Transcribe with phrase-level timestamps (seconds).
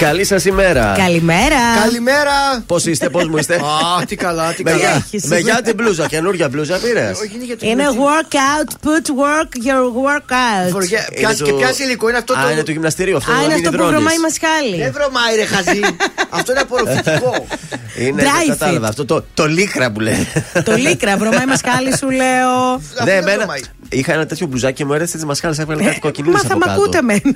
[0.00, 0.94] Καλή σας ημέρα.
[0.96, 1.56] Καλημέρα.
[1.82, 2.62] Καλημέρα.
[2.66, 5.06] Πώς είστε, πώς μου είστε; Α, τι καλά, τι καλά.
[5.22, 7.18] Με για την μπλούζα, καινούργια μπλούζα πήρες.
[7.60, 10.86] Είναι workout, put work your workout.
[11.44, 12.40] Και ποια υλικό είναι αυτό το.
[12.40, 13.32] Α, είναι το γυμναστήριο αυτό.
[13.32, 14.76] Α, είναι αυτό που βρωμάει μασχάλη.
[14.82, 15.80] Δεν βρωμάει, ρε χαζί.
[16.38, 17.46] Αυτό είναι απορροφητικό.
[17.98, 20.28] Είναι, κατάλαβα αυτό το λίκρα που λέει.
[20.64, 22.80] Το λίκρα, βρωμάει μασχάλη σου λέω.
[23.04, 23.36] Ναι,
[23.88, 26.34] Είχα ένα τέτοιο μπουζάκι και μου έρεσε τι μασχάλε, έβγαλε κάτι κοκκινίλε.
[26.34, 27.34] Μα θα μ' ακούτε μένα.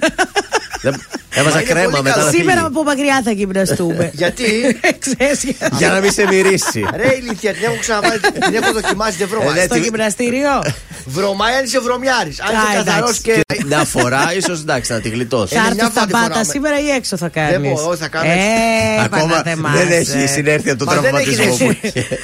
[1.31, 2.31] Έβαζα κρέμα μετά.
[2.31, 4.11] Σήμερα από μακριά θα γυμναστούμε.
[4.21, 4.81] Γιατί;
[5.79, 6.87] Για να μην σε μυρίσει.
[6.95, 9.65] Ρε ηλικία, την έχω ξαναβάλει, την έχω δοκιμάσει, δεν βρωμάει.
[9.65, 10.63] Στο γυμναστήριο;
[11.07, 12.41] Βρωμάει αν είσαι βρωμιάρης.
[12.41, 13.41] Αν είσαι καθαρός και.
[13.65, 15.55] Να φορά, ίσως εντάξει, να τη γλιτώσει.
[15.55, 17.51] Θα έρθει στα πάτα σήμερα ή έξω θα κάνεις.
[17.51, 19.05] Δεν μπορώ, θα κάνω έξω.
[19.05, 21.77] Ακόμα δεν έχει συνέρθει από τον τραυματισμό μου.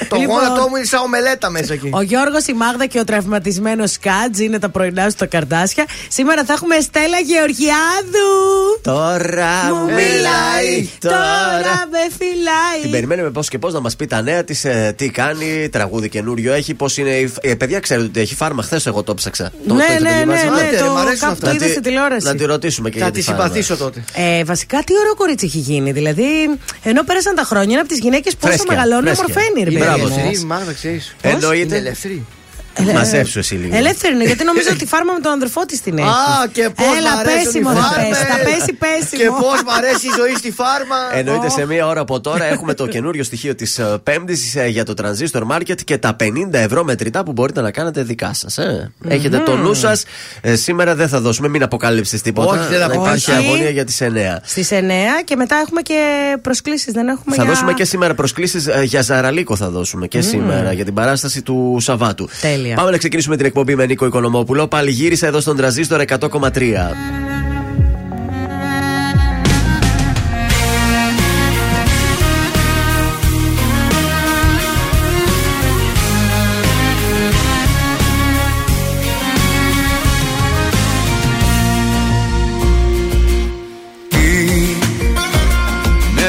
[0.07, 1.89] Το γόνατό μου είναι σαν ομελέτα μέσα εκεί.
[1.93, 5.85] Ο Γιώργος, η Μάγδα και ο τραυματισμένος Σκάτζ είναι τα πρωινά στο καρτάσια.
[6.07, 8.46] Σήμερα θα έχουμε Στέλλα Γεωργιάδου.
[8.81, 12.81] Τώρα μου μιλάει, τώρα με φυλάει.
[12.81, 16.09] Την περιμένουμε πώς και πώς να μας πει τα νέα της, ε, τι κάνει, τραγούδι
[16.09, 17.31] καινούριο έχει, πώς είναι.
[17.41, 18.63] Ε, παιδιά, ξέρετε ότι έχει φάρμα.
[18.63, 19.51] Χθες εγώ το ψάξα.
[19.65, 22.25] Ναι, ναι, ναι, ναι, ναι, το είδα στην τηλεόραση.
[22.25, 24.03] Να τη ρωτήσουμε και Θα τη συμπαθήσω τότε.
[24.13, 25.91] Ε, βασικά, τι ωραίο κορίτσι έχει γίνει.
[25.91, 26.23] Δηλαδή,
[26.83, 29.77] ενώ πέρασαν τα χρόνια, είναι από τις γυναίκες πόσο μεγαλώνει, ομορφαίνει.
[29.77, 30.09] Μπράβο,
[31.21, 31.75] Εννοείται.
[31.75, 32.25] ελεύθερη.
[32.93, 33.75] Μαζέψου εσύ λίγο.
[33.75, 36.07] Ελεύθερη είναι, γιατί νομίζω ότι φάρμα με τον αδερφό της την έχει.
[36.07, 36.97] Α, και πώς.
[36.97, 38.23] Έλα, πέσιμο θα πέσει.
[38.25, 39.17] Θα πέσει, πέσει.
[39.17, 40.95] Και πώς μ' αρέσει η ζωή στη φάρμα.
[41.13, 44.85] Εννοείται σε μία ώρα από τώρα έχουμε το καινούριο στοιχείο της ε, Πέμπτης ε, για
[44.85, 48.57] το Transistor Market και τα 50 ευρώ μετρητά που μπορείτε να κάνετε δικά σας.
[48.57, 48.91] Ε.
[49.07, 50.03] Έχετε το νου σας.
[50.43, 52.61] Σήμερα δεν θα δώσουμε, μην αποκαλύψεις τίποτα.
[52.61, 54.05] Όχι, δεν θα Υπάρχει αγωνία για τις 9.
[54.43, 54.73] Στις 9
[55.23, 56.01] και μετά έχουμε και
[56.41, 56.93] προσκλήσεις.
[56.93, 60.93] Δεν έχουμε θα δώσουμε και σήμερα προσκλήσεις για Ζαραλίκο θα δώσουμε και σήμερα για την
[60.93, 62.29] παράσταση του Σαββάτου.
[62.41, 62.66] Τέλεια.
[62.75, 64.67] Πάμε να ξεκινήσουμε την εκπομπή με Νίκο Οικονομόπουλο.
[64.67, 66.49] Πάλι γύρισα εδώ στον τραζίστορ 100,3.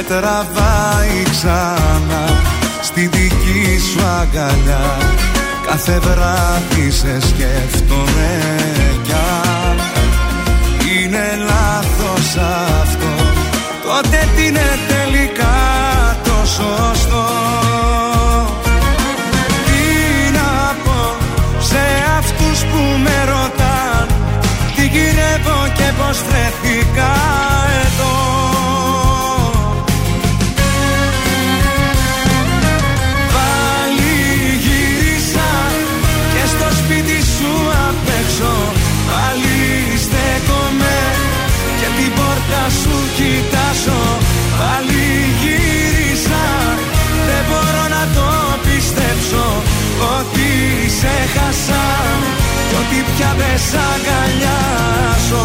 [0.09, 2.41] τραβάει ξανά
[2.82, 4.97] στη δική σου αγκαλιά
[5.69, 8.39] Κάθε βράδυ σε σκέφτομαι
[9.03, 9.79] κι αν.
[10.93, 12.37] Είναι λάθος
[12.83, 13.12] αυτό.
[13.87, 14.48] Τότε τι
[53.67, 55.45] σ' αγκαλιάσω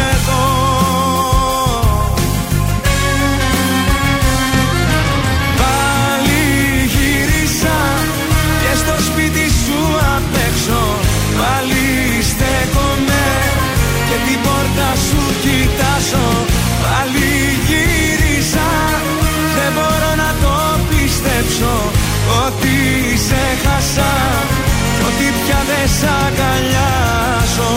[22.47, 24.11] Ότι σε χάσα
[24.97, 27.71] Κι ότι πια δεν σ' αγκαλιάζω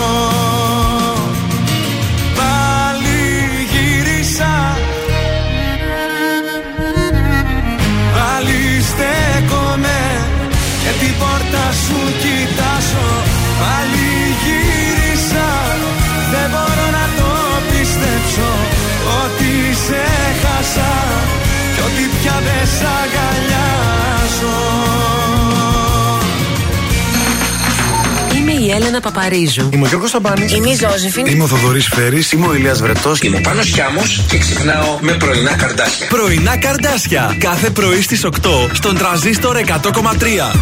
[28.75, 29.69] Έλενα Παπαρίζου.
[29.73, 30.53] Είμαι ο Γιώργος Σαμπάνης.
[30.53, 31.27] Είμαι η Ζώζεφιν.
[31.27, 32.33] Είμαι ο Θοδωρής Φέρης.
[32.33, 33.21] Είμαι ο Ηλίας Βρετός.
[33.21, 36.07] Είμαι ο Πάνος Χιάμος και ξυπνάω με πρωινά καρδάσια.
[36.07, 37.37] Πρωινά καρδάσια.
[37.39, 40.53] Κάθε πρωί στις 8 στον τραζίστορ 100,3.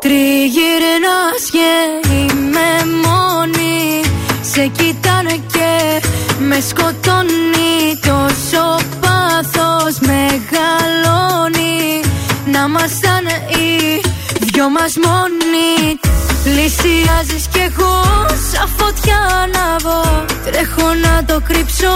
[0.00, 1.68] Τριγυρνάς και
[2.14, 4.00] είμαι μόνη
[4.40, 6.00] Σε κοιτάνε και
[6.38, 7.53] με σκοτώνει
[14.84, 15.98] μας μόνοι
[16.44, 18.02] Πλησιάζεις κι εγώ
[18.50, 21.94] σαν φωτιά ανάβω Τρέχω να το κρύψω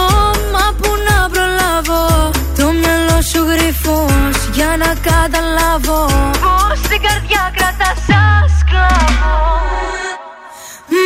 [0.53, 2.31] μα που να προλάβω.
[2.57, 6.05] Το μυαλό σου γρυφός για να καταλάβω.
[6.43, 9.37] Πως την καρδιά κρατάς σαν σκλάβο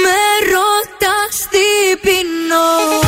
[0.03, 0.21] Με
[0.53, 3.02] ρωτάς τι πεινώ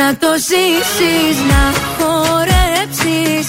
[0.00, 1.62] να το ζήσεις Να
[1.94, 3.46] χορέψεις,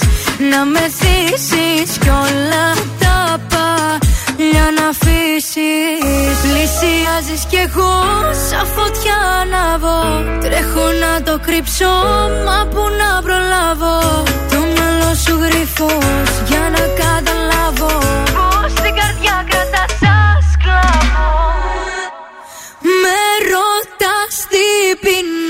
[0.50, 2.66] να με θύσεις Κι όλα
[3.02, 3.16] τα
[3.52, 6.36] παλιά να αφήσεις.
[6.42, 7.94] Πλησιάζεις κι εγώ
[8.48, 9.98] σαν φωτιά ανάβω
[10.40, 11.92] Τρέχω να το κρύψω,
[12.46, 13.96] μα που να προλάβω.
[14.50, 17.92] Το μυαλό σου γρυφός για να καταλάβω.
[18.36, 21.28] Πως την καρδιά κρατάς σαν σκλάβο
[23.02, 23.20] Με
[23.52, 24.66] ρωτάς τι
[25.02, 25.41] πεινώ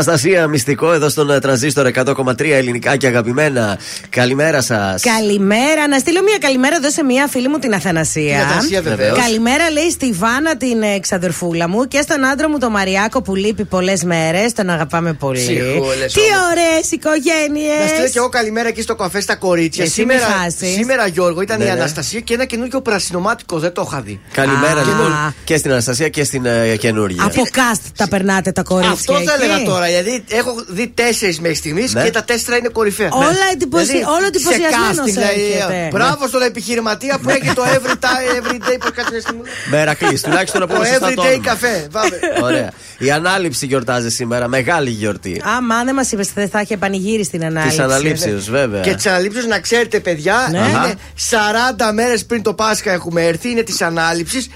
[0.00, 3.78] Αναστασία, μυστικό εδώ στον ε, τρανζίστορ 100,3 ελληνικά και αγαπημένα.
[4.08, 5.02] Καλημέρα σας.
[5.02, 5.88] Καλημέρα.
[5.88, 8.38] Να στείλω μια καλημέρα εδώ σε μια φίλη μου την Αθανασία.
[8.38, 9.18] Την Αθανασία, βεβαίως.
[9.18, 13.64] Καλημέρα λέει στη Βάνα την εξαδερφούλα μου και στον άντρα μου τον Μαριάκο που λείπει
[13.64, 14.52] πολλές μέρες.
[14.52, 15.38] Τον αγαπάμε πολύ.
[15.38, 16.50] Ψυχούλες Τι όμως.
[16.50, 17.80] ωραίες οικογένειες.
[17.82, 19.84] Να στείλω και εγώ καλημέρα εκεί στο καφέ στα κορίτσια.
[19.84, 20.74] Εσύ σήμερα, μη χάσεις.
[20.74, 21.72] σήμερα, Γιώργο, ήταν Ναι, η ναι.
[21.72, 23.58] Αναστασία και ένα καινούργιο πρασινομάτικο.
[23.58, 24.20] Δεν το είχα δει.
[24.32, 24.84] Καλημέρα Α.
[24.84, 27.24] λοιπόν και στην Αναστασία και στην ε, καινούργια.
[27.24, 28.92] Από cast τα περνάτε τα κορίτσια.
[28.92, 29.85] Αυτό θα εκεί; έλεγα τώρα.
[29.86, 32.02] Δηλαδή έχω δει τέσσερις μέχρι στιγμής Ναι.
[32.04, 33.08] και τα τέσσερα είναι κορυφαία.
[33.12, 33.38] Όλα Ναι.
[33.52, 35.88] εντυπωσι- Δηλαδή, όλο εντυπωσιασμένος σε casting, δηλαδή, έρχεται.
[35.92, 38.76] Μπράβο στον επιχειρηματία που έχει το every, time, every day.
[38.80, 39.42] Πώς κάτσε να στιγμή.
[39.70, 41.42] Μερακλή, τουλάχιστον να Το πούμε σωστά every το day όνομα.
[41.44, 41.86] καφέ.
[41.92, 42.18] Πάμε.
[42.42, 42.70] Ωραία.
[42.98, 44.48] Η ανάληψη γιορτάζει σήμερα.
[44.48, 45.42] Μεγάλη γιορτή.
[45.56, 47.76] Άμα δεν μας είπες, δεν θα είχε πανηγύρι στην ανάληψη.
[47.76, 48.80] Της αναλήψεως, βέβαια.
[48.80, 50.58] Και τι αναλήψει, να ξέρετε, παιδιά, Ναι.
[50.58, 50.94] είναι Αχα.
[51.14, 53.50] 40 μέρες πριν το Πάσχα έχουμε έρθει.
[53.50, 54.48] Είναι της ανάληψης.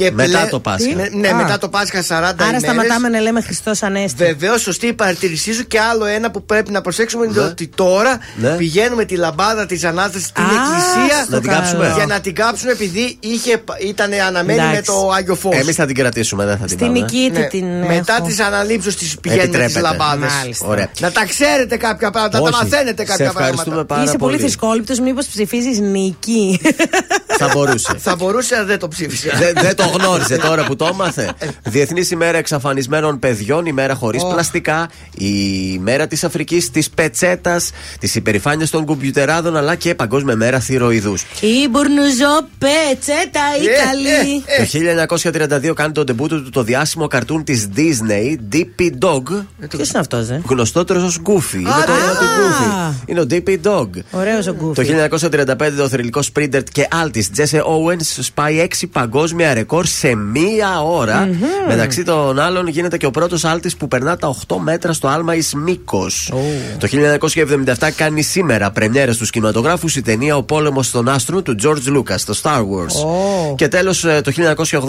[0.00, 0.94] Μετά πλε- το Πάσχα.
[0.94, 1.34] Ναι, ναι, Α.
[1.34, 2.60] μετά το Πάσχα 40 Άρα ημέρες.
[2.62, 4.24] σταματάμε να λέμε Χριστός Ανέστη.
[4.24, 5.66] Βεβαίως, σωστή η παρατηρήσή σου.
[5.66, 7.46] Και άλλο ένα που πρέπει να προσέξουμε είναι Ναι.
[7.46, 8.50] ότι τώρα Ναι.
[8.56, 11.22] πηγαίνουμε τη λαμπάδα της ανάστασης στην Α, εκκλησία.
[11.24, 11.82] στο Να την κάψουμε.
[11.84, 11.94] καλό.
[11.96, 14.74] Για να την κάψουμε επειδή είχε, ήταν αναμένη Εντάξει.
[14.76, 15.54] με το Άγιο Φως.
[15.56, 16.98] Εμείς θα την κρατήσουμε, δεν θα την Στην πάμε.
[16.98, 17.66] Νικήτη την.
[17.66, 18.26] Μετά έχω.
[18.26, 19.80] τις αναλήψεις της πηγαίνουμε τις Επιτρέπεται.
[19.98, 20.32] λαμπάδες.
[20.40, 20.66] Μάλιστα.
[20.66, 20.88] Ωραία.
[21.00, 22.64] Να τα ξέρετε κάποια πράγματα, να τα Όχι.
[22.64, 23.86] μαθαίνετε κάποια Σε ευχαριστούμε πράγματα.
[23.94, 24.42] πάρα Είσαι πολύ πολύ.
[24.42, 26.60] θρησκόληπτος, μήπως ψηφίζεις νική.
[27.40, 27.94] Θα μπορούσε.
[27.98, 29.30] Θα μπορούσε, αλλά δεν το ψήφισα.
[29.38, 31.32] Δεν δεν το γνώριζε τώρα που το έμαθε.
[31.64, 34.22] Διεθνής ημέρα εξαφανισμένων παιδιών, ημέρα χωρίς
[34.68, 40.60] αποκλειστικά η μέρα της Αφρικής, της πετσέτας, της υπερηφάνειας των κομπιουτεράδων αλλά και Παγκόσμια Μέρα
[40.60, 41.22] Θηροειδούς.
[41.40, 47.68] Η Μπουρνουζό Πετσέτα, η καλή; Το 1932 κάνει το ντεμπούτο του το διάσημο καρτούν της
[47.76, 49.22] Disney, DP Dog.
[49.68, 51.54] Ποιο είναι αυτός, ε; Γνωστότερος ως Goofy.
[51.54, 52.94] Είναι το όνομα του Goofy.
[53.06, 53.88] Είναι ο DP Dog.
[54.10, 54.74] Ωραίος ο Γκούφι.
[54.74, 54.82] Το
[55.30, 61.28] 1935 το θρηλυκός Sprinter και Altis Jesse Owens σπάει 6 παγκόσμια ρεκόρ σε μία ώρα.
[61.68, 65.34] Μεταξύ των άλλων γίνεται και ο πρώτος Altis που περνά τα 8 μέτρα στο άλμα
[65.34, 66.32] εις μήκος.
[66.78, 66.88] Το
[67.78, 72.20] 1977 κάνει σήμερα πρεμιέρα στους κινηματογράφους η ταινία Ο πόλεμος των άστρων του George Lucas,
[72.26, 73.04] το Star Wars.
[73.06, 73.54] Ω.
[73.56, 74.32] Και τέλος το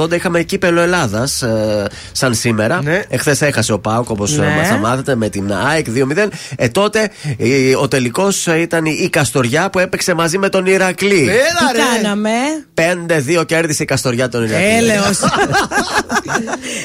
[0.01, 1.43] 1980 είχαμε κύπελο Ελλάδας
[2.11, 2.81] σαν σήμερα.
[2.83, 3.01] Ναι.
[3.09, 4.65] Εχθές έχασε ο Πάουκ όπως Ναι.
[4.69, 6.27] θα μάθετε με την ΑΕΚ 2-0.
[6.55, 11.21] Ε, τότε ε, ο τελικός ήταν η Καστοριά που έπαιξε μαζί με τον Ηρακλή.
[11.29, 11.81] Έλα Τι ρε.
[12.01, 12.29] κάναμε;
[13.41, 14.65] 5-2 κέρδισε η Καστοριά τον Ηρακλή.
[14.77, 15.19] Έλεος.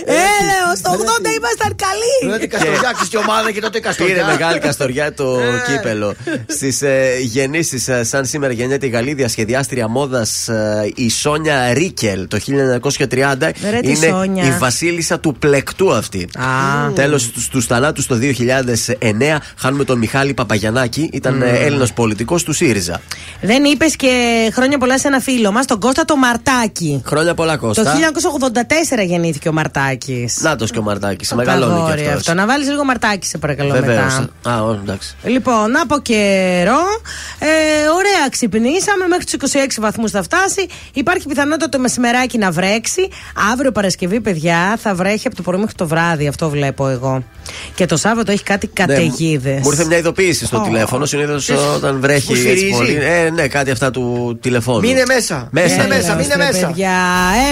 [0.07, 2.35] Έλεος, το 80 ήμασταν καλοί.
[2.79, 4.27] Δηλαδή Καστοριά και ομάδα και τότε Πήρε Καστοριά.
[4.27, 5.73] μεγάλη καστοριά το Ε.
[5.73, 6.15] κύπελο.
[6.47, 10.49] Στις ε, γεννήσεις, σαν σήμερα γεννιέται η Γαλλίδια σχεδιάστρια μόδας
[10.95, 13.53] η Σόνια Ρίκελ το 1930.
[13.71, 14.45] Ρε, τη είναι Σόνια.
[14.45, 16.29] η βασίλισσα του πλεκτού αυτή.
[16.39, 16.93] Α.
[16.95, 21.09] Τέλος του θανάτους το 2009 χάνουμε τον Μιχάλη Παπαγιανάκη.
[21.13, 21.47] Ήταν mm.
[21.65, 23.01] Έλληνα πολιτικός του ΣΥΡΙΖΑ.
[23.41, 24.13] Δεν είπες και
[24.55, 27.03] χρόνια πολλά σε ένα φίλο μας, τον Κώστα το Μαρτάκι.
[27.07, 27.95] Χρόνια πολλά Το Κώστα.
[29.03, 30.39] 1984 γεννήθηκε ο Μαρτάκης.
[30.41, 31.33] Νάτος και ο Μαρτάκης.
[31.33, 32.15] Μεγαλώνει και αυτός.
[32.15, 32.35] αυτό.
[32.35, 33.95] Να βάλεις λίγο Μαρτάκι, σε παρακαλώ Βεβαίω.
[34.43, 34.51] μετά.
[34.57, 35.15] Α, ω, εντάξει.
[35.25, 36.81] Λοιπόν, από καιρό.
[37.39, 37.47] Ε,
[37.97, 39.07] ωραία, ξυπνήσαμε.
[39.09, 40.67] Μέχρι τους 26 βαθμούς θα φτάσει.
[40.93, 43.09] Υπάρχει πιθανότητα το μεσημεράκι να βρέξει.
[43.53, 46.27] Αύριο Παρασκευή, παιδιά, θα βρέχει από το πρωί μέχρι το βράδυ.
[46.29, 47.23] Αυτό βλέπω εγώ.
[47.75, 49.55] Και το Σάββατο έχει κάτι καταιγίδες.
[49.55, 50.61] Ναι, Μου ήρθε μια ειδοποίηση στο Ω.
[50.63, 51.05] τηλέφωνο.
[51.05, 52.71] Συνήθως όταν βρέχει Που έτσι σφυρίζει.
[52.77, 52.99] πολύ.
[53.03, 54.81] Ε, ναι, κάτι αυτά του τηλεφώνου.
[54.81, 55.49] Μείνε μέσα.
[55.51, 55.75] Μέσα.
[55.75, 56.67] Μείνε μέσα, Έλεος, μείνε ρε, μέσα.
[56.67, 56.93] Παιδιά,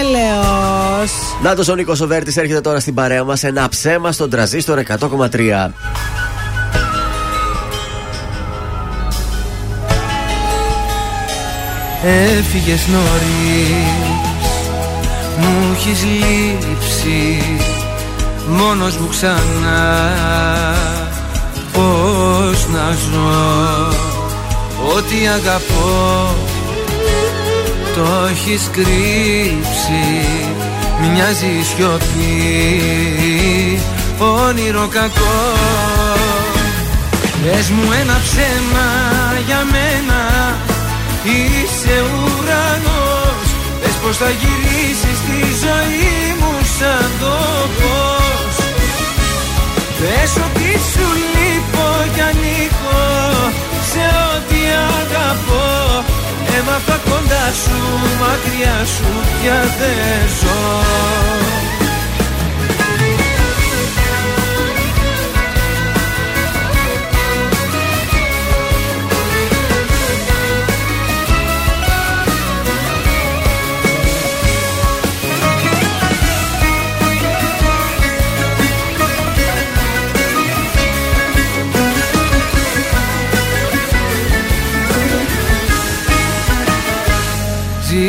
[0.00, 1.12] έλεος.
[1.42, 3.44] Νάτος ο Νίκος Οβέρτης έρχεται τώρα στην παρέα μας.
[3.44, 5.72] Ένα ψέμα στον τραζίστορ 100,3.
[12.04, 14.12] Έφυγες νωρίς
[15.38, 17.42] Μου έχεις λείψει
[18.48, 20.02] Μόνος μου ξανά
[21.72, 23.88] Πώς να ζω
[24.96, 26.34] Ό,τι αγαπώ
[27.94, 30.26] Το έχεις κρύψει
[31.00, 33.41] Μοιάζει η σιωπή
[34.18, 35.38] Όνειρο κακό.
[37.42, 38.88] Πες μου ένα ψέμα
[39.46, 40.20] για μένα.
[41.24, 43.46] Είσαι ουρανός.
[43.80, 47.36] Πες πως θα γυρίσεις στη ζωή μου σαν το
[47.76, 48.56] φως.
[49.98, 53.02] Πες ότι σου λείπω κι ανήκω
[53.90, 54.60] Σε ό,τι
[55.00, 55.70] αγαπώ.
[56.58, 57.78] Έμαθα κοντά σου,
[58.20, 59.10] μακριά σου
[59.42, 61.51] πια δεν ζω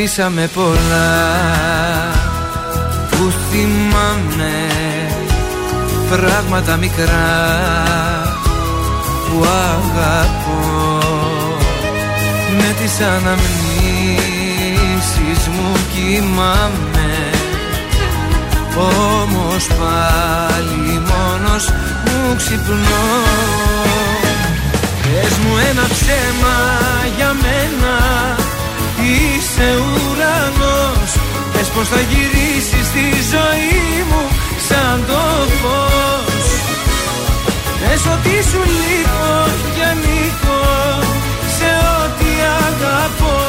[0.05, 1.11] Ζήσαμε πολλά
[3.09, 4.53] που θυμάμαι.
[6.09, 7.31] Πράγματα μικρά
[9.29, 10.99] που αγαπώ.
[12.57, 13.41] Με τις αναμνήσεις
[15.47, 17.11] μου κοιμάμαι.
[18.77, 21.63] Όμως πάλι μόνος
[22.05, 23.07] μου ξυπνώ.
[25.01, 26.55] Πες μου ένα ψέμα
[27.17, 27.95] για μένα
[29.01, 31.11] Είσαι ουρανός.
[31.53, 34.23] Πες πως θα γυρίσεις στη ζωή μου
[34.67, 35.21] σαν το
[35.59, 36.45] φως.
[37.79, 39.33] Πες ότι σου λείπω
[39.75, 40.61] και ανήκω
[41.55, 41.69] σε
[41.99, 42.29] ό,τι
[42.65, 43.41] αγαπώ.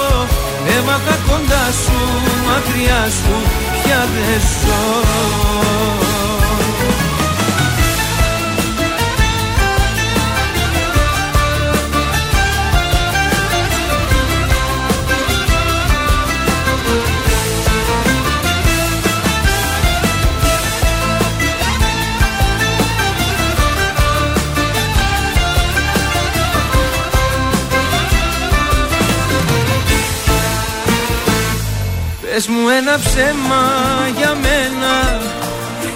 [0.77, 1.99] Έμαθα κοντά σου,
[2.47, 3.35] μακριά σου,
[3.83, 4.83] πια δεν ζω
[32.35, 33.65] Πες μου ένα ψέμα
[34.17, 34.95] για μένα.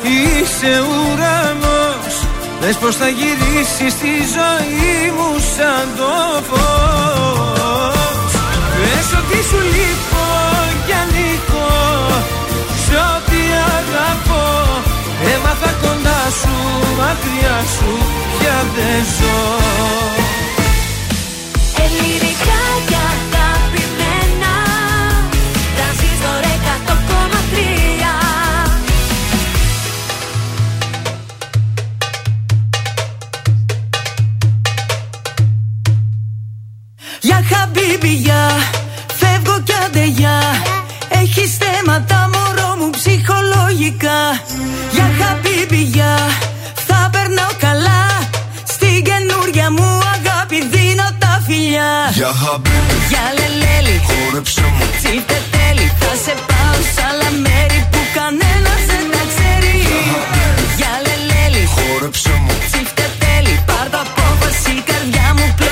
[0.02, 2.14] Είσαι ουρανός.
[2.61, 6.12] Πες πως θα γυρίσεις στη ζωή μου σαν το
[6.49, 8.33] φως.
[8.76, 10.26] Πες ότι σου λείπω
[10.87, 11.71] κι ανήκω
[12.85, 13.40] Σε ό,τι
[13.78, 14.47] αγαπώ.
[15.35, 16.54] Έμαθα κοντά σου,
[16.99, 17.92] μακριά σου
[18.38, 19.40] πια δεν ζω.
[21.85, 22.61] Ελληνικά
[37.88, 38.49] Για χαμπίμπι για
[39.18, 40.37] Φεύγω κι άντε για
[41.09, 44.21] Έχεις θέματα μωρό μου ψυχολογικά.
[44.95, 46.12] Για χαμπίμπι για
[46.87, 48.02] Θα περνάω καλά.
[48.75, 51.92] Στην καινούρια μου αγάπη δίνω τα φιλιά.
[52.18, 53.97] Για χαμπίμπι, Για λελέλη.
[54.09, 54.85] Χόρεψε μου.
[55.00, 59.76] Τσίφτε τέλει Θα σε πάω σ' άλλα μέρη Που κανένας δεν τα ξέρει.
[60.78, 61.64] Για λελέλη.
[61.75, 62.52] Χόρεψε μου.
[62.71, 65.68] Τσίφτε τέλει Πάρ' το απόφαση η καρδιά μου πλέον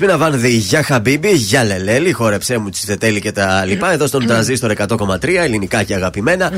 [0.00, 3.92] Δέσπινα Βάνδη για Χαμπίμπι, για Λελέλη, χόρεψέ μου τσιτετέλη και τα λοιπά.
[3.92, 6.52] Εδώ στον τρανζίστορ 100,3, ελληνικά και αγαπημένα.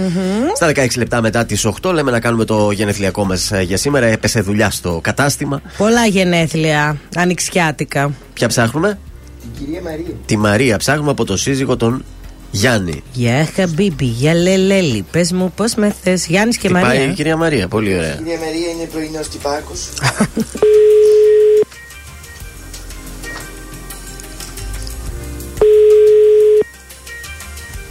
[0.54, 4.06] Στα 16 λεπτά μετά τις 8 λέμε να κάνουμε το γενεθλιακό μας για σήμερα.
[4.06, 5.62] Έπεσε δουλειά στο κατάστημα.
[5.76, 8.12] Πολλά γενέθλια, ανοιξιάτικα.
[8.32, 8.98] Ποια ψάχνουμε;
[9.40, 10.14] Την κυρία Μαρία.
[10.26, 10.76] Τη Μαρία.
[10.76, 12.04] Ψάχνουμε από το σύζυγο τον
[12.50, 13.02] Γιάννη.
[13.12, 15.04] Για χαμπίμπι, για λελέλη.
[15.10, 16.26] Πες μου πώς με θες.
[16.26, 16.88] Γιάννης και Τι Μαρία.
[16.88, 18.14] πάει η κυρία Μαρία, πολύ ωραία.
[18.14, 19.72] Η κυρία Μαρία είναι πρωινός τυπάκο.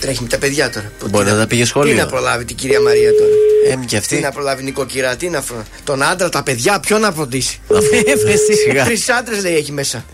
[0.02, 0.92] Τρέχει με τα παιδιά τώρα.
[1.10, 1.94] Μπορεί Τι να τα πήγε σχολείο.
[1.94, 3.32] Τι να προλάβει την κυρία Μαρία τώρα;
[3.72, 4.20] Ε, μη και Τι αυτή.
[4.20, 5.64] να προλάβει νοικοκυρά, τι να φρο...
[5.84, 7.60] Τον άντρα, τα παιδιά, ποιον να φροντίσει;
[8.06, 8.54] Έφεση.
[8.66, 8.84] Σιγά.
[8.86, 10.06] Τρεις άντρες λέει έχει μέσα.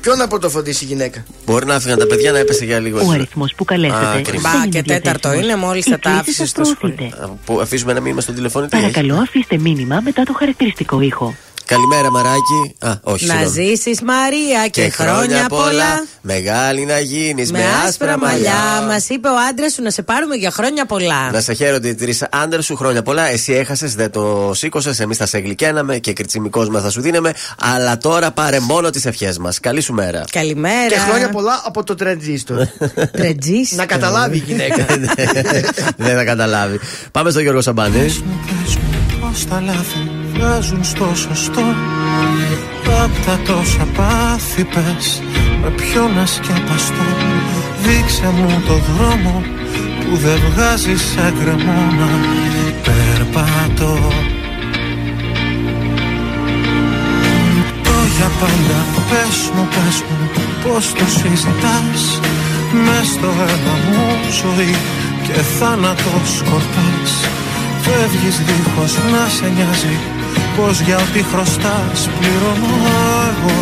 [0.00, 3.00] Ποιον να πρωτοφροντίσει η γυναίκα; Μπορεί να έφυγαν τα παιδιά να έπεσε για λίγο.
[3.06, 4.20] Ο αριθμός που Α, καλέσατε.
[4.22, 4.50] κρίμα.
[4.58, 7.06] Μπα και τέταρτο είναι, μόλις θα τα άφησες στο σχολείο.
[7.06, 8.76] Α, Που αφήσουμε ένα μήνυμα στον τηλεφώνητο.
[8.76, 11.34] Παρακαλώ, αφήστε μήνυμα μετά το χαρακτηριστικό ήχο.
[11.68, 12.74] Καλημέρα, Μαράκι.
[12.78, 13.68] Α, όχι, Να συγγνώμη.
[13.68, 16.06] ζήσεις Μαρία και, χρόνια πολλά.
[16.20, 18.84] Μεγάλη να γίνεις Με άσπρα μαλλιά.
[18.88, 21.30] Μας είπε ο άντρας σου να σε πάρουμε για χρόνια πολλά.
[21.30, 23.28] Να σε χαίρονται οι τρεις άντρες σου χρόνια πολλά.
[23.28, 25.00] Εσύ έχασες, δεν το σήκωσες.
[25.00, 27.32] Εμείς θα σε γλυκέναμε και κριτσιμικός μας θα σου δίναμε.
[27.60, 29.60] Αλλά τώρα πάρε μόνο τις ευχές μας.
[29.60, 30.24] Καλή σου μέρα.
[30.30, 30.88] Καλημέρα.
[30.88, 32.66] Και χρόνια πολλά από το τρεντζίστορ.
[33.18, 33.72] Τρετζής.
[33.72, 34.86] να καταλάβει η γυναίκα.
[35.96, 36.80] δεν θα καταλάβει.
[37.10, 37.98] Πάμε στο Γιώργο Σαμπάνη.
[37.98, 41.64] Πες μου, πες μου πως τα λάθη βγάζουν στο σωστό.
[43.04, 45.22] Απ' τα τόσα πάθη πες
[45.62, 47.08] με ποιο να σκεπαστώ.
[47.82, 49.42] Δείξε μου το δρόμο
[50.00, 52.10] που δεν βγάζεις σαν κρεμό να
[52.84, 53.98] περπατώ.
[57.82, 58.78] Το για πάντα
[59.10, 60.30] πες μου, πες μου
[60.62, 62.20] πως το συζητάς.
[62.84, 64.06] Μες στο αίμα μου
[64.40, 64.74] ζωή
[65.26, 67.12] και θάνατο σκορπάς.
[67.82, 70.17] Φεύγεις δίχως να σε νοιάζει
[70.58, 72.74] Πως για ό,τι χρωστάς πληρώνω
[73.28, 73.56] εγώ.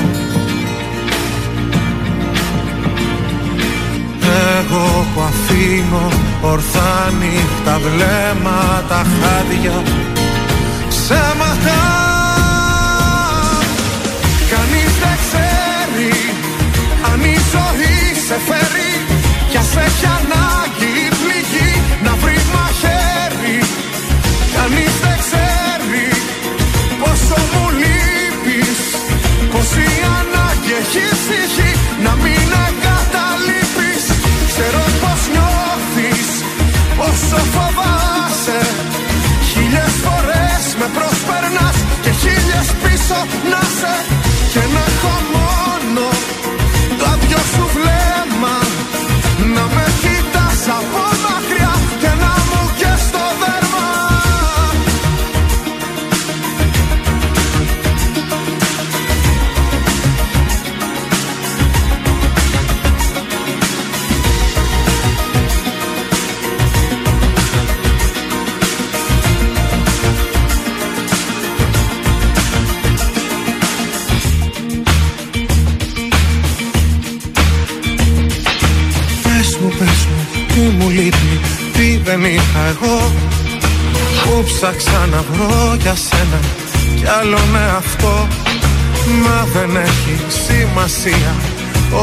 [4.58, 6.08] Εγώ που αφήνω
[6.40, 9.82] ορθά νύχτα βλέμματα χάδια
[10.88, 11.80] Ψέματα.
[14.50, 16.12] Κανείς δεν ξέρει
[17.12, 18.92] αν η ζωή σε φέρει
[19.50, 20.65] Κι ας έχει ανάγκη
[29.58, 29.90] Πως η
[30.20, 31.70] ανάγκη έχει ψυχή
[32.04, 34.04] να μην εγκαταλείπεις.
[34.50, 36.28] Ξέρω πως νιώθεις
[36.98, 38.60] πόσο φοβάσαι.
[39.50, 43.18] Χίλιες φορές με προσπερνάς και χίλιες πίσω
[43.52, 43.94] να σε.
[44.52, 46.15] Και να έχω μόνο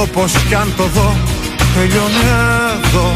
[0.03, 1.15] όπως κι αν το δω
[1.73, 2.25] Τελειώνει
[2.85, 3.15] εδώ.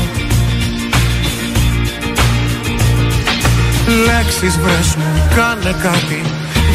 [4.05, 6.21] Λέξεις βρες μου, κάνε κάτι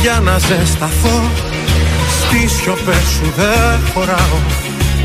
[0.02, 1.30] για να ζεσταθώ.
[2.20, 4.38] Στις σιωπές σου δεν χωράω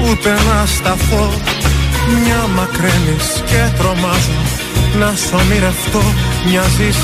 [0.04, 1.30] ούτε να σταθώ.
[2.24, 4.42] Μια μακραίνεις και τρομάζω
[5.00, 6.04] να σ' ονειρευτώ
[6.46, 6.98] Μοιάζεις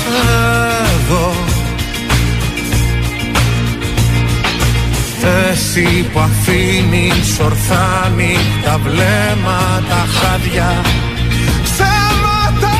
[0.94, 1.32] εδώ
[5.50, 10.82] Εσύ που αφήνεις ορθά νύχτα βλέμματα χάδια.
[11.62, 12.76] Ψέματα!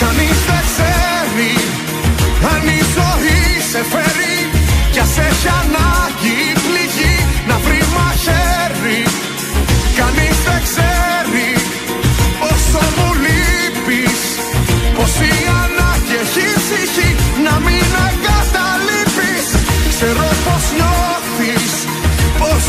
[0.00, 1.54] Κανείς δεν ξέρει
[2.52, 4.38] αν η ζωή σε φέρει.
[4.92, 7.16] Κι ας έχει ανάγκη η πληγή
[7.48, 9.02] να βρει μαχαίρι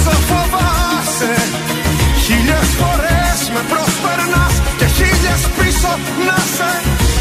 [0.04, 1.34] πόσο φοβάσαι.
[2.24, 5.92] Χίλιες φορές με προσπερνάς και χίλιες πίσω
[6.28, 6.72] να σε.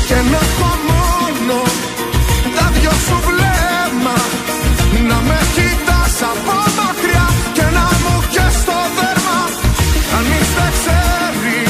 [0.09, 1.59] Και να έχω μόνο
[2.57, 4.19] τα δυο σου βλέμμα.
[5.09, 9.39] Να με κοιτάς από μακριά και να μου και στο δέρμα.
[10.11, 11.61] Κανείς δεν ξέρει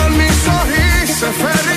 [0.00, 1.67] αν η ζωή σε φέρει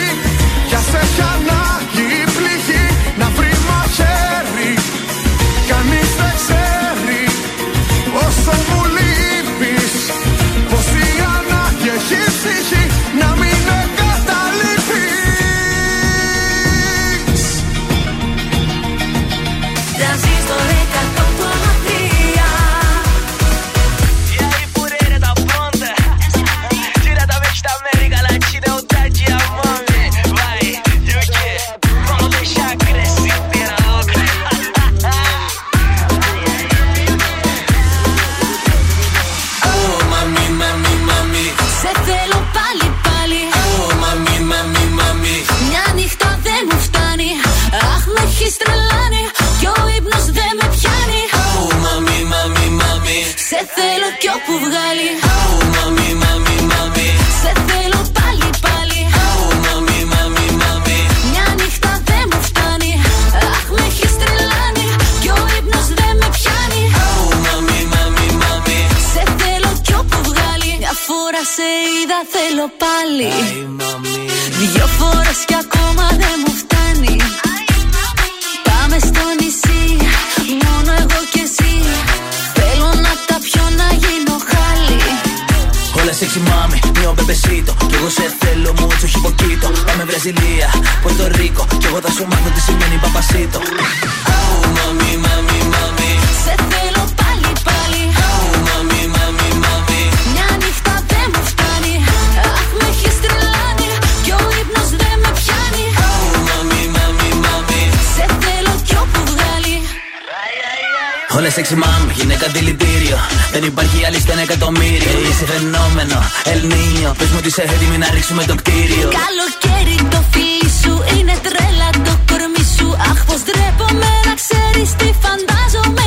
[111.61, 113.17] sexy mom, γυναίκα δηλητήριο
[113.51, 115.11] Δεν υπάρχει άλλη στο ένα εκατομμύριο.
[115.29, 119.07] Είσαι φαινόμενο, Ελνίνιο Πες μου ότι είσαι έτοιμη να ρίξουμε το κτίριο.
[119.23, 122.87] Καλοκαίρι το φίλι σου είναι τρέλα το κορμί σου.
[123.09, 126.05] Αχ πως ντρέπομαι να ξέρεις τι φαντάζομαι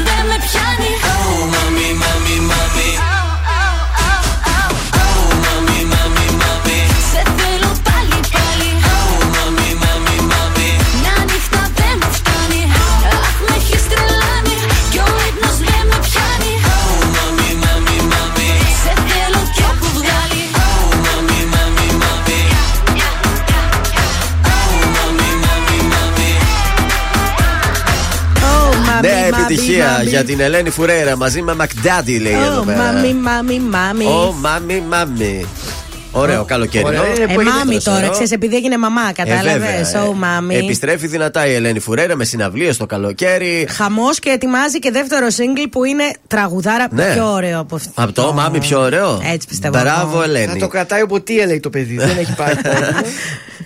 [0.00, 0.39] ο
[29.54, 32.78] Νέα επιτυχία για την Ελένη Φουρέρα μαζί με Μακδάντι λέει εδώ Oh, πέρα.
[32.92, 34.04] μάμι, μάμι, μάμι.
[34.04, 35.46] Ω, μάμι, μάμι.
[36.12, 36.84] Ωραίο, καλοκαίρι.
[36.84, 38.10] Ωραίο, είναι Ε, που έγινε μάμι δεύτερο τώρα, σωρό.
[38.12, 39.52] ξέρεις, επειδή έγινε μαμά, Ε, κατάλαβες.
[39.92, 40.10] βέβαια.
[40.10, 40.56] Oh, μάμι.
[40.56, 43.66] Επιστρέφει δυνατά η Ελένη Φουρέρα με συναυλίες το καλοκαίρι.
[43.70, 47.12] Χαμός και ετοιμάζει και δεύτερο single που είναι τραγουδάρα Ναι.
[47.14, 47.90] πιο ωραίο από αυτό.
[47.94, 49.20] Από το μάμι πιο ωραίο.
[49.32, 49.78] Έτσι πιστεύω.
[49.80, 50.18] Μπράβο, εγώ.
[50.18, 50.58] Θα Ελένη.
[50.60, 51.96] το κρατάει από τι λέει το παιδί.
[51.96, 52.56] Δεν έχει πάρει.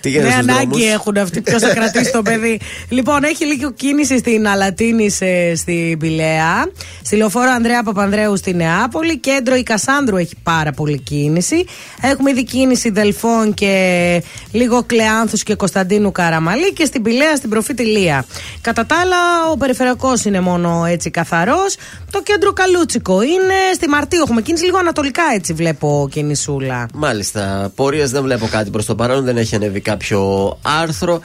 [0.05, 1.41] Τι Ναι, γίνεται στους ανάγκη δρόμους; έχουν αυτοί.
[1.41, 2.59] Ποιο θα κρατήσει το παιδί.
[2.97, 6.65] Λοιπόν, έχει λίγο κίνηση στην Αλατίνη σε- στην Πηλαία.
[7.03, 9.17] Στη λεωφόρο Ανδρέα Παπανδρέου στη Νεάπολη.
[9.19, 11.65] Κέντρο η Κασάνδρου έχει πάρα πολύ κίνηση.
[12.01, 16.73] Έχουμε ήδη κίνηση Δελφών και λίγο Κλεάνθους και Κωνσταντίνου Καραμαλή.
[16.73, 18.25] Και στην Πηλαία στην προφήτη Λία.
[18.61, 19.15] Κατά τα άλλα,
[19.51, 21.75] ο περιφερειακός είναι μόνο έτσι καθαρός.
[22.11, 23.53] Το κέντρο Καλούτσικο είναι.
[23.73, 26.87] Στη Μαρτίου έχουμε κίνηση λίγο ανατολικά έτσι βλέπω κινησούλα.
[26.93, 27.71] Μάλιστα.
[27.75, 29.23] Πορείε δεν βλέπω κάτι προς το παρόν.
[29.23, 31.21] Δεν έχει ανέβει κάποιο άρθρο.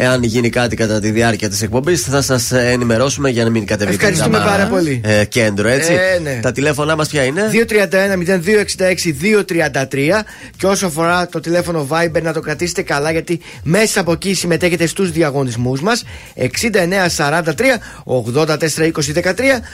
[0.00, 3.94] Εάν γίνει κάτι κατά τη διάρκεια της εκπομπής, θα σας ενημερώσουμε για να μην κατεβεί
[3.94, 5.00] Ευχαριστούμε κανένα, πάρα πολύ.
[5.04, 5.92] ε, κέντρο, έτσι.
[5.92, 6.38] Ε, ναι.
[6.42, 10.24] Τα τηλέφωνά μας ποια είναι; 231-0266-233
[10.56, 14.86] και όσο αφορά το τηλέφωνο Viber να το κρατήσετε καλά γιατί μέσα από εκεί συμμετέχετε
[14.86, 16.04] στους διαγωνισμούς μας
[16.36, 16.42] 6943-842013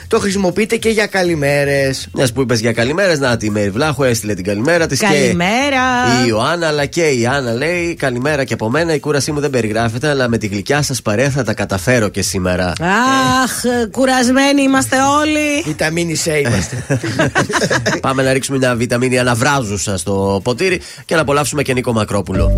[0.07, 4.33] το χρησιμοποιείτε και για καλημέρες Μιας που είπες για καλημέρες, να τη Μέρη Βλάχου έστειλε
[4.33, 4.99] την καλημέρα της.
[4.99, 5.81] Καλημέρα.
[6.05, 8.93] Και η Ιωάννα, αλλά και η Άννα λέει: Καλημέρα και από μένα.
[8.93, 12.21] Η κούρασή μου δεν περιγράφεται, αλλά με τη γλυκιά σας παρέα θα τα καταφέρω και
[12.21, 12.73] σήμερα.
[13.43, 13.51] Αχ,
[13.91, 15.61] κουρασμένοι είμαστε όλοι.
[15.65, 16.83] Βιταμίνη C είμαστε
[18.01, 22.51] Πάμε να ρίξουμε μια βιταμίνη αναβράζουσα στο ποτήρι και να απολαύσουμε και Νίκο Μακρόπουλο.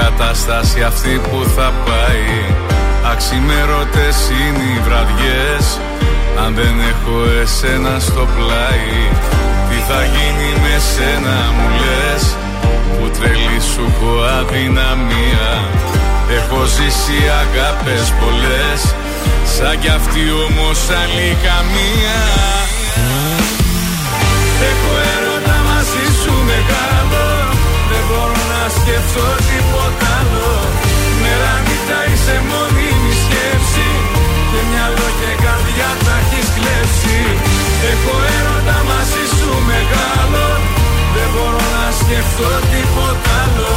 [0.00, 2.32] Κατάσταση αυτή που θα πάει.
[3.12, 5.64] Αξιμέρωτες είναι οι βραδιές.
[6.42, 8.94] Αν δεν έχω εσένα στο πλάι
[9.68, 12.22] Τι θα γίνει με σένα μου λες.
[12.96, 15.50] Που τρελή σου έχω αδυναμία.
[16.38, 18.80] Έχω ζήσει αγάπες πολλές.
[19.54, 22.18] Σαν κι αυτή όμως άλλη καμία.
[24.70, 26.93] Έχω έρωτα μαζί σου μεγάλο Δεν
[28.74, 30.52] μπορώ να σκεφτώ τίποτα άλλο.
[31.22, 33.88] Μέρα νύχτα είσαι μόνιμη σκέψη.
[34.50, 37.18] Και μυαλό και καρδιά τα έχεις κλέψει.
[37.90, 40.46] Έχω έρωτα μαζί σου μεγάλο.
[41.14, 43.76] Δεν μπορώ να σκεφτώ τίποτα άλλο.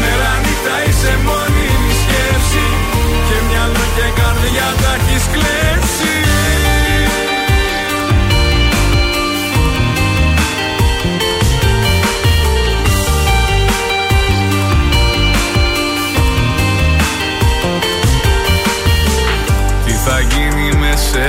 [0.00, 2.66] Μέρα νύχτα είσαι μόνιμη σκέψη.
[3.26, 6.17] Και μυαλό και καρδιά τα έχεις κλέψει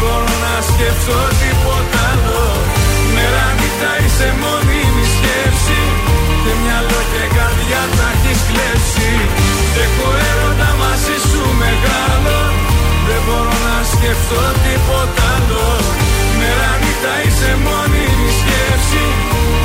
[0.00, 2.42] μπορώ να σκεφτώ τίποτα άλλο.
[3.14, 5.80] Μέρα νύχτα είσαι μόνιμη σκέψη.
[6.42, 9.10] Και μυαλό και καρδιά τα έχεις κλέψει.
[9.84, 12.38] Έχω έρωτα μαζί σου μεγάλο.
[13.06, 15.66] Δεν μπορώ να σκεφτώ τίποτα άλλο.
[16.38, 19.04] Μέρα νύχτα είσαι μόνιμη σκέψη.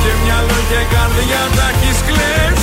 [0.02, 2.55] Και μυαλό και καρδιά τα έχεις κλέψει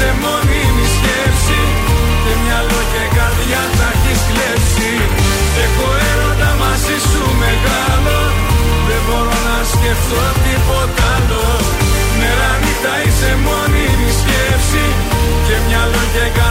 [0.00, 1.60] σε μόνιμη σκέψη.
[2.22, 4.92] Και μυαλό και καρδιά τα έχεις κλέψει.
[5.64, 8.18] Έχω έρωτα μαζί σου μεγάλο.
[8.88, 11.44] Δεν μπορώ να σκεφτώ τίποτα άλλο.
[12.18, 14.84] Μέρα νύχτα είσαι μόνιμη σκέψη.
[15.46, 16.49] Και μυαλό και καρδιά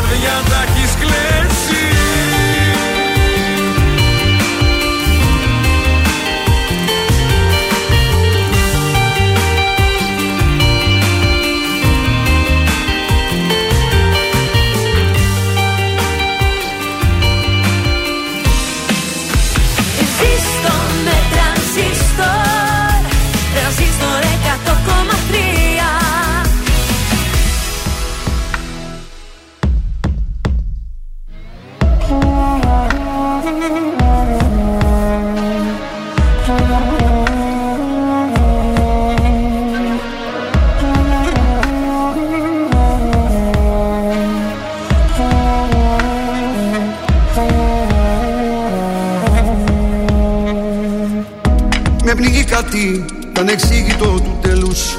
[52.50, 53.06] πνίγει κάτι
[53.40, 54.96] ανεξήγητο του τέλους.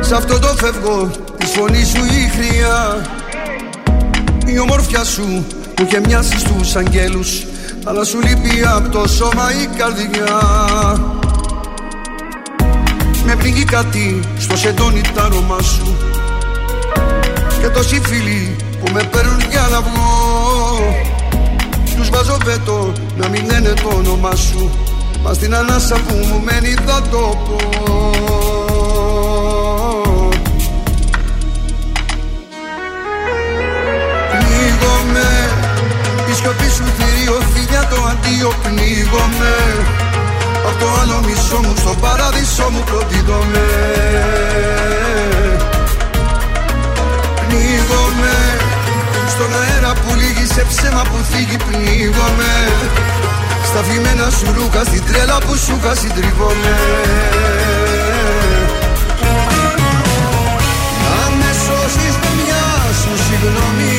[0.00, 3.06] Σ' αυτό το φεύγω τη φωνή σου η χρειά.
[4.46, 7.46] Η ομορφιά σου που είχε μοιάσει στους αγγέλους
[7.84, 10.40] Αλλά σου λείπει από το σώμα η καρδιά.
[13.24, 15.96] Με πνίγει κάτι στο σεντόνι τα αρώμα σου.
[17.60, 21.04] Και τόσοι φίλοι που με παίρνουν για να βγω.
[21.96, 24.87] Τους βάζω βέτο να μην λένε το όνομά σου
[25.22, 27.56] Μα στην ανάσα που μου μένει θα το πω.
[34.30, 35.28] Πνίγομαι
[36.30, 39.54] Η σιωπή σου θηρίο φιλιά το αντίο πνίγομαι.
[40.68, 43.66] Απ' το άλλο μισό μου στο παράδεισό μου προδίδομαι
[47.48, 48.36] Πνίγομαι
[49.28, 52.52] Στον αέρα που λύγει σε ψέμα που φύγει πνίγομαι
[53.70, 56.74] Στα φημένα σου ρούχα στην τρέλα που σου είχα συντριβόμαι
[61.04, 62.66] Να με σώσεις με μια
[63.00, 63.98] σου συγγνώμη.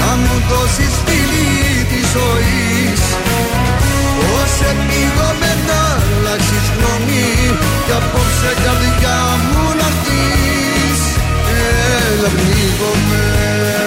[0.00, 3.02] Να μου δώσεις φίλη της ζωής.
[4.18, 7.30] Πώς επίγομαι να αλλάξεις γνώμη
[7.86, 9.18] Κι απόψε καρδιά
[9.50, 11.00] μου να έρθεις.
[12.10, 13.85] Έλα πνίγομαι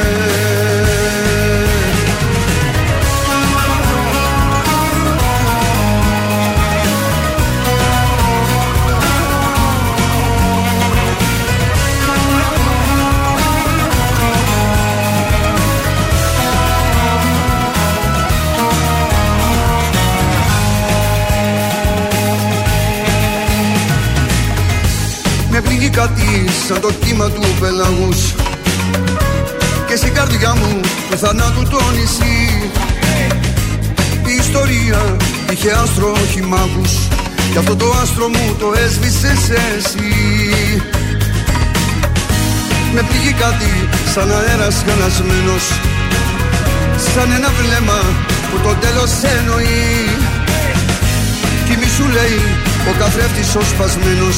[25.89, 28.33] Με πνίγει κάτι σαν το κύμα του πελαγούς.
[29.87, 32.71] Και στην καρδιά μου του θανάτου το νησί.
[34.25, 35.17] Η ιστορία
[35.51, 36.93] είχε άστρο όχι μάγους
[37.51, 39.41] Κι αυτό το άστρο μου το έσβησες
[39.77, 40.13] εσύ.
[42.93, 43.71] Με πνίγει κάτι
[44.13, 45.65] σαν αέρας χανασμένος
[47.13, 47.99] Σαν ένα βλέμμα
[48.49, 50.09] που το τέλος εννοεί.
[51.65, 52.39] Κι μη σου λέει
[52.89, 54.37] ο καθρέφτης ο σπασμένος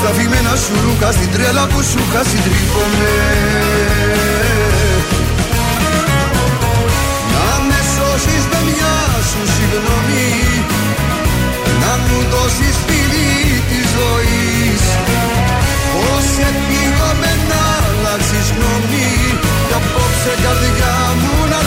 [0.00, 3.14] Στα φημένα σου ρούχα στην τρέλα που σου είχα συντρίβομαι
[7.34, 8.96] Να με σώσεις με μια
[9.30, 10.28] σου συγγνώμη
[11.82, 13.32] Να μου δώσεις φίλη
[13.68, 14.82] της ζωής.
[15.92, 19.10] Πώς επίγομαι να αλλάξεις γνώμη
[19.68, 21.60] Κι απόψε καρδιά μου να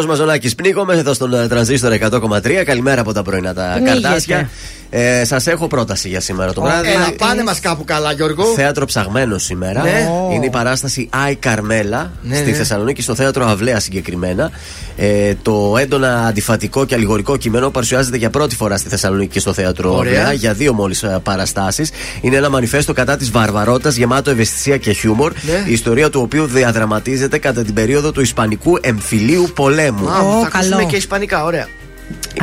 [0.00, 2.62] Γιώργος Μαζονάκης πνίγομαι εδώ στον ε, τρανζίστορ 100,3.
[2.64, 4.00] Καλημέρα από τα πρωινά τα Πνίγεται.
[4.00, 4.50] καρτάσια.
[4.92, 6.88] Ε, Σας έχω πρόταση για σήμερα το βράδυ.
[6.88, 8.44] Έλα, πάνε μας κάπου καλά, Γιώργο.
[8.44, 9.82] Θέατρο ψαγμένο σήμερα.
[9.82, 10.08] Ναι.
[10.34, 12.56] Είναι η παράσταση Άι Καρμέλα Ναι, στη ναι.
[12.56, 14.50] Θεσσαλονίκη, στο θέατρο Αυλαία συγκεκριμένα.
[14.96, 19.52] Ε, το έντονα αντιφατικό και αλληγορικό κείμενο παρουσιάζεται για πρώτη φορά στη Θεσσαλονίκη και στο
[19.52, 20.12] θέατρο Ωραία.
[20.12, 21.90] Αυλαία για δύο μόλις παραστάσεις.
[22.20, 25.32] Είναι ένα μανιφέστο κατά της βαρβαρότητας γεμάτο ευαισθησία και χιούμορ.
[25.32, 25.64] Ναι.
[25.68, 30.08] Η ιστορία του οποίου διαδραματίζεται κατά την περίοδο του Ισπανικού εμφυλίου πολέμου.
[30.10, 30.88] Α, Ω, θα ακούσουμε καλό.
[30.88, 31.66] και ισπανικά, ωραία.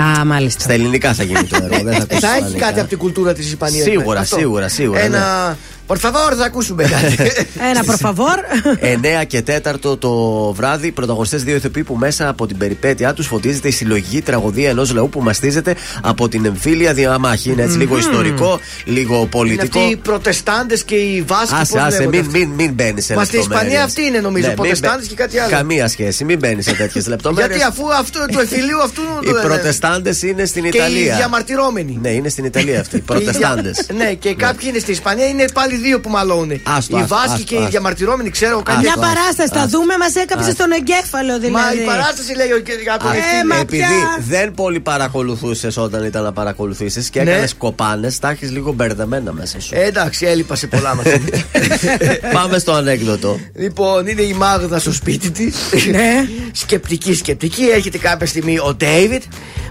[0.02, 0.60] Α, μάλιστα.
[0.60, 1.84] Στα ελληνικά θα γίνει το έργο.
[1.84, 2.66] δεν θα ακούσεις Θα έχει ισπανικά.
[2.66, 3.84] κάτι από την κουλτούρα της Ισπανίας.
[3.84, 5.58] Σίγουρα, σίγουρα, σίγουρα, Ένα.
[5.88, 7.32] Por favor, θα ακούσουμε κάτι.
[7.72, 8.36] Ένα προφαβόρ.
[9.22, 10.12] 9 και 4 το
[10.54, 14.94] βράδυ, πρωταγωνιστές δύο ηθοποιοί που μέσα από την περιπέτειά τους φωτίζεται η συλλογική τραγωδία ενός
[14.94, 17.50] λαού που μαστίζεται από την εμφύλια διαμάχη.
[17.52, 19.80] Είναι έτσι λίγο ιστορικό, λίγο Είναι πολιτικό.
[19.80, 21.56] αυτοί οι Προτεστάντες και οι Βάσκοι.
[21.56, 22.40] Άσε, πώς άσε, λέγονται μην, αυτοί.
[22.40, 23.72] μην, μην μπαίνεις σε Μα στην λεπτομέρειες.
[23.72, 24.42] Ισπανία αυτή είναι νομίζω.
[24.44, 25.50] Ναι, μην Προτεστάντες μπαι- και κάτι άλλο.
[25.52, 27.58] Καμία σχέση, μην μπαίνεις σε τέτοιες λεπτομέρειες.
[27.58, 29.02] Γιατί αφού αυτό του εφηλίου αυτού.
[29.22, 29.46] Οι το λένε.
[29.48, 31.16] προτεστάντες είναι στην Και οι Ιταλία.
[31.16, 31.98] διαμαρτυρόμενοι.
[32.02, 32.96] Ναι, είναι στην Ιταλία αυτοί.
[32.98, 33.86] Οι προτεστάντες.
[33.98, 36.50] ναι, και κάποιοι είναι στην Ισπανία, είναι πάλι δύο που μαλώνουν.
[36.50, 37.70] Οι Άστο, άστο, Βάσκοι άστο, και οι άστο.
[37.70, 38.80] διαμαρτυρόμενοι, ξέρω κάτι.
[38.80, 39.78] Μια Άστο, παράσταση θα άστο.
[39.78, 40.64] δούμε, μας έκαψε Άστο.
[40.64, 41.78] στον εγκέφαλο Μα δηλαδή.
[41.82, 42.70] η παράσταση λέει ο κ.
[43.06, 44.18] Α, Ε, μα επειδή πια.
[44.28, 47.32] δεν πολύ παρακολουθούσες όταν ήταν να παρακολουθήσεις και Ναι.
[47.32, 49.76] έκανες κοπάνες, τα έχεις λίγο μπερδεμένα μέσα σου.
[49.76, 51.06] Ε, εντάξει, έλειπα σε πολλά μας.
[52.34, 53.40] Πάμε στο ανέκδοτο.
[53.56, 55.56] λοιπόν, είναι η Μάγδα στο σπίτι της.
[55.92, 56.28] Ναι.
[56.52, 57.64] σκεπτική, σκεπτική.
[57.74, 59.24] Έρχεται κάποια στιγμή ο Ντέιβιτ.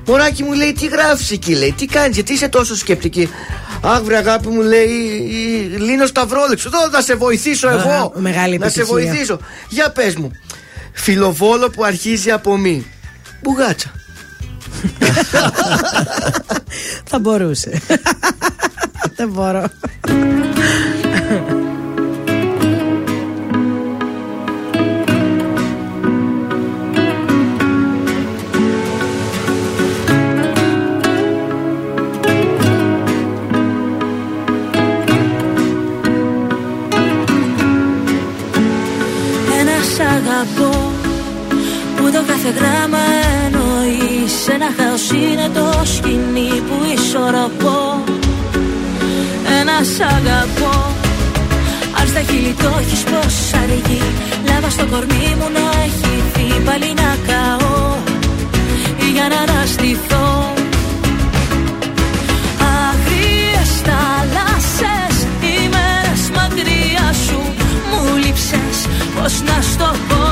[0.07, 3.29] Μωράκι μου λέει, τι γράφεις εκεί, λέει, τι κάνεις, γιατί είσαι τόσο σκεπτική.
[3.81, 6.71] Αχ, βρε αγάπη μου λέει, η- Λίνος Σταυρόλεξο.
[6.75, 8.13] Εδώ να σε βοηθήσω εγώ.
[8.17, 9.09] μεγάλη να σε επιτυχία.
[9.11, 9.39] βοηθήσω.
[9.69, 10.31] Για πες μου.
[10.93, 12.87] Φιλοβόλο που αρχίζει από μη.
[13.43, 13.93] Μπουγάτσα.
[17.11, 17.81] Θα μπορούσε.
[19.17, 19.65] Δεν μπορώ.
[40.37, 40.93] Σ' αγαπώ
[41.97, 43.05] που το κάθε γράμμα
[43.45, 44.35] εννοείς.
[44.55, 47.79] Ένα χάος είναι το σκηνή που ισορροπώ.
[49.61, 50.75] Ένα σ' αγαπώ.
[52.01, 54.03] Αν στα χείλη το έχεις πως αργεί
[54.49, 56.63] Λάβα στο κορμί μου να έχει δει.
[56.65, 57.97] Πάλι να καώ
[59.15, 60.29] Για να αναστηθώ.
[62.85, 65.17] Αγρίες θάλασσες
[65.57, 67.41] ημέρες μακριά σου
[67.91, 68.79] Μου λείψες.
[69.17, 70.26] Πως να στο πω;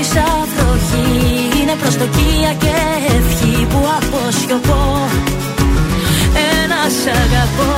[0.00, 2.74] Ερήμους πέφτει σαν βροχή Είναι προσδοκία και
[3.16, 5.08] ευχή που αποσιωπώ.
[6.62, 7.74] Ένα σ' αγαπώ.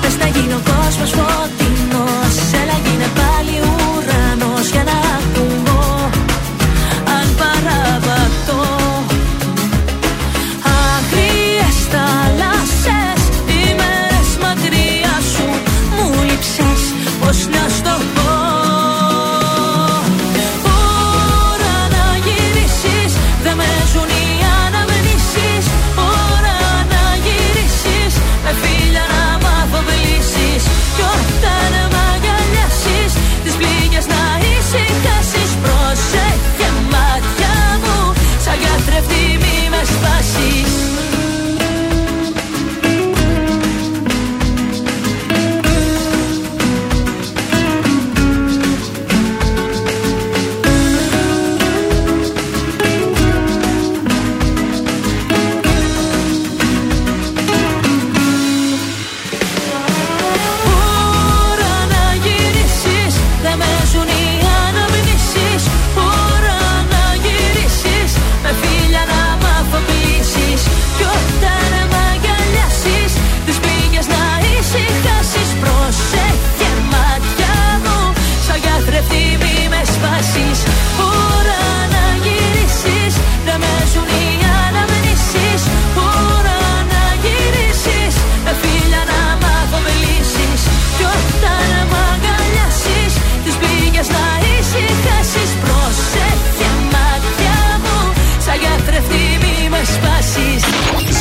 [0.00, 2.36] Πες να γίνει ο κόσμος φωτεινός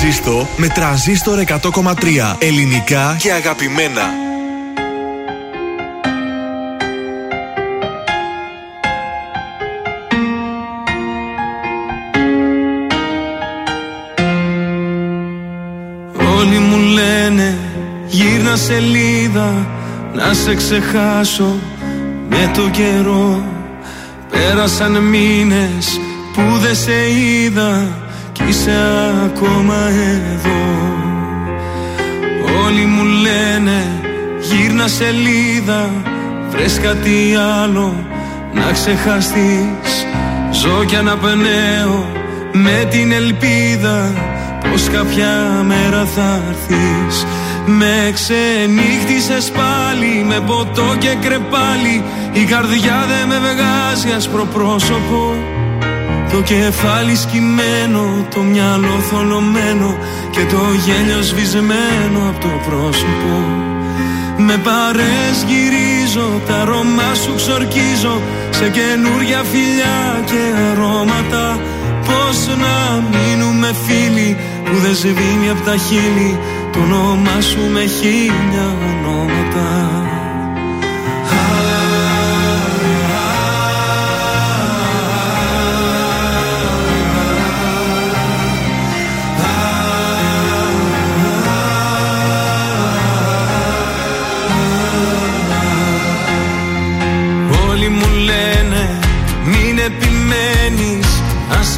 [0.01, 4.01] Ζήστο με τραζίστορ 100,3 ελληνικά και αγαπημένα.
[16.37, 17.57] Όλοι μου λένε
[18.07, 19.67] γύρνα σελίδα
[20.13, 21.55] να σε ξεχάσω
[22.29, 23.43] με το καιρό.
[24.29, 25.99] Πέρασαν μήνες
[26.33, 28.00] που δεν σε είδα.
[28.00, 28.00] κι
[28.51, 28.71] είσαι
[29.25, 29.77] ακόμα
[30.33, 30.61] εδώ.
[32.65, 33.85] Όλοι μου λένε
[34.39, 35.89] γύρνα σελίδα
[36.49, 38.05] βρες κάτι άλλο
[38.53, 40.05] να ξεχαστείς.
[40.51, 42.05] Ζω κι αναπνέω
[42.51, 44.13] με την ελπίδα
[44.69, 47.25] πως κάποια μέρα θα έρθεις.
[47.65, 52.03] Με ξενύχτησες πάλι με ποτό και κρεπάλι.
[52.33, 55.35] Η καρδιά δεν με βγάζει άσπρο πρόσωπο
[56.31, 59.97] το κεφάλι σκυμμένο, το μυαλό θολωμένο
[60.31, 63.33] και το γέλιο σβησμένο από το πρόσωπο.
[64.37, 71.59] Με παρές γυρίζω, τα αρώμα σου ξορκίζω σε καινούρια φιλιά και αρώματα.
[72.05, 72.75] Πώς να
[73.11, 76.39] μείνουμε φίλοι που δεν σβήνει από τα χείλη
[76.71, 80.00] το όνομά σου με χίλια ονόματα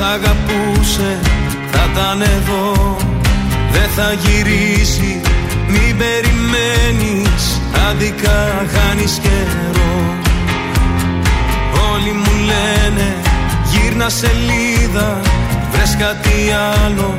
[0.04, 1.20] αγαπούσε
[1.72, 2.98] θα ήταν εδώ.
[3.72, 5.22] Δεν θα γυρίσει
[5.68, 10.16] μην περιμένεις Άδικα χάνεις καιρό.
[11.92, 13.16] Όλοι μου λένε
[13.72, 15.22] γύρνα σελίδα
[15.72, 16.38] Βρες κάτι
[16.84, 17.18] άλλο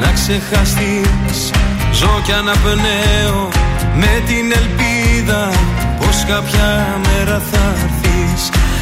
[0.00, 1.50] να ξεχαστείς.
[1.92, 3.48] Ζω κι αναπνέω
[3.94, 5.50] με την ελπίδα
[5.98, 8.01] Πως κάποια μέρα θα έρθεις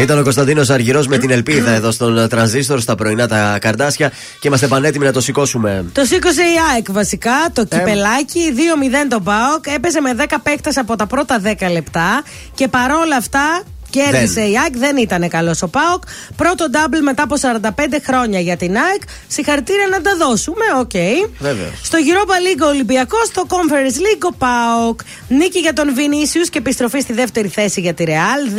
[0.00, 4.08] Ήταν ο Κωνσταντίνος Αργυρός με την ελπίδα εδώ στον τρανζίστορ στα πρωινά τα καρντάσια
[4.40, 5.84] και είμαστε πανέτοιμοι να το σηκώσουμε.
[5.92, 9.66] Το σήκωσε η ΑΕΚ βασικά, το κυπελλάκι, 2-0 το ΠΑΟΚ.
[9.66, 12.22] Έπαιζε με 10 παίκτες από τα πρώτα 10 λεπτά
[12.54, 16.02] και παρόλα αυτά Κέρδισε η ΑΕΚ, δεν ήταν καλός ο ΠΑΟΚ.
[16.36, 17.70] Πρώτο double μετά από 45
[18.02, 19.02] χρόνια για την ΑΕΚ.
[19.28, 20.90] Συγχαρητήρια να τα δώσουμε, οκ.
[21.38, 21.70] Βέβαια.
[21.82, 25.00] Στο Europa League ο Ολυμπιακός, στο Conference League ο ΠΑΟΚ.
[25.28, 28.58] Νίκη για τον Βινίσιου και επιστροφή στη δεύτερη θέση για τη Real.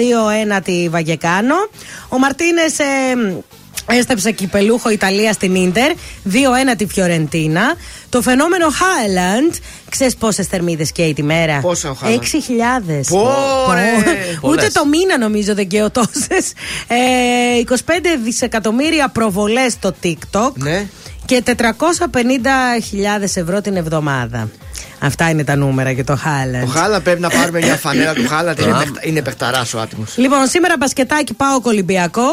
[0.57, 1.55] 2-1 τη Βαγεκάνο.
[2.09, 2.75] Ο Μαρτίνες.
[3.85, 5.91] Έστεψε κυπελούχο Ιταλία στην ντερ
[6.31, 7.75] 2-1 τη Φιωρεντίνα.
[8.09, 9.53] Το φαινόμενο Χάιλαντ.
[9.89, 13.01] Ξέρεις πόσες θερμίδες καίει τη μέρα; Πόσα ο Χάλαντ; 6.000.
[13.09, 13.91] Πόρε!
[13.97, 14.73] Ούτε Πολλές.
[14.73, 16.53] το μήνα νομίζω δεν καίω τόσες.
[16.87, 16.95] Ε,
[17.69, 17.75] 25
[18.23, 20.51] δισεκατομμύρια προβολές στο TikTok.
[20.53, 20.87] Ναι.
[21.25, 21.61] Και 450.000
[23.35, 24.49] ευρώ την εβδομάδα.
[25.03, 26.63] Αυτά είναι τα νούμερα για το Χάλαντ.
[26.63, 28.53] Ο Χάλα πρέπει να πάρουμε μια φανέλα του Χάλα.
[28.59, 30.13] Είναι, παιχτα- είναι παιχταράς ο άτιμος.
[30.17, 32.29] Λοιπόν, σήμερα μπασκετάκι πάω Ολυμπιακό.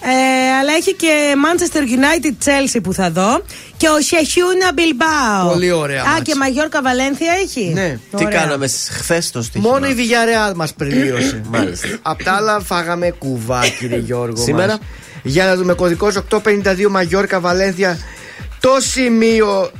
[0.00, 3.42] Ε, αλλά έχει και Manchester United Chelsea που θα δω.
[3.76, 5.52] Και ο Σεχιούνα Μπιλμπάο.
[5.52, 6.22] Πολύ ωραία Α, μάτς.
[6.22, 7.98] και Μαγιόρκα Βαλένθια έχει; Ναι.
[8.16, 8.40] Τι Ωραία.
[8.40, 11.40] κάναμε χθες το στοίχημα; Μόνο η Villarreal μας πλήρωσε.
[11.48, 11.88] Μάλιστα.
[12.02, 14.42] Απ' τα άλλα φάγαμε κουβά, κύριε Γιώργο.
[14.42, 14.78] Σήμερα; μας.
[15.22, 17.98] Για να δούμε κωδικός 852 Μαγιόρκα Βαλένθια.
[18.60, 19.70] Το σημείο.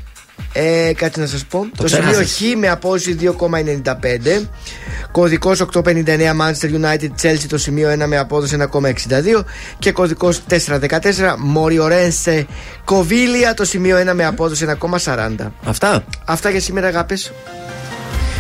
[0.53, 1.67] Ε, κάτσε να σας πω.
[1.77, 2.37] Το, σημείο ξέχασες.
[2.37, 4.47] Χ με απόδοση 2,95.
[5.13, 5.85] Κωδικό 859
[6.41, 9.45] Manchester United Chelsea το σημείο 1 με απόδοση 1,62.
[9.79, 12.47] Και κωδικός 414 Μοριορένσε
[12.85, 15.53] Κοβίλια το σημείο 1 με απόδοση 1,40.
[15.65, 16.05] Αυτά.
[16.25, 17.33] Αυτά για σήμερα, αγάπης.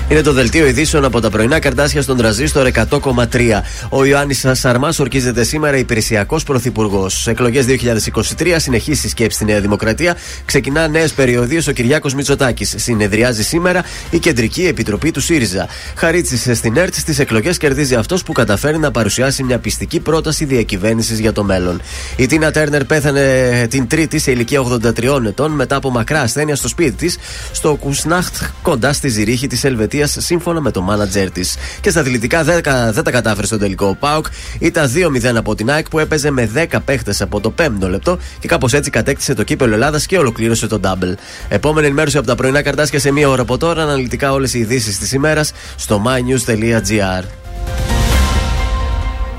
[0.08, 3.62] Είναι το δελτίο ειδήσεων από τα πρωινά καρτάσια στον τραζίστορ 100,3.
[3.88, 7.26] Ο Ιωάννης Σαρμάς ορκίζεται σήμερα υπηρεσιακός πρωθυπουργός.
[7.26, 10.16] Εκλογές 2023, συνεχίσεις σκέψη στη Νέα Δημοκρατία.
[10.44, 12.74] Ξεκινά νέες περιοδίες ο Κυριάκος Μητσοτάκης.
[12.76, 15.68] Συνεδριάζει σήμερα η Κεντρική Επιτροπή του ΣΥΡΙΖΑ.
[15.96, 21.18] Χαρίτσι στην ΕΡΤ στις εκλογές κερδίζει αυτός που καταφέρει να παρουσιάσει μια πιστική πρόταση διακυβέρνησης
[21.18, 21.80] για το μέλλον.
[22.16, 26.68] Η Τίνα Τέρνερ πέθανε την Τρίτη σε ηλικία 83 ετών μετά από μακρά ασθένεια στο
[26.68, 27.18] σπίτι της
[27.52, 31.56] στο Κουσνάχτ κοντά στη Ζηρίχη της Ελβετίας σύμφωνα με το μάνατζερ της.
[31.80, 34.26] Και στα αθλητικά δεν, δεν τα κατάφερε στο τελικό ο Πάουκ.
[34.58, 38.48] Ήταν 2-0 από την ΑΕΚ που έπαιζε με 10 παίχτες από το 5ο λεπτό και
[38.48, 41.14] κάπως έτσι κατέκτησε το κύπελο Ελλάδας και ολοκλήρωσε το double.
[41.48, 43.82] Επόμενη ενημέρωση από τα πρωινά καρτάσια σε μία ώρα από τώρα.
[43.82, 47.43] Αναλυτικά όλες οι ειδήσεις της ημέρας στο mynews.gr.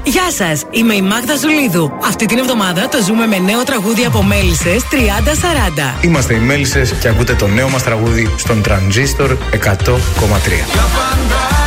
[0.08, 1.91] Γεια σας, είμαι η Μάγδα Ζουλίδου.
[2.03, 4.95] Αυτή την εβδομάδα το ζούμε με νέο τραγούδι από Μέλισσες 30-40.
[6.01, 11.64] Είμαστε οι Μέλισσες και ακούτε το νέο μας τραγούδι στον Τρανζίστορ 100,3.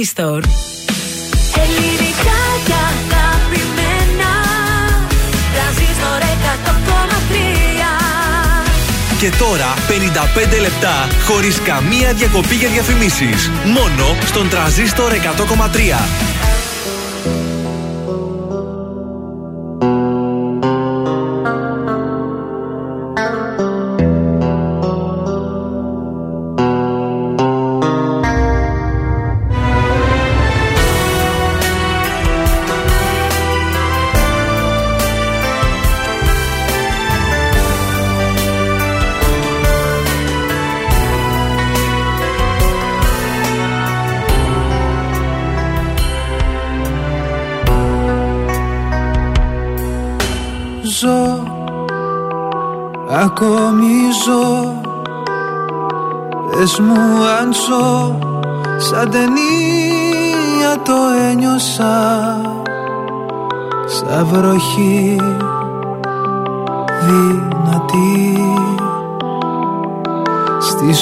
[0.00, 0.44] Ζήστο με τρανζίστορ.
[1.62, 4.32] Ελληνικά και αγαπημένα
[5.54, 6.20] Τρανζίστορ
[6.68, 6.72] 100,3
[9.18, 9.74] Και τώρα
[10.56, 13.50] 55 λεπτά χωρίς καμία διακοπή για διαφημίσεις.
[13.64, 15.18] Μόνο στον τραζίστορ 100,3.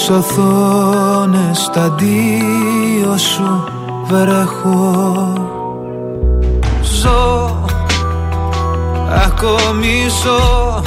[0.09, 3.65] Στις οθόνες τα αντίο σου
[4.05, 5.33] βρέχω.
[6.83, 7.61] Ζω
[9.27, 10.83] ακόμη ζω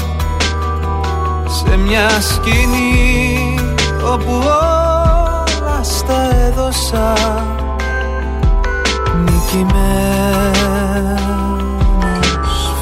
[1.48, 3.56] σε μια σκηνή
[4.14, 7.14] όπου όλα στα έδωσα.
[9.24, 9.72] Νικημένος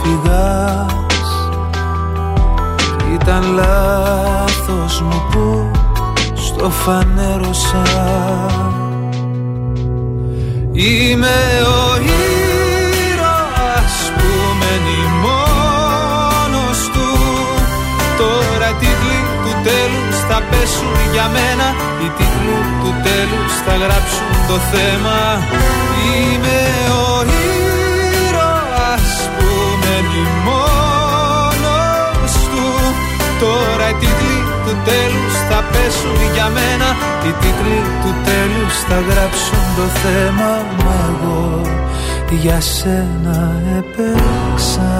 [0.02, 1.52] φυγάς.
[3.14, 5.72] Ήταν λάθος μου που
[6.60, 7.84] στο φανέρωσα.
[10.72, 11.38] Είμαι
[11.80, 11.82] ο
[13.08, 14.30] ήρωας που
[14.60, 17.10] μένει μόνος του.
[18.18, 21.68] Τώρα οι τίτλοι του τέλους θα πέσουν για μένα.
[22.02, 25.20] Οι τίτλοι του τέλους θα γράψουν το θέμα.
[26.12, 26.62] Είμαι
[27.04, 27.10] ο
[28.26, 29.08] ήρωας
[29.82, 32.66] μένει μόνος του.
[33.40, 34.29] Τώρα οι τίτλοι
[34.70, 36.90] του τέλους θα πέσουν για μένα.
[37.26, 40.52] Οι τίτλοι του τέλους θα γράψουν το θέμα
[40.86, 41.62] Μα εγώ.
[42.30, 44.92] Για σένα έπαιξα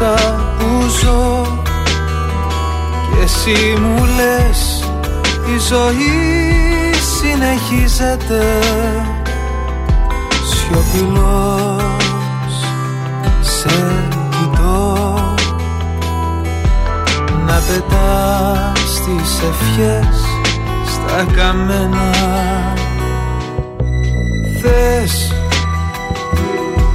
[0.00, 0.14] ίσα
[0.58, 1.46] που ζω.
[3.10, 4.84] Και εσύ μου λες
[5.54, 8.58] η ζωή συνεχίζεται
[10.50, 11.82] σιωπηλός
[13.40, 15.14] σε κοιτώ.
[17.46, 20.20] Να πετάς τις ευχές
[20.86, 22.10] στα καμένα.
[24.62, 25.34] Θες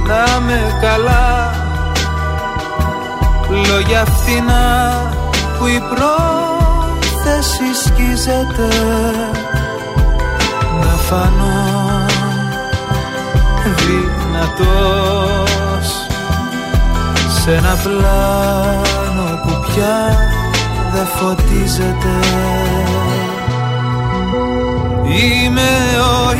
[0.06, 1.65] να με καλά
[3.50, 5.10] Λόγια φτηνά
[5.58, 8.68] που η πρόθεση σκίζεται.
[10.80, 11.86] Να φανώ
[14.46, 15.88] δυνατός
[17.42, 20.18] Σε ένα πλάνο που πια
[20.92, 22.14] δεν φωτίζεται.
[25.04, 25.70] Είμαι
[26.00, 26.32] ο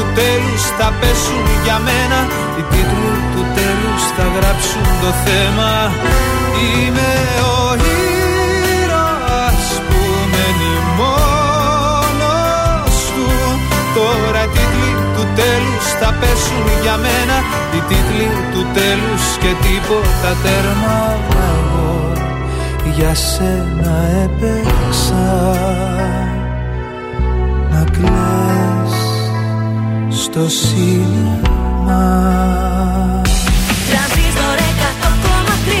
[0.00, 2.18] του τέλους θα πέσουν για μένα.
[2.58, 5.72] Οι τίτλοι του τέλους θα γράψουν το θέμα.
[6.64, 7.12] Είμαι
[7.52, 7.58] ο
[8.76, 10.00] ήρωας που
[10.32, 13.28] μένει μόνος του.
[13.96, 17.36] Τώρα οι τίτλοι του τέλους θα πέσουν για μένα.
[17.74, 20.98] Οι τίτλοι του τέλους και τίποτα τέρμα
[21.28, 21.92] Μα εγώ
[22.96, 23.94] για σένα
[24.24, 25.28] έπαιξα
[27.70, 28.69] να κλαις
[30.32, 32.02] στο σύννημα
[33.88, 35.72] Τρανζίστορ 100,3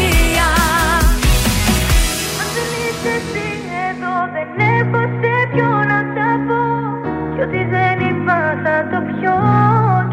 [2.40, 3.48] Αν δεν είσαι εσύ
[3.88, 6.62] εδώ δεν έχω σε ποιο να τα πω.
[7.34, 9.36] Κι ό,τι δεν είπα θα το πιω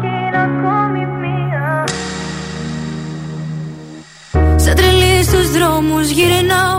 [0.00, 1.84] κι είναι ακόμη μία.
[4.56, 6.78] Σαν τρελή στους δρόμους γυρνάω.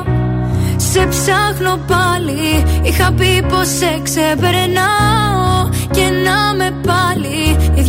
[0.78, 2.64] Σε ψάχνω πάλι.
[2.82, 5.30] Είχα πει πως σε ξεπερνάω.
[5.92, 6.69] Και να με πάλι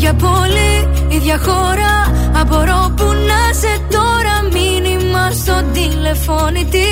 [0.03, 1.95] Ίδια πόλη, ίδια χώρα.
[2.41, 6.89] Απορώ που να σε τώρα Μήνυμα στο τηλεφώνητη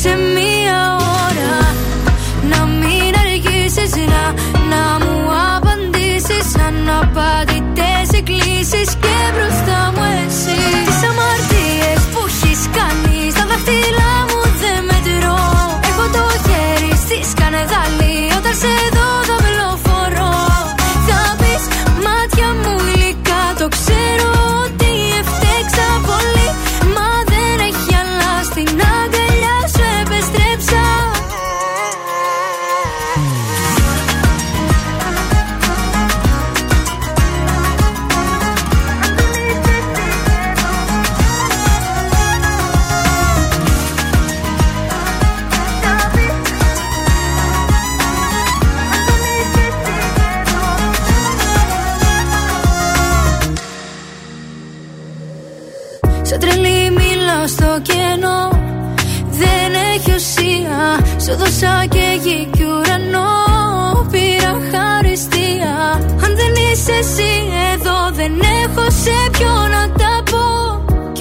[0.00, 0.80] Σε μία
[1.26, 1.56] ώρα
[2.50, 4.24] Να μην αργήσεις να,
[4.72, 5.18] να μου
[5.56, 6.46] απαντήσεις.
[6.68, 10.60] Αναπαντητές εκκλήσεις Και μπροστά μου εσύ.
[10.86, 13.03] Τις αμαρτίες που έχεις κάνει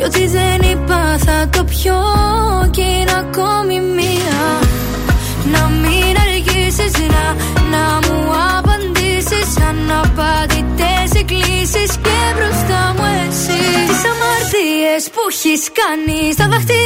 [0.03, 2.01] Κι ό,τι δεν είπα θα το πιω
[2.71, 4.41] Κι είναι ακόμη μία.
[5.51, 7.25] Να μην αργήσεις να,
[7.73, 9.49] να μου απαντήσεις.
[9.69, 13.61] Αναπαντητές εκκλήσεις Και μπροστά μου εσύ.
[13.87, 16.82] Τις αμαρτίες που έχεις κάνει Στα δάχτυλά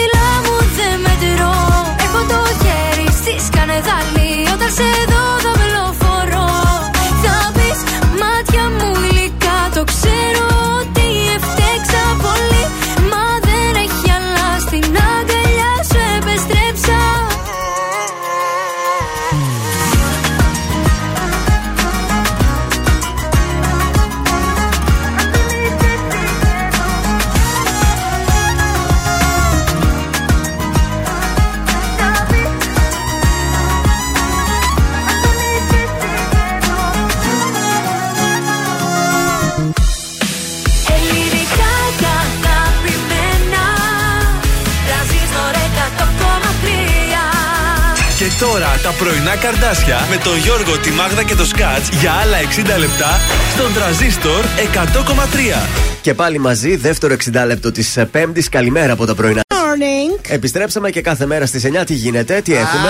[49.27, 52.37] πρωινά καρδάσια με τον Γιώργο, τη Μάγδα και το Σκάτς για άλλα
[52.75, 53.19] 60 λεπτά
[53.53, 55.67] στον τραζίστορ 100,3.
[56.01, 58.49] Και πάλι μαζί, δεύτερο 60 λεπτό της Πέμπτης.
[58.49, 59.41] Καλημέρα από τα πρωινά.
[59.53, 60.19] Morning.
[60.27, 62.89] Επιστρέψαμε και κάθε μέρα στις 9 τι γίνεται, τι έχουμε;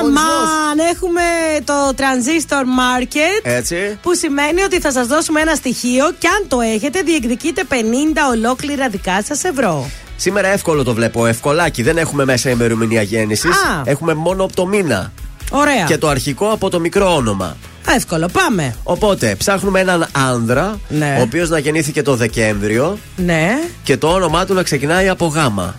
[0.00, 1.22] Αμάν, έχουμε
[1.64, 3.40] το Transistor Market.
[3.42, 3.98] Έτσι.
[4.02, 7.74] Που σημαίνει ότι θα σας δώσουμε ένα στοιχείο και αν το έχετε, διεκδικείτε 50
[8.30, 9.90] ολόκληρα δικά σας ευρώ.
[10.16, 11.82] Σήμερα εύκολο το βλέπω, ευκολάκι.
[11.82, 13.50] Δεν έχουμε μέσα ημερομηνία γέννησης.
[13.50, 13.82] Α.
[13.84, 15.12] Έχουμε μόνο από το μήνα.
[15.50, 15.84] Ωραία.
[15.86, 17.56] Και το αρχικό από το μικρό όνομα.
[17.96, 18.74] Εύκολο, πάμε.
[18.82, 21.16] Οπότε ψάχνουμε έναν άνδρα, Ναι.
[21.18, 23.48] ο οποίος να γεννήθηκε το Δεκέμβριο Ναι.
[23.82, 25.74] και το όνομά του να ξεκινάει από γάμα.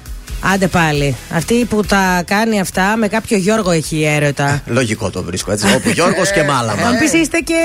[0.53, 1.15] Άντε πάλι.
[1.33, 4.61] Αυτή που τα κάνει αυτά με κάποιο Γιώργο έχει έρωτα.
[4.65, 5.73] Λογικό το βρίσκω έτσι.
[5.75, 6.87] Όπου Γιώργος και μάλαμα.
[6.87, 7.55] Αν πεις είστε και.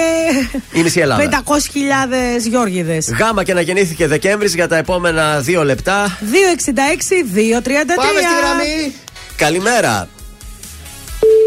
[0.72, 1.22] Η μισή Ελλάδα.
[1.22, 3.10] 500.000 Γιώργιδες.
[3.18, 6.18] Γάμα και να γεννήθηκε Δεκέμβρης για τα επόμενα δύο λεπτά.
[6.20, 7.94] 266-233.
[7.96, 8.94] Πάμε στη γραμμή.
[9.36, 10.08] Καλημέρα.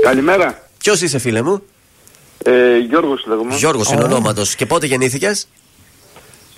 [0.03, 0.61] Καλημέρα.
[0.77, 1.63] Ποιος είσαι, φίλε μου,
[2.43, 3.55] Ε, Γιώργος λέγομαι.
[3.55, 4.55] Γιώργος είναι ονόματος.
[4.55, 5.47] Και πότε γεννήθηκες,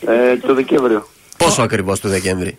[0.07, 1.07] Ε, το Δεκέμβριο.
[1.37, 2.57] Πόσο ακριβώς του Δεκέμβρη;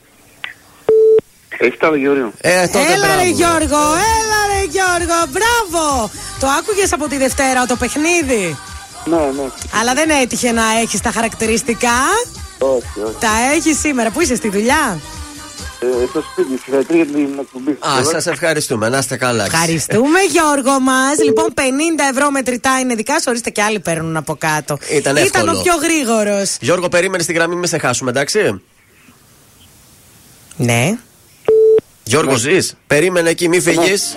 [1.58, 2.32] 7 Δεκεμβρίου.
[2.40, 3.30] Ε, τότε Έλα ρε μπράβο.
[3.30, 3.82] Γιώργο,
[4.16, 6.10] έλα ρε Γιώργο, μπράβο!
[6.40, 8.56] Το άκουγες από τη Δευτέρα το παιχνίδι;
[9.04, 9.48] Ναι, ναι.
[9.80, 11.98] Αλλά δεν έτυχε να έχεις τα χαρακτηριστικά;
[12.58, 13.14] Όχι, όχι.
[13.20, 14.10] Τα έχεις σήμερα.
[14.10, 15.00] Πού είσαι στη δουλειά;
[15.82, 17.70] Ε, στο σπίτι, συγχαρητήρια για την εκπομπή.
[17.70, 18.88] Α, σας ευχαριστούμε.
[18.88, 19.44] Να είστε καλά.
[19.44, 21.18] Ευχαριστούμε Γιώργο μας.
[21.24, 21.60] Λοιπόν, 50
[22.12, 23.24] ευρώ μετρητά είναι δικά σου.
[23.28, 24.78] Ορίστε και άλλοι παίρνουν από κάτω.
[24.90, 25.58] Ήταν Ήταν εύκολο.
[25.58, 26.56] ο πιο γρήγορος.
[26.60, 28.60] Γιώργο, περίμενε στη γραμμή, μην σε χάσουμε, εντάξει;
[30.56, 30.98] Ναι.
[32.04, 32.74] Γιώργο, ζεις.
[32.86, 34.16] Περίμενε εκεί, μη φύγεις.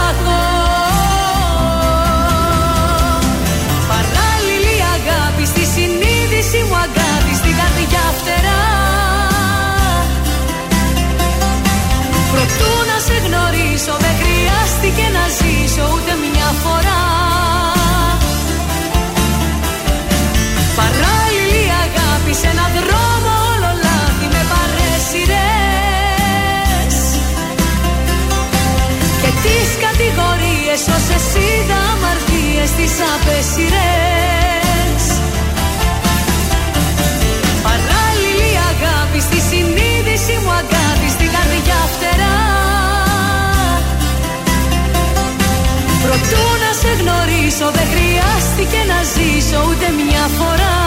[12.61, 13.93] Προτού να σε γνωρίσω.
[14.03, 17.03] Δεν χρειάστηκε να ζήσω ούτε μια φορά.
[20.79, 25.41] Παράλληλη αγάπη σε έναν δρόμο όλο λάθη με παρέσιρες
[29.21, 34.50] Και τις κατηγορίες όσες είδα αμαρτίες τις απέσιρες
[46.29, 50.77] Του να σε γνωρίσω δεν χρειάστηκε να ζήσω ούτε μια φορά.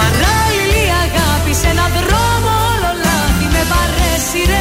[0.00, 4.56] Παράλληλη αγάπη σε έναν δρόμο όλο λάθη με παρέσιρες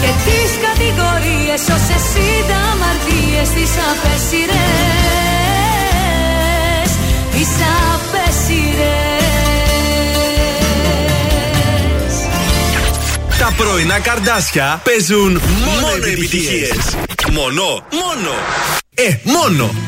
[0.00, 4.50] Και τις κατηγορίες όσες είδα αμαρτίες τις απέσιρες
[7.32, 7.50] Τις
[7.92, 8.07] απέσιρες
[13.38, 16.96] Τα πρωινά καρδάσια παίζουν μόνο επιτυχίες.
[17.32, 18.30] Μόνο, μόνο.
[18.94, 19.87] Ε, μόνο.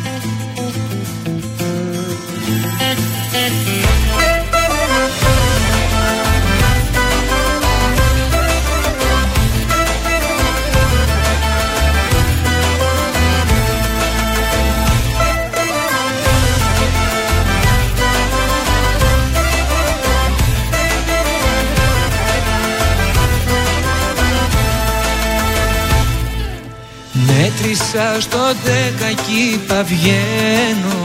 [28.01, 30.98] Μέτρησα στο δέκα κι είπα βγαίνω.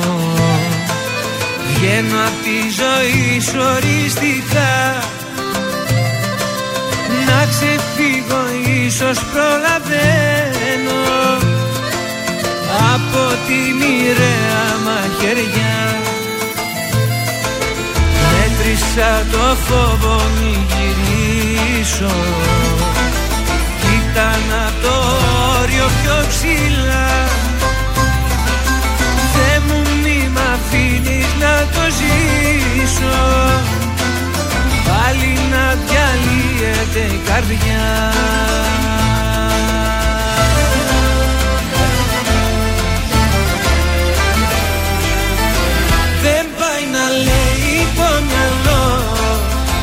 [1.67, 4.73] Βγαίνω απ' τη ζωή σου οριστικά.
[7.27, 8.41] Να ξεφύγω
[8.85, 11.01] ίσως προλαβαίνω.
[12.93, 15.97] Από τη μοιραία μαχαιριά.
[18.31, 22.13] Μέτρησα το φόβο μη γυρίσω
[24.15, 24.95] Ήταν απ' το
[25.59, 27.09] όριο πιο ψηλά.
[29.33, 33.17] Δε μου μη μ' αφήνεις να το ζήσω.
[34.87, 37.87] Πάλι να διαλύεται η καρδιά.
[46.23, 49.03] Δεν πάει να λέει το μυαλό.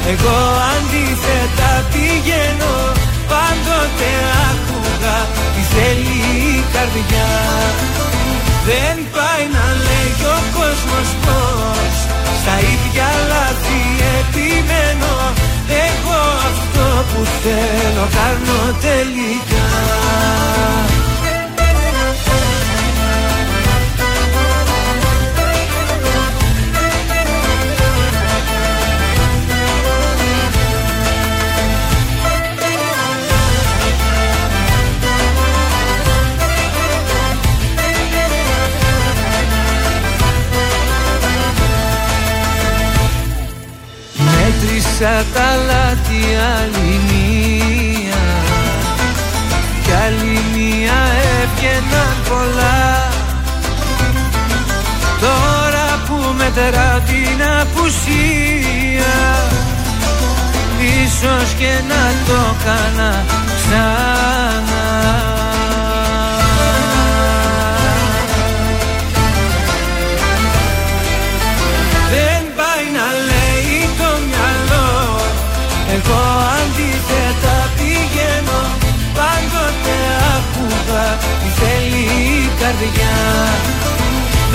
[0.09, 0.39] Εγώ
[0.75, 3.02] αντίθετα πηγαίνω
[3.33, 4.11] Πάντοτε
[4.49, 5.19] άκουγα
[5.55, 6.17] τι θέλει
[6.57, 7.33] η καρδιά.
[8.69, 11.95] Δεν πάει να λέει ο κόσμος πως
[12.41, 13.83] Στα ίδια λάθη
[14.19, 15.15] επιμένω.
[15.89, 16.21] Εγώ
[16.51, 19.69] αυτό που θέλω κάνω τελικά
[45.03, 46.23] Μέτρησα τα λάθη
[46.57, 48.23] άλλη μία.
[49.83, 51.01] Κι άλλη μία
[51.41, 53.11] έβγαιναν πολλά.
[55.21, 59.15] Τώρα που μετράω την απουσία
[60.81, 63.25] Ίσως και να το κάνα
[63.57, 65.42] ξανά
[81.63, 83.17] θέλει η καρδιά.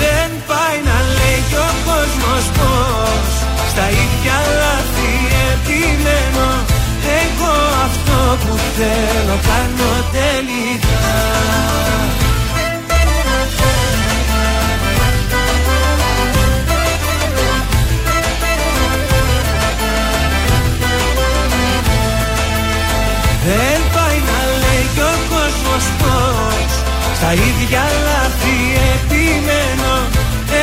[0.00, 3.32] Δεν πάει να λέει κι ο κόσμος πως
[3.72, 5.12] Στα ίδια λάθη
[5.50, 6.48] επιμένω.
[7.22, 7.54] Εγώ
[7.88, 10.87] αυτό που θέλω κάνω τελικά
[27.20, 28.56] Στα ίδια λάθη
[28.94, 29.94] επιμένω.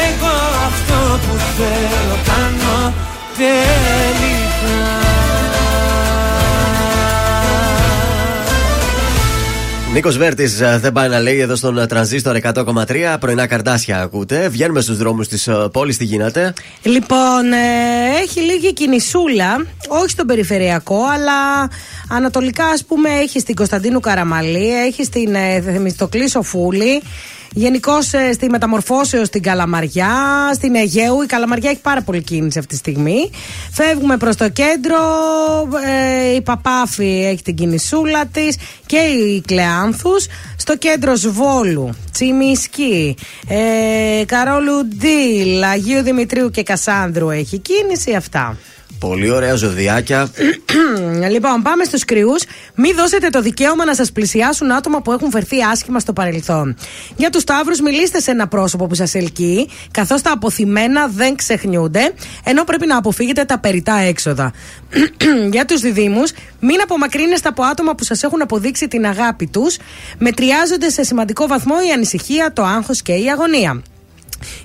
[0.06, 0.36] Εγώ
[0.68, 2.94] αυτό που θέλω κάνω
[3.38, 4.45] τελικά
[9.96, 13.16] Νίκος Βέρτης δεν πάει να λέει εδώ στον ε, τρανζίστορ 100,3.
[13.20, 14.50] Πρωινά καρτάσια ακούτε.
[14.50, 15.98] Βγαίνουμε στους δρόμους της πόλης.
[15.98, 16.54] Τι γίνεται.
[16.82, 21.70] Λοιπόν, ε, έχει λίγη κινησούλα, όχι στον περιφερειακό, αλλά
[22.10, 27.02] ανατολικά, ας πούμε, έχει στην Κωνσταντίνου Καραμαλή, έχει στην ε, Θεμιστοκλής Σοφούλη.
[27.52, 30.14] Γενικώς στη Μεταμορφώσεως στην Καλαμαριά,
[30.54, 31.22] στην Αιγαίου.
[31.22, 33.30] Η Καλαμαριά έχει πάρα πολύ κίνηση αυτή τη στιγμή.
[33.72, 34.98] Φεύγουμε προς το κέντρο.
[35.86, 40.26] Ε, η Παπάφη έχει την κινησούλα της και η Κλεάνθους.
[40.58, 43.16] Στο κέντρο Σβόλου, Τσιμισκή,
[43.48, 48.14] ε, Καρόλου Ντίλ, Αγίου Δημητρίου και Κασάνδρου έχει κίνηση.
[48.14, 48.58] Αυτά.
[49.08, 50.30] Πολύ ωραία ζωδιάκια.
[51.34, 52.44] λοιπόν, πάμε στους κρυούς.
[52.76, 56.76] Μην δώσετε το δικαίωμα να σας πλησιάσουν άτομα που έχουν φερθεί άσχημα στο παρελθόν.
[57.16, 62.14] Για τους Σταύρους, μιλήστε σε ένα πρόσωπο που σας ελκύει, καθώς τα αποθυμένα δεν ξεχνιούνται,
[62.44, 64.52] ενώ πρέπει να αποφύγετε τα περιτά έξοδα.
[65.54, 66.24] Για τους Διδήμου,
[66.60, 69.78] μην απομακρύνεστε από άτομα που σας έχουν αποδείξει την αγάπη τους.
[70.18, 73.82] Μετριάστε επηρεάζονται σε σημαντικό βαθμό η ανησυχία, το άγχος και η αγωνία.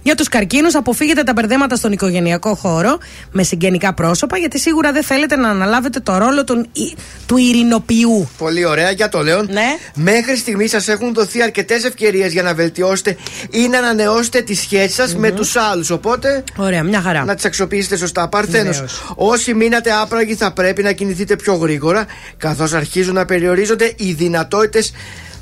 [0.02, 2.98] Για τους καρκίνους, αποφύγετε τα μπερδέματα στον οικογενειακό χώρο
[3.32, 8.28] με συγγενικά πρόσωπα, γιατί σίγουρα δεν θέλετε να αναλάβετε το ρόλο των, ι- του ειρηνοποιού.
[8.38, 9.42] Πολύ ωραία, για το λέω.
[9.42, 9.66] Ναι.
[9.94, 13.16] Μέχρι στιγμής σας έχουν δοθεί αρκετές ευκαιρίες για να βελτιώσετε
[13.50, 15.90] ή να ανανεώσετε τη σχέση σας με τους άλλους.
[15.90, 16.44] Οπότε.
[16.56, 17.24] Ωραία, μια χαρά.
[17.24, 18.28] Να τις αξιοποιήσετε σωστά.
[18.28, 18.74] Παρθένος.
[18.74, 19.12] Βεβαίως.
[19.14, 22.06] Όσοι μείνατε άπραγοι, θα πρέπει να κινηθείτε πιο γρήγορα,
[22.36, 24.92] καθώς αρχίζουν να περιορίζονται οι δυνατότητες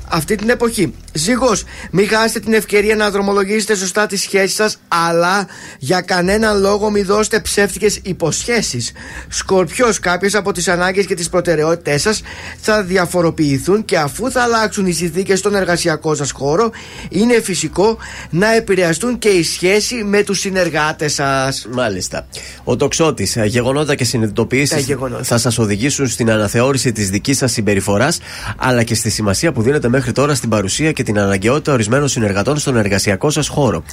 [0.09, 0.93] αυτή την εποχή.
[1.13, 5.47] Ζήγος, μην χάσετε την ευκαιρία να δρομολογήσετε σωστά τη σχέση σας, αλλά
[5.79, 8.91] για κανέναν λόγο μην δώσετε ψεύτικες υποσχέσεις.
[9.27, 12.21] Σκορπιός, κάποιες από τις ανάγκες και τις προτεραιότητές σας
[12.59, 16.71] θα διαφοροποιηθούν και αφού θα αλλάξουν οι συνθήκες στον εργασιακό σας χώρο,
[17.09, 17.97] είναι φυσικό
[18.29, 21.67] να επηρεαστούν και η σχέση με τους συνεργάτες σας.
[21.71, 22.27] Μάλιστα.
[22.63, 25.23] Ο τοξότης, γεγονότα και Τα συνειδητοποιήσει γεγονότα.
[25.23, 28.19] θα σας οδηγήσουν στην αναθεώρηση της δικής σας συμπεριφοράς,
[28.57, 32.57] αλλά και στη σημασία που δίνετε μέχρι τώρα στην παρουσία και την αναγκαιότητα ορισμένων συνεργατών
[32.57, 33.83] στον εργασιακό σας χώρο.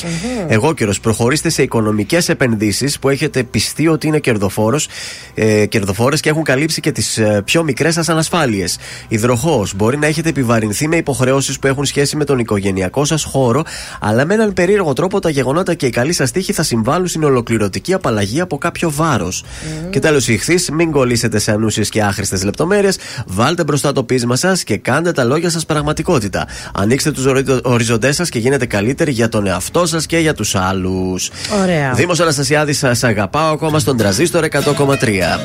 [0.49, 4.89] Εγώ καιρο, προχωρήστε σε οικονομικές επενδύσεις που έχετε πιστεί ότι είναι κερδοφόρος,
[5.35, 8.79] ε, κερδοφόρες και έχουν καλύψει και τις πιο μικρές σας ανασφάλειες.
[9.09, 13.63] Υδροχός, μπορεί να έχετε επιβαρυνθεί με υποχρεώσεις που έχουν σχέση με τον οικογενειακό σας χώρο,
[14.01, 17.25] αλλά με έναν περίεργο τρόπο τα γεγονότα και οι καλοί σας τύχη θα συμβάλλουν στην
[17.25, 19.45] ολοκληρωτική απαλλαγή από κάποιο βάρος.
[19.91, 24.37] Και τέλος, η ηχθή, μην κολλήσετε σε ανούσιες και άχρηστες λεπτομέρειες, βάλτε μπροστά το πείσμα
[24.37, 25.67] σας και κάντε τα λόγια σας
[26.03, 26.47] πραγματικότητα.
[26.73, 27.25] Ανοίξτε τους
[27.63, 31.31] οριζοντές σας και γίνετε καλύτεροι για τον εαυτό σας και για τους άλλους.
[31.63, 31.93] Ωραία.
[31.93, 35.39] Δήμος Αναστασιάδης, σας αγαπάω ακόμα στον τραζίστορ 100,3.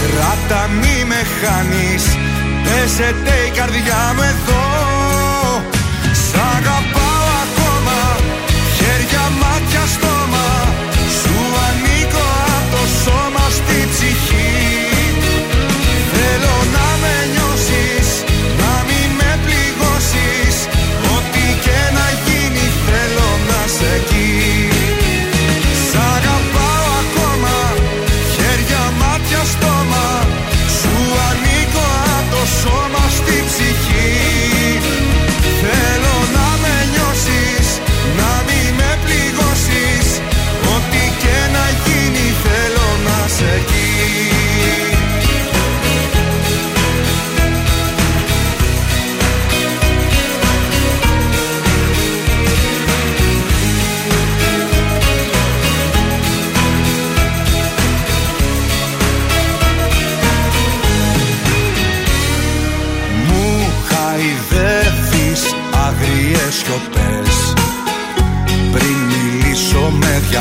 [0.00, 2.04] Κράτα μη με χάνεις
[2.64, 4.64] Πέσετε η καρδιά μου εδώ.
[6.12, 6.34] Σ'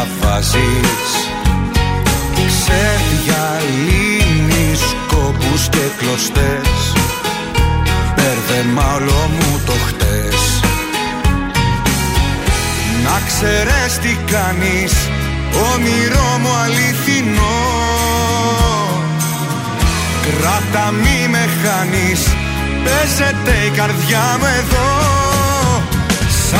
[0.03, 1.11] διαβάζεις.
[2.47, 6.93] Ξεδιαλύνεις κόπους και κλωστές.
[8.15, 10.39] Μπέρδεμα όλο μου το χτες.
[13.03, 14.93] Να ξέρεις τι κάνεις
[15.71, 17.59] Όνειρό μου αληθινό.
[20.21, 22.21] Κράτα μη με χάνεις
[22.83, 24.89] Παίζεται η καρδιά μου εδώ.
[26.29, 26.53] Σ'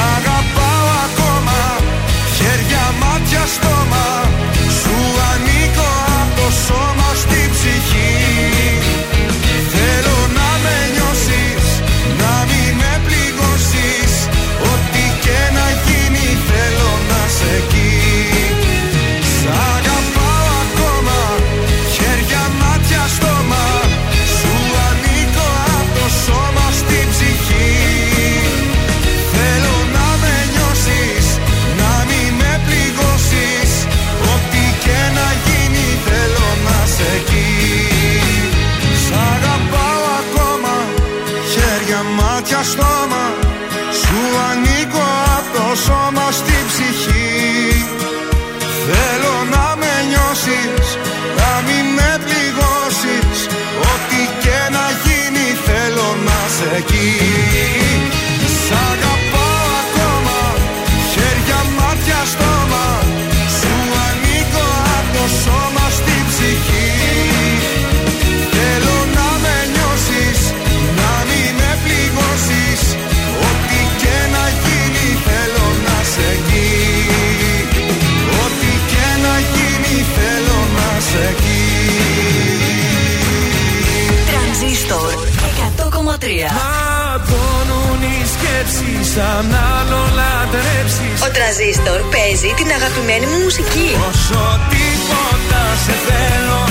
[86.14, 93.90] Μα πονούν οι σκέψεις αν άλλο λατρέψεις Ο τραζίστορ παίζει την αγαπημένη μου μουσική.
[94.10, 96.62] Όσο τίποτα σε θέλω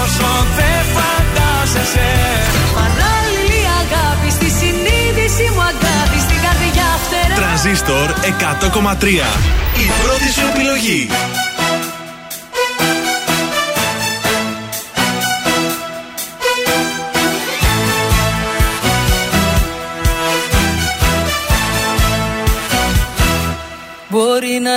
[0.00, 2.10] Όσο δεν φαντάζεσαι
[2.78, 7.34] Παράλληλη αγάπη στη συνείδηση μου αγάπη στην καρδιά φτερά.
[7.40, 8.06] Τρανζίστορ
[9.00, 9.04] 100,3.
[9.84, 11.00] Η πρώτη σου επιλογή.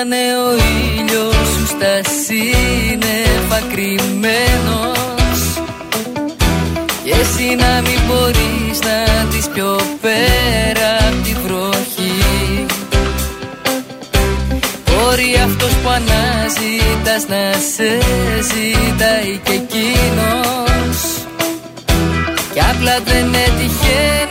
[0.02, 0.52] Μπορεί να είναι ο
[1.00, 1.94] ήλιος σου στα
[2.26, 5.40] σύννεφα κρυμμένος.
[7.04, 12.66] Και εσύ να μην μπορείς να δεις πιο πέρα απ' τη βροχή.
[14.86, 17.90] Μπορεί αυτός που αναζητάς να σε
[18.50, 20.98] ζητάει και εκείνος.
[22.54, 24.31] Κι απλά δεν έτυχε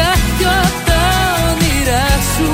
[0.00, 1.02] κάποιο απ' τα
[1.48, 2.48] όνειρά σου.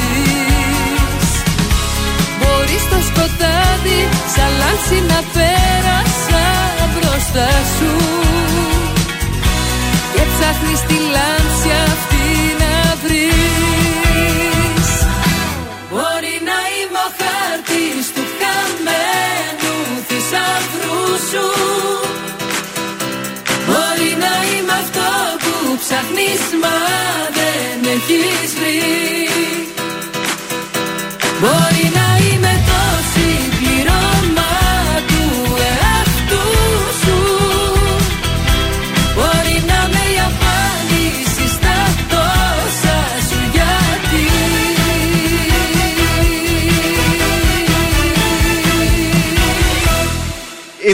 [2.40, 4.00] Μπορείς στο σκοτάδι
[4.34, 6.44] σαν λάμψη να πέρασα
[6.92, 7.92] μπροστά σου.
[10.14, 12.13] Και ψάχνεις τη λάμψη αυτή
[25.94, 26.76] ψάχνεις μα
[27.36, 29.13] δεν έχεις βρει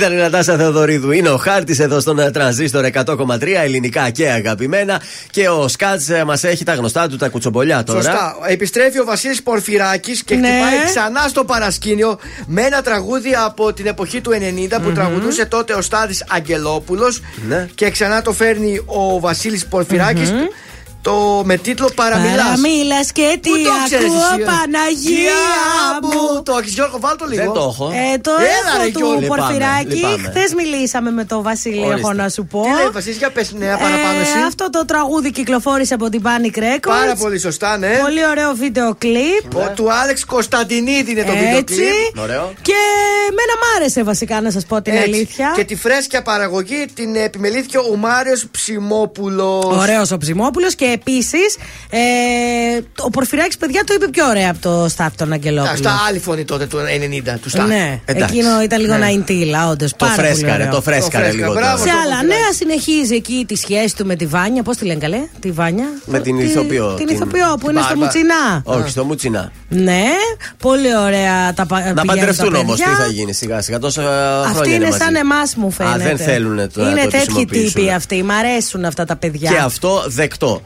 [0.00, 1.10] Ήταν η Νατάσα Θεοδωρίδου.
[1.10, 5.00] Είναι ο χάρτης εδώ στον ε, τρανζίστορ 100,3 ελληνικά και αγαπημένα.
[5.30, 8.02] Και ο Σκάτς μας έχει τα γνωστά του τα κουτσομπολιά τώρα.
[8.02, 8.36] Σωστά.
[8.48, 10.48] Επιστρέφει ο Βασίλης Πορφυράκης και Ναι.
[10.48, 14.94] χτυπάει ξανά στο παρασκήνιο με ένα τραγούδι από την εποχή του 90 που Μμμ.
[14.94, 17.20] τραγουδούσε τότε ο Στάδη Αγγελόπουλος.
[17.48, 17.68] Ναι.
[17.74, 20.32] Και ξανά το φέρνει ο Βασίλης Πορφυράκης
[21.02, 22.36] Το με τίτλο Παραμιλάς.
[22.36, 25.40] Παραμίλα και τι Πού το ξέρεις ακούω, εσύ, ε; Παναγία
[26.02, 26.42] μου.
[26.42, 27.42] Το έχεις Γιώργο, βάλ το λίγο.
[27.42, 27.86] Δεν το έχω.
[28.14, 29.14] Ε, το Έλα, ρε, έχω Γιώργο.
[29.14, 29.94] του Λυπάμαι, Πορφυράκη.
[29.94, 30.28] λυπάμαι.
[30.28, 31.98] Χθες μιλήσαμε με τον Βασίλη, Ορίστε.
[32.00, 32.62] έχω να σου πω.
[32.62, 34.38] Τι λέει, Βασίλη, για πες νέα παραπάνω εσύ.
[34.42, 36.94] Ε, αυτό το τραγούδι κυκλοφόρησε από την Panic Records.
[37.00, 37.98] Πάρα πολύ σωστά, ναι.
[38.06, 39.44] Πολύ ωραίο βίντεο κλιπ.
[39.54, 41.74] Ο, του Άλεξ Κωνσταντινίδη είναι το βίντεο Έτσι.
[41.74, 42.22] κλιπ.
[42.22, 42.52] Ωραίο.
[42.62, 42.78] Και
[43.38, 45.04] μένα μ' άρεσε βασικά να σας πω την Έτσι.
[45.10, 45.52] αλήθεια.
[45.56, 49.64] Και τη φρέσκια παραγωγή την επιμελήθηκε ο Μάριος Ψημόπουλος.
[49.64, 51.56] Ωραίος ο Ψημόπουλος και Και επίσης,
[51.90, 51.98] ε,
[53.02, 55.76] ο Πορφυράκη, παιδιά, το είπε πιο ωραία από το Στάθη τον Αγγελόπουλο.
[55.76, 57.68] Στα άλλη φωνή τότε του 90 του Στάθη.
[57.68, 58.34] Ναι, Εντάξει.
[58.36, 59.06] εκείνο ήταν λίγο Ναι.
[59.06, 59.92] 90 όντως.
[59.96, 61.52] Το φρέσκαρε, το φρέσκαρε λίγο.
[61.52, 61.76] τώρα.
[61.76, 64.62] Σε άλλα νέα συνεχίζει εκεί τη σχέση του με τη Βάνια.
[64.62, 66.94] Πώς τη λένε καλέ, τη Βάνια; Με την Τη- ηθοποιό.
[66.94, 68.04] Την ηθοποιό που είναι στο Μπάρμπα.
[68.04, 68.62] Μουτσινά.
[68.64, 69.52] Όχι, στο Μουτσινά.
[69.68, 70.04] Ναι,
[70.58, 72.98] πολύ ωραία τα πα- Να πηγαίνουν παντρευτούν τα όμως, τι παιδιά.
[73.04, 73.78] θα γίνει σιγά σιγά.
[73.78, 74.02] Τόσα
[74.40, 74.98] Αυτοί χρόνια είναι μαζί.
[74.98, 75.94] σαν εμάς, μου φαίνεται.
[76.04, 77.72] Α, δεν θέλουν το Είναι να το τέτοιοι χρησιμοποιήσουν.
[77.72, 78.22] τύποι αυτοί.
[78.22, 79.50] Μ' αρέσουν αυτά τα παιδιά.
[79.50, 80.62] Και αυτό δεκτό.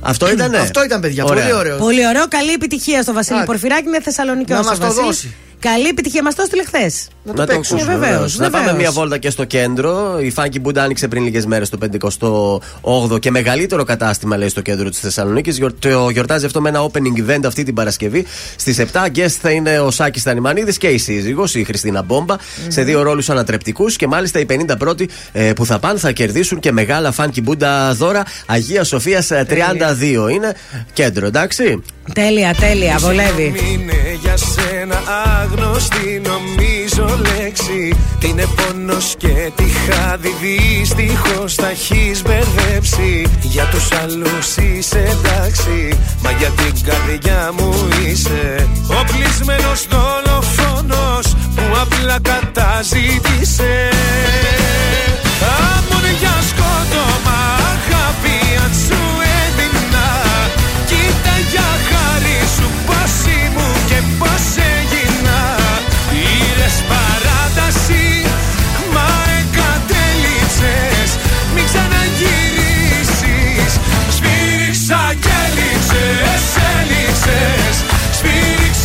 [0.00, 0.54] Αυτό ήταν.
[0.54, 1.78] Αυτό ήταν, παιδιά, πολύ ωραίος.
[1.78, 2.28] Πολύ ωραίο.
[2.28, 3.88] Καλή επιτυχία στο Βασίλη Α, Πορφυράκη.
[3.88, 5.34] Είναι Θεσσαλονίκη να μας το δώσει.
[5.60, 6.22] Καλή επιτυχία.
[6.22, 7.08] Μας το έστειλε χθες.
[7.24, 7.82] Να το ακούσουμε.
[7.82, 8.08] Βεβαίως.
[8.10, 8.38] βεβαίως.
[8.38, 10.18] Να πάμε μια βόλτα και στο κέντρο.
[10.20, 11.78] Η Funky Boot άνοιξε πριν λίγες μέρες το
[13.10, 15.60] 58ο και μεγαλύτερο κατάστημα, λέει, στο κέντρο της Θεσσαλονίκης.
[15.78, 18.26] Το γιορτάζει αυτό με ένα opening event αυτή την Παρασκευή.
[18.56, 22.36] Στις 7 guest θα είναι ο Σάκης Τανιμανίδη και η σύζυγος, η Χριστίνα Μπόμπα,
[22.68, 23.96] σε δύο ρόλους ανατρεπτικούς.
[23.96, 27.92] Και μάλιστα οι 50 πρώτοι ε, που θα πάνε θα κερδίσουν και μεγάλα Funky Buddha
[27.92, 30.30] δώρα Αγία Σοφίας 32.
[30.32, 30.54] Είναι
[30.92, 31.82] κέντρο, εντάξει.
[32.12, 32.96] Τέλεια, τέλεια.
[32.98, 33.44] Βολεύει.
[33.72, 35.02] Είναι για σένα
[35.40, 43.88] άγνωστη νομίζω λέξη Τι είναι πόνος και τι χάδι δυστυχώς τα έχεις μπερδέψει Για τους
[44.02, 47.74] άλλους είσαι εντάξει Μα για την καρδιά μου
[48.06, 53.88] είσαι Ο κλεισμένος δολοφόνος που απλά καταζήτησε
[55.40, 57.09] Αμμονιά σκότωμα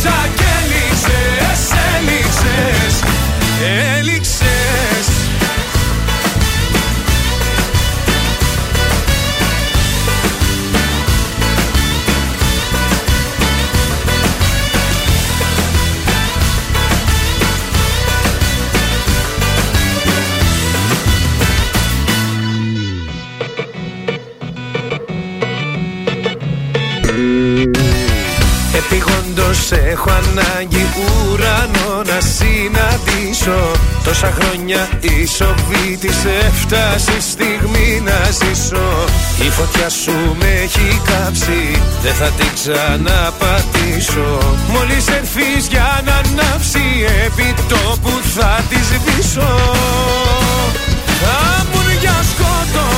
[0.08, 0.45] I
[29.46, 33.70] Επίγοντος έχω ανάγκη ουρανό να συναντήσω.
[34.04, 36.16] Τόσα χρόνια η σοβή της
[36.46, 38.86] έφτασε στιγμή να ζήσω.
[39.46, 44.56] Η φωτιά σου με έχει κάψει Δεν θα την ξαναπατήσω.
[44.68, 46.84] Μόλις έρθεις για να ανάψει
[47.26, 49.50] Επί τόπου θα τη σβήσω.
[51.22, 52.95] Θα ήμουν για σκότωμα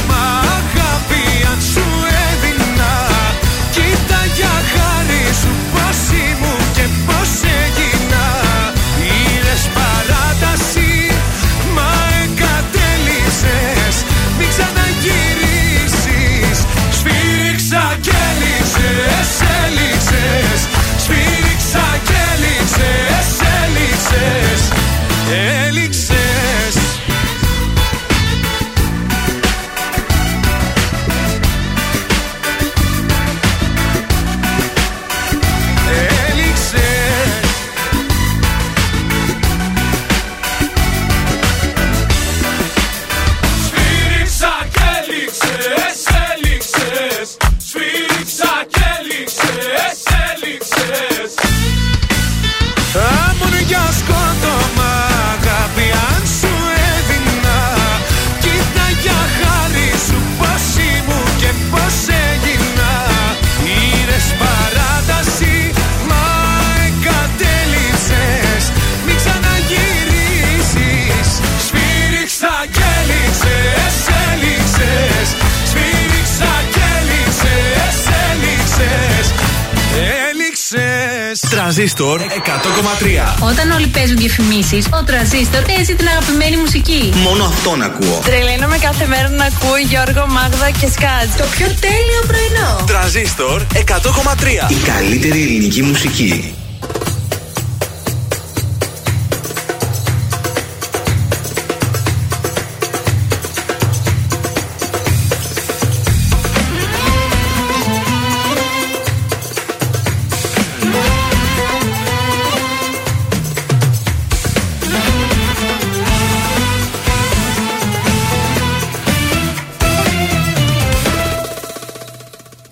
[81.68, 83.48] Τρανζίστορ 100,3.
[83.50, 87.12] Όταν όλοι παίζουν διαφημίσει, ο τραζίστορ παίζει την αγαπημένη μουσική.
[87.14, 88.20] Μόνο αυτόν ακούω.
[88.24, 91.28] Τρελαίνομαι κάθε μέρα να ακούω Γιώργο, Μάγδα και Σκάτ.
[91.36, 92.84] Το πιο τέλειο πρωινό.
[92.86, 94.70] Τρανζίστορ 100,3.
[94.70, 96.54] Η καλύτερη ελληνική μουσική.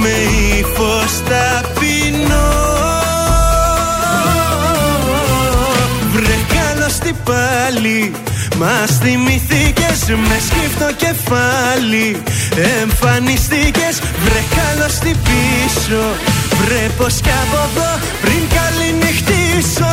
[0.00, 0.14] με
[0.58, 2.50] ύφος ταπεινό
[6.12, 8.12] Βρε καλώς τι πάλι
[8.58, 12.22] Μας θυμηθήκες με σκύφτο κεφάλι.
[12.80, 13.94] Εμφανιστήκες
[14.24, 16.02] βρε καλώς τι πίσω.
[16.60, 17.90] Βρε πως κι από εδώ
[18.22, 19.90] πριν καληνυχτήσω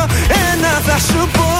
[0.50, 1.50] Ένα θα σου πω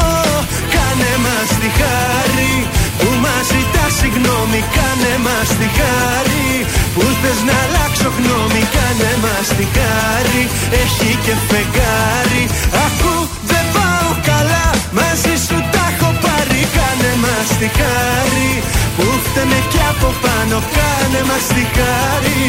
[0.74, 2.66] Κάνε μας τη χάρη
[3.00, 6.48] που μας ζητά συγγνώμη Κάνε μας τη χάρη.
[6.94, 10.42] Που θες να αλλάξω γνώμη Κάνε μας τη χάρη.
[10.82, 12.42] Έχει και φεγγάρι.
[12.86, 13.14] Ακού
[13.50, 14.66] δεν πάω καλά
[14.98, 16.60] μαζί σου τα έχω πάρει.
[16.76, 18.50] Κάνε μας τη χάρη.
[18.96, 22.44] Που φταίμε κι από πάνω Κάνε μας τη χάρη.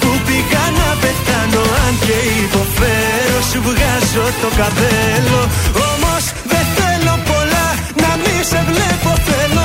[0.00, 5.40] Που πήγα να πεθάνω Αν και υποφέρω σου βγάζω το καπέλο.
[5.90, 7.66] Όμως δεν θέλω πολλά
[8.02, 9.57] να μη σε βλέπω θέλω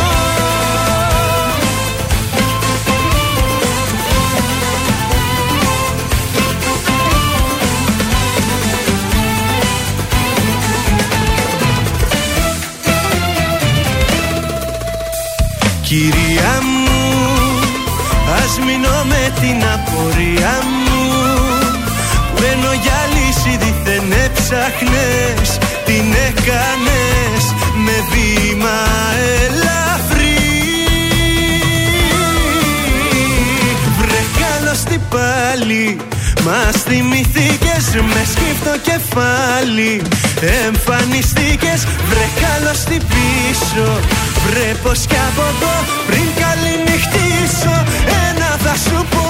[18.73, 20.53] μείνω με την απορία
[20.85, 21.03] μου.
[22.39, 27.43] Μένω για λύση δίθεν έψαχνες Την έκανες
[27.85, 28.79] με βήμα
[29.43, 30.37] ελαφρύ.
[33.99, 35.97] Βρε καλώς τι πάλι
[36.45, 40.01] μας θυμηθήκες με σκύφτο κεφάλι.
[40.65, 43.99] Εμφανιστήκες βρε καλώς τι πίσω.
[44.45, 45.75] Βρε πως κι από εδώ
[46.07, 47.75] πριν καληνυχτήσω
[48.29, 49.25] Ένα θα σου πω.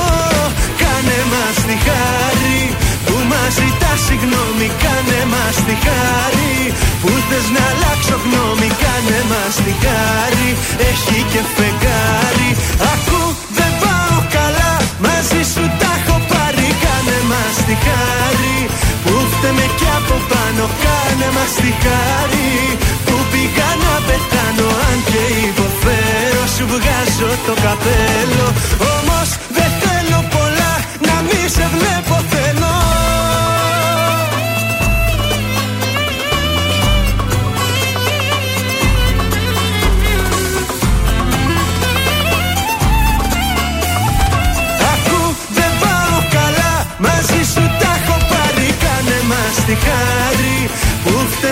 [0.82, 2.60] Κάνε μας τη χάρη
[3.06, 4.68] που μας ζητάς συγγνώμη.
[4.84, 6.56] Κάνε μας τη χάρη
[7.02, 8.70] που θες να αλλάξω γνώμη.
[8.84, 10.50] Κάνε μας τη χάρη
[10.90, 12.50] έχει και φεγγάρι.
[12.94, 13.22] Ακού
[13.58, 14.72] δεν πάω καλά
[15.06, 16.68] μαζί σου τα έχω πάρει.
[16.84, 18.58] Κάνε μας τη χάρη
[19.04, 20.64] που φταίμε κι από πάνω.
[20.84, 22.52] Κάνε μας τη χάρη
[23.06, 26.03] που πήγα να πεθάνω Αν και υποφέρω
[26.58, 28.48] σου βγάζω το καπέλο.
[28.96, 30.74] Όμως δεν θέλω πολλά
[31.08, 32.74] να μη σε βλέπω θέλω.
[44.94, 45.22] Ακού
[45.58, 50.43] δεν πάω καλά Μαζί σου τα έχω πάρει Κάνε μας τη χάρη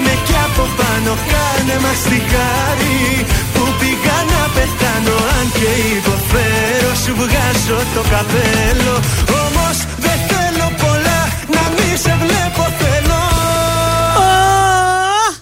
[0.01, 5.15] Που φταίμε κι από πάνω Κάνε μας τη χάρη Που πήγα να πεθάνω.
[5.37, 8.95] Αν και υποφέρω Σου βγάζω το καπέλο.
[9.43, 11.19] Όμως δεν θέλω πολλά
[11.53, 13.10] Να μη σε βλέπω θέλω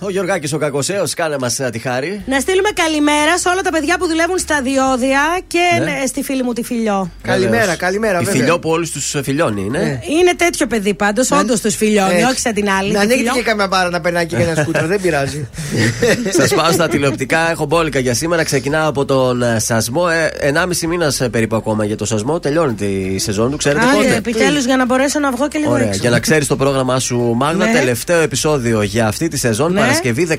[0.10, 2.22] Ο Γιωργάκης ο Κακοσέο, κάνε μας τη χάρη.
[2.26, 5.84] Να στείλουμε καλημέρα σε όλα τα παιδιά που δουλεύουν στα διόδια και Ναι.
[5.86, 7.12] ναι, στη φίλη μου τη Φιλιό.
[7.22, 7.78] Καλημέρα, Βεβαίως.
[7.78, 8.40] καλημέρα, Η βέβαια.
[8.40, 10.02] φιλιό που όλους τους φιλιώνει είναι.
[10.20, 12.92] Είναι τέτοιο παιδί πάντως, όντως τους φιλιώνει, Ε, όχι σαν την άλλη.
[12.92, 13.34] Να τη ανοίγει Φιλιό.
[13.34, 15.48] και καμιά μπάρα να περνάει και ένα σκούτερ, δεν πειράζει.
[16.40, 17.50] Σας πάω στα τηλεοπτικά.
[17.52, 18.44] Έχω μπόλικα για σήμερα.
[18.44, 20.04] Ξεκινάω από τον ε, σασμό.
[20.40, 22.40] Ε, 1,5 μήνας περίπου ακόμα για το σασμό.
[22.40, 23.58] Τελειώνει τη σεζόν του.
[23.58, 24.16] Ξέρετε Άντε, πότε.
[24.16, 25.88] επιτέλους για να μπορέσω να βγω και λίγο Ωραία.
[25.88, 26.00] έξω.
[26.02, 27.72] Για να ξέρεις το πρόγραμμά σου, Μάγδα, Ναι.
[27.72, 29.80] τελευταίο επεισόδιο για αυτή τη σεζόν Ναι.
[30.04, 30.38] Παρασκευή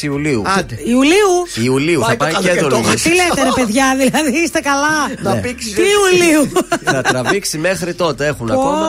[0.00, 0.42] 14 Ιουλίου.
[0.84, 1.64] Ιουλίου.
[1.64, 6.52] Ιουλίου θα πάει και εδώ Τι λέτε ρε παιδιά, δηλαδή είστε καλά; Να Τι Ιουλίου;
[6.92, 8.26] Θα τραβήξει μέχρι τότε.
[8.26, 8.52] Έχουν Πω.
[8.52, 8.86] ακόμα.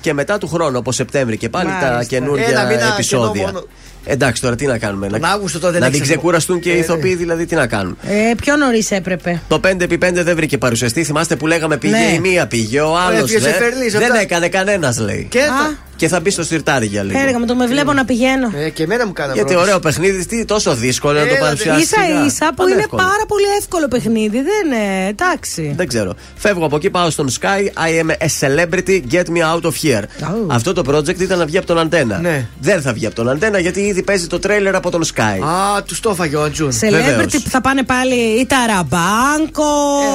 [0.00, 1.94] Και μετά του χρόνου, από Σεπτέμβρη και πάλι τα Μάλιστα.
[1.94, 3.30] Ένα καινούργια μήνα επεισόδια.
[3.32, 3.66] κενό μόνο.
[4.08, 5.06] Εντάξει, τώρα τι να κάνουμε.
[5.06, 7.66] Τον Αύγουστο τότε να δεν μην έχεις ξεκουραστούν και οι Ε, ηθοποιοί, δηλαδή τι να
[7.66, 7.96] κάνουν.
[8.02, 9.42] Ε, πιο νωρίς έπρεπε.
[9.48, 11.04] Το 5x5 δεν βρήκε παρουσιαστή.
[11.04, 12.12] Θυμάστε που λέγαμε πήγε Ναι.
[12.14, 13.20] η μία, πήγε ο άλλος.
[13.30, 14.20] Έφυγε σε Φερλής, Δεν αυτά.
[14.20, 15.26] έκανε κανένας, λέει.
[15.30, 15.84] Και Α.
[15.96, 17.18] Και θα μπει στο σιρτάρι για λίγο.
[17.18, 18.50] Χαίρεγα με το με βλέπω να πηγαίνω.
[18.56, 19.68] Ε, και εμένα μου κάνα Γιατί πρόταση.
[19.68, 21.44] ωραίο παιχνίδι, τι τόσο δύσκολο να το Έλατε.
[21.44, 21.88] παρουσιάσεις.
[21.88, 23.02] σα ίσα που είναι Πανεύκολο.
[23.02, 24.36] πάρα πολύ εύκολο παιχνίδι.
[24.42, 25.08] Δεν είναι.
[25.08, 25.72] Εντάξει.
[25.76, 26.14] Δεν ξέρω.
[26.36, 27.60] Φεύγω από εκεί, πάω στον Sky.
[27.86, 30.02] I am a celebrity, get me out of here.
[30.46, 32.18] Αυτό το project ήταν να βγει από τον αντένα.
[32.18, 32.46] Ναι.
[32.60, 35.44] Δεν θα βγει από τον αντένα γιατί ήδη παίζει το τρέλερ από τον Sky.
[35.46, 36.70] Α, τους το έφαγε ο Ατζούν.
[36.80, 39.62] Celebrity που θα πάνε πάλι η Ταραμπάνκο.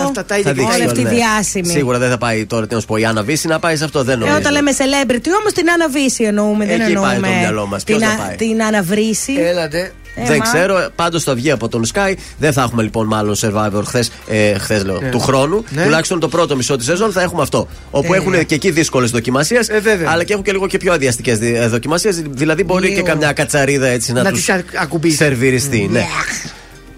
[0.01, 1.09] Ε, αυτά τα Θα είδε δείξει Όλοι αυτοί οι ναι.
[1.09, 1.67] διάσημοι.
[1.67, 3.83] Σίγουρα δεν θα πάει τώρα, τι να σου πω, η Άννα Βύση να πάει σε
[3.83, 4.03] αυτό.
[4.03, 4.37] Δεν Ε, νομίζω.
[4.37, 6.65] όταν λέμε celebrity, όμως την αναβίση εννοούμε.
[6.65, 7.83] δεν Εκεί πάει εννοούμε το μυαλό μας.
[7.83, 9.33] Ποιος την, θα α- πάει; την αναβρίση.
[9.33, 9.91] Έλατε.
[10.15, 10.43] Ε, δεν μα.
[10.53, 12.13] ξέρω, πάντως θα βγει από τον Sky.
[12.37, 15.09] Δεν θα έχουμε λοιπόν μάλλον survivor χθες, ε, χθες, λέω, Ναι.
[15.09, 15.63] του χρόνου.
[15.69, 15.83] Ναι.
[15.83, 17.67] Τουλάχιστον το πρώτο μισό της σεζόν θα έχουμε αυτό.
[17.91, 18.17] Όπου Τέλεια.
[18.17, 20.09] έχουν και εκεί δύσκολες δοκιμασίες, Ε, βέβαια.
[20.11, 21.35] αλλά και έχουν και λίγο και πιο αδιαστικέ
[21.67, 22.21] δοκιμασίες.
[22.29, 22.95] Δηλαδή μπορεί Λίγο.
[22.95, 25.15] και καμιά κατσαρίδα έτσι να, Να τους τις α- ακουμπήσει.
[25.15, 25.87] σερβιριστεί.
[25.91, 26.05] Ναι.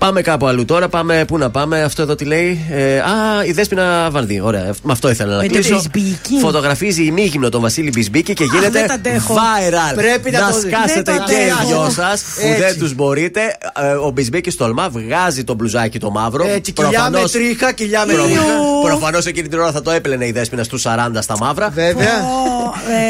[0.04, 0.88] Πάμε κάπου αλλού τώρα.
[0.90, 2.66] Πάμε, πού να πάμε, αυτό εδώ τι λέει.
[2.72, 3.04] Ε, α,
[3.46, 4.40] η Δέσποινα Βανδύ.
[4.42, 5.76] Ωραία, με αυτό ήθελα να Με το κλείσω.
[5.76, 6.38] Μπισμπίκι.
[6.42, 9.34] Φωτογραφίζει ημίγυμνο τον Βασίλη Μπισμπίκη και γίνεται δεν τα αντέχω.
[9.36, 9.96] viral.
[9.96, 10.72] Πρέπει να το δεις.
[10.72, 11.68] σκάσετε Δεν τα και οι αντέχω.
[11.68, 12.62] δυο σας που Έτσι.
[12.62, 13.42] δεν τους μπορείτε.
[13.82, 16.46] Ε, Ο Μπισμπίκη τολμά, βγάζει το μπλουζάκι το μαύρο.
[16.48, 18.42] Έτσι, κοιλιά με τρίχα, κοιλιά με τρίχα.
[18.88, 21.70] Προφανώς εκείνη την ώρα θα το έπλαινε η Δέσποινα στους 40 στα μαύρα.
[21.70, 22.18] Βέβαια.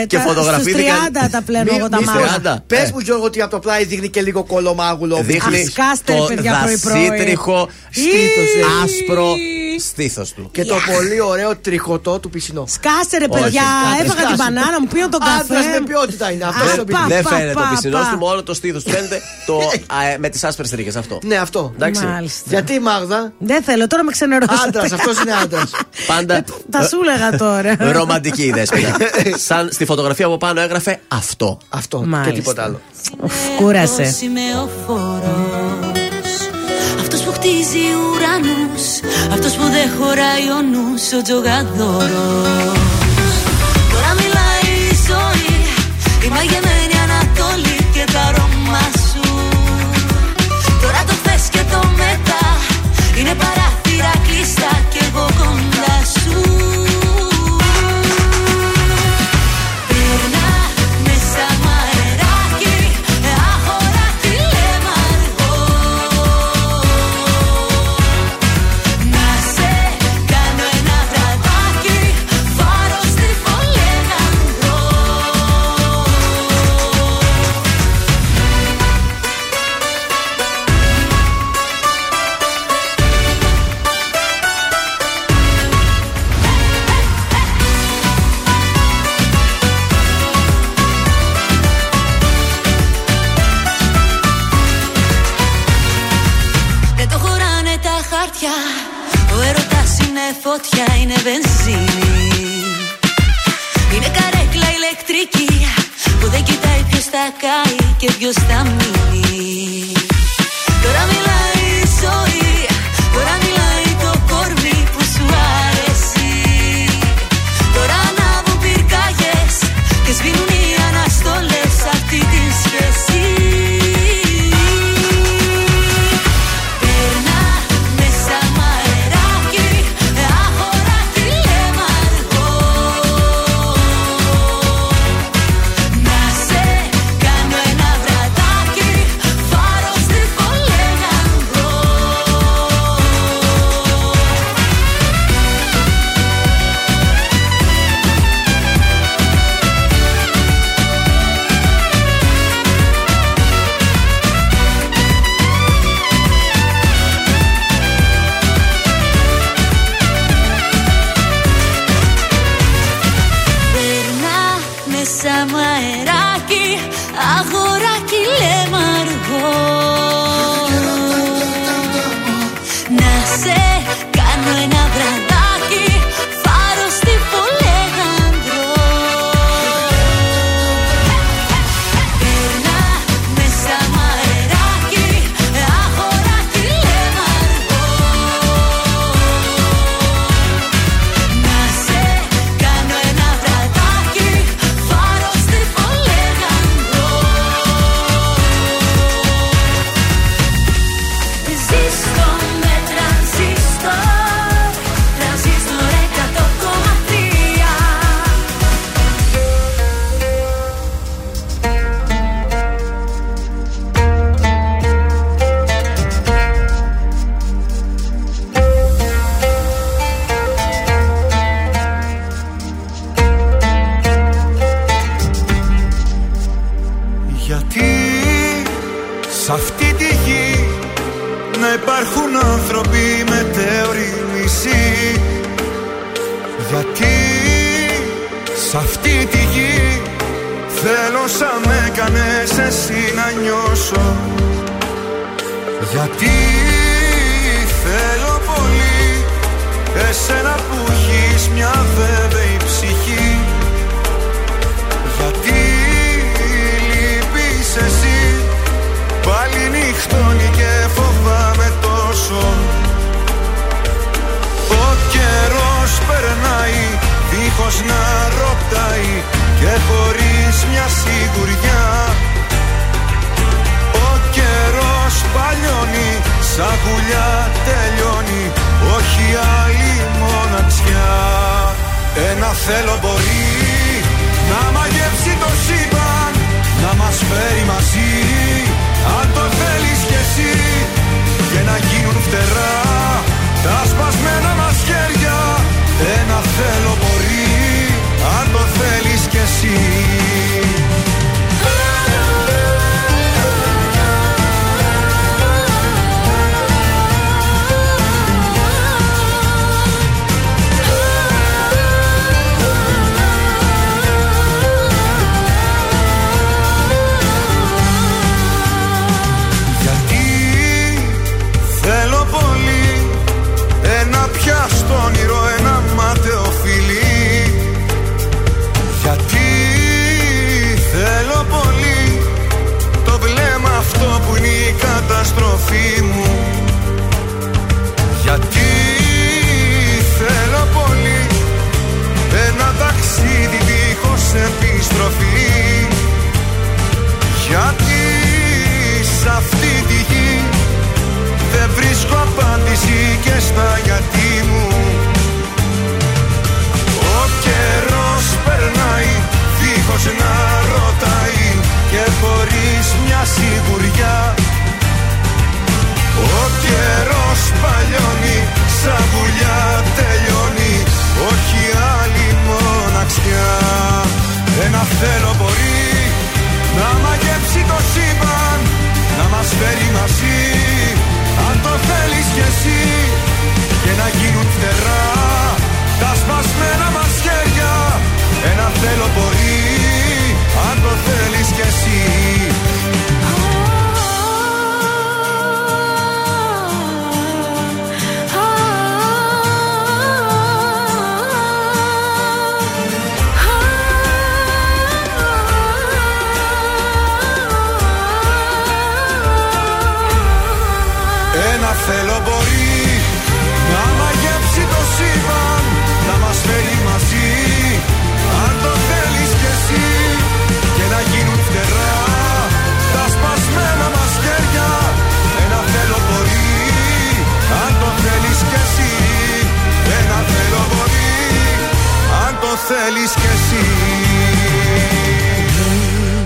[0.01, 2.57] Ε, Και τα- φωτογραφήθηκαν- Στους 30 τα πλένω Μη- εγώ τα μη- μαύρα.
[2.57, 2.63] 30.
[2.67, 2.89] Πες Ε.
[2.93, 5.19] μου, Γιώργο, ότι από το πλάι δείχνει και λίγο κολομάγουλο.
[5.23, 6.51] Δείχνει Αχ, σκάστε, ρε, το παιδιά,
[6.83, 7.07] πρωί-πρωί.
[7.09, 8.83] δασίτριχο Στήθος, ε.
[8.83, 9.27] άσπρο
[9.79, 10.49] στήθος του.
[10.51, 12.65] Και το πολύ ωραίο τριχωτό του πισινό.
[12.67, 14.27] Σκάσε ρε Όχι, παιδιά, σκάσε, έφαγα σκάσε.
[14.27, 15.39] την μπανάνα μου, πίνω τον καφέ.
[15.41, 16.43] Άντρας με ποιότητα είναι.
[16.45, 18.09] Αυτό Α, το πα, Δεν πα, φαίνεται πα, ο πισινό πα.
[18.11, 19.57] του, μόνο το στήθος του φαίνεται το,
[19.97, 21.19] α, ε, με τις άσπρες τρίχε αυτό.
[21.23, 21.71] Ναι, αυτό.
[21.75, 22.05] Εντάξει.
[22.05, 22.43] Μάλιστα.
[22.49, 24.67] Γιατί Μάγδα; Δεν θέλω, τώρα με ξενερώσατε.
[24.67, 25.71] Άντρας, αυτός είναι άντρας.
[26.11, 27.75] Πάντα Τα σου έλεγα τώρα.
[27.99, 28.97] ρομαντική η δέσποινα.
[29.45, 31.57] Σαν στη φωτογραφία από πάνω έγραφε αυτό.
[31.69, 32.33] Αυτό και Μάλιστα.
[32.33, 32.81] τίποτα άλλο.
[33.23, 34.15] Ουφ, Κούρασε.
[37.43, 38.85] Αυτός που χτίζει ουρανούς
[39.33, 42.79] Αυτός που δεν χωράει ο νους Ο τζογαδόρος.
[43.91, 45.55] Τώρα μιλάει η ζωή
[46.25, 49.25] Η μαγεμένη Ανατολή και τα αρώμα σου.
[50.81, 52.43] Τώρα το χθες και το μετά
[53.19, 53.62] Είναι παράθυρα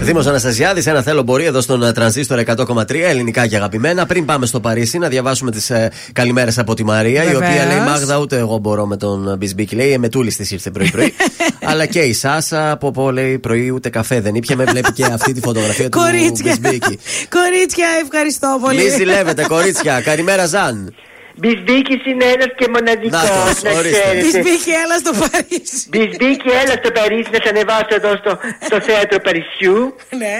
[0.08, 4.06] Δήμος Αναστασιάδης, ένα θέλω μπορεί εδώ στον ε, τρανζίστορ 100,3 ελληνικά και αγαπημένα.
[4.06, 7.66] Πριν πάμε στο Παρίσι, να διαβάσουμε τις ε, καλημέρες από τη Μαρία, η οποία Βεβαίως.
[7.66, 9.76] λέει Μάγδα, ούτε εγώ μπορώ με τον Μπισμπίκη.
[9.76, 11.14] Λέει, «Ε, με τούλη τη ήρθε πρωί-πρωί.
[11.70, 14.56] Αλλά και η Σάσα, από πω λέει πρωί ούτε καφέ δεν ήπια.
[14.56, 16.58] Με βλέπει και αυτή τη φωτογραφία του Κορίτσια.
[16.60, 17.00] Μπισμπίκη.
[17.30, 18.84] Κορίτσια, ευχαριστώ πολύ.
[18.84, 20.02] Μη ζηλεύετε, κορίτσια.
[20.02, 20.94] Καλημέρα, Ζαν.
[21.40, 23.30] Μπισμπίκης είναι ένας και μοναδικός.
[23.30, 24.00] Νάτος, να ορίστε.
[24.00, 24.22] ξέρετε.
[24.24, 25.78] Μπισμπίκη, έλα στο Παρίσι.
[25.92, 28.32] Μπισμπίκη, έλα στο Παρίσι να σε ανεβάσω εδώ στο,
[28.68, 29.80] στο θέατρο Παρισιού.
[30.22, 30.36] Ναι.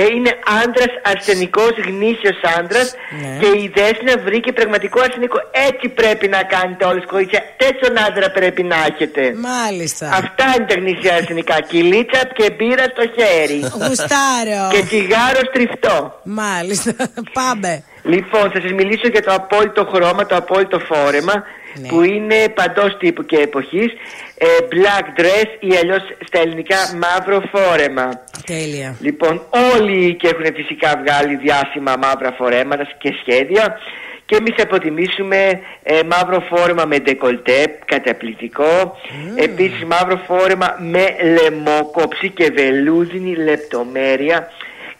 [0.00, 2.82] Ε, είναι άντρα αρσενικός, γνήσιος άντρα
[3.22, 3.32] Ναι.
[3.40, 5.38] και η Δέσποινα βρήκε πραγματικό αρσενικό.
[5.68, 7.42] Έτσι πρέπει να κάνετε όλες κορίτσια.
[7.62, 9.22] Τέτοιον άντρα πρέπει να έχετε.
[9.50, 10.04] Μάλιστα.
[10.22, 11.56] Αυτά είναι τα γνήσια αρσενικά.
[11.70, 13.58] Κυλίτσα και μπύρα στο χέρι.
[13.80, 14.62] Γουστάρω.
[14.72, 15.96] και τσιγάρο στριφτό.
[16.24, 16.92] Μάλιστα.
[17.40, 17.72] Πάμε.
[18.02, 21.44] Λοιπόν, θα σας μιλήσω για το απόλυτο χρώμα, το απόλυτο φόρεμα
[21.80, 21.88] Ναι.
[21.88, 23.92] που είναι παντός τύπου και εποχής
[24.38, 28.08] ε, black dress ή αλλιώς στα ελληνικά μαύρο φόρεμα.
[28.46, 28.96] Τέλεια.
[29.00, 29.42] Λοιπόν,
[29.74, 33.78] όλοι οι οίκοι έχουν φυσικά βγάλει διάσημα μαύρα φορέματα και σχέδια
[34.26, 38.96] και εμείς θα αποτιμήσουμε ε, μαύρο φόρεμα με ντεκολτέ, καταπληκτικό.
[39.36, 44.50] Επίσης μαύρο φόρεμα με λαιμόκοψη και βελούδινη λεπτομέρεια.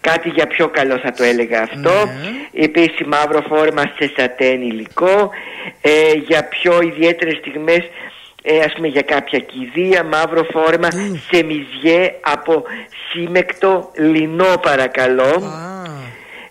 [0.09, 1.91] Κάτι για πιο καλό θα το έλεγα αυτό.
[2.53, 5.29] Επίσης μαύρο φόρεμα σε σατέν υλικό.
[5.81, 7.83] Ε, για πιο ιδιαίτερες στιγμές
[8.43, 10.87] ε, ας πούμε για κάποια κηδεία, μαύρο φόρεμα
[11.31, 12.63] σε μυζιέ από
[13.11, 15.41] σύμεκτο λινό παρακαλώ.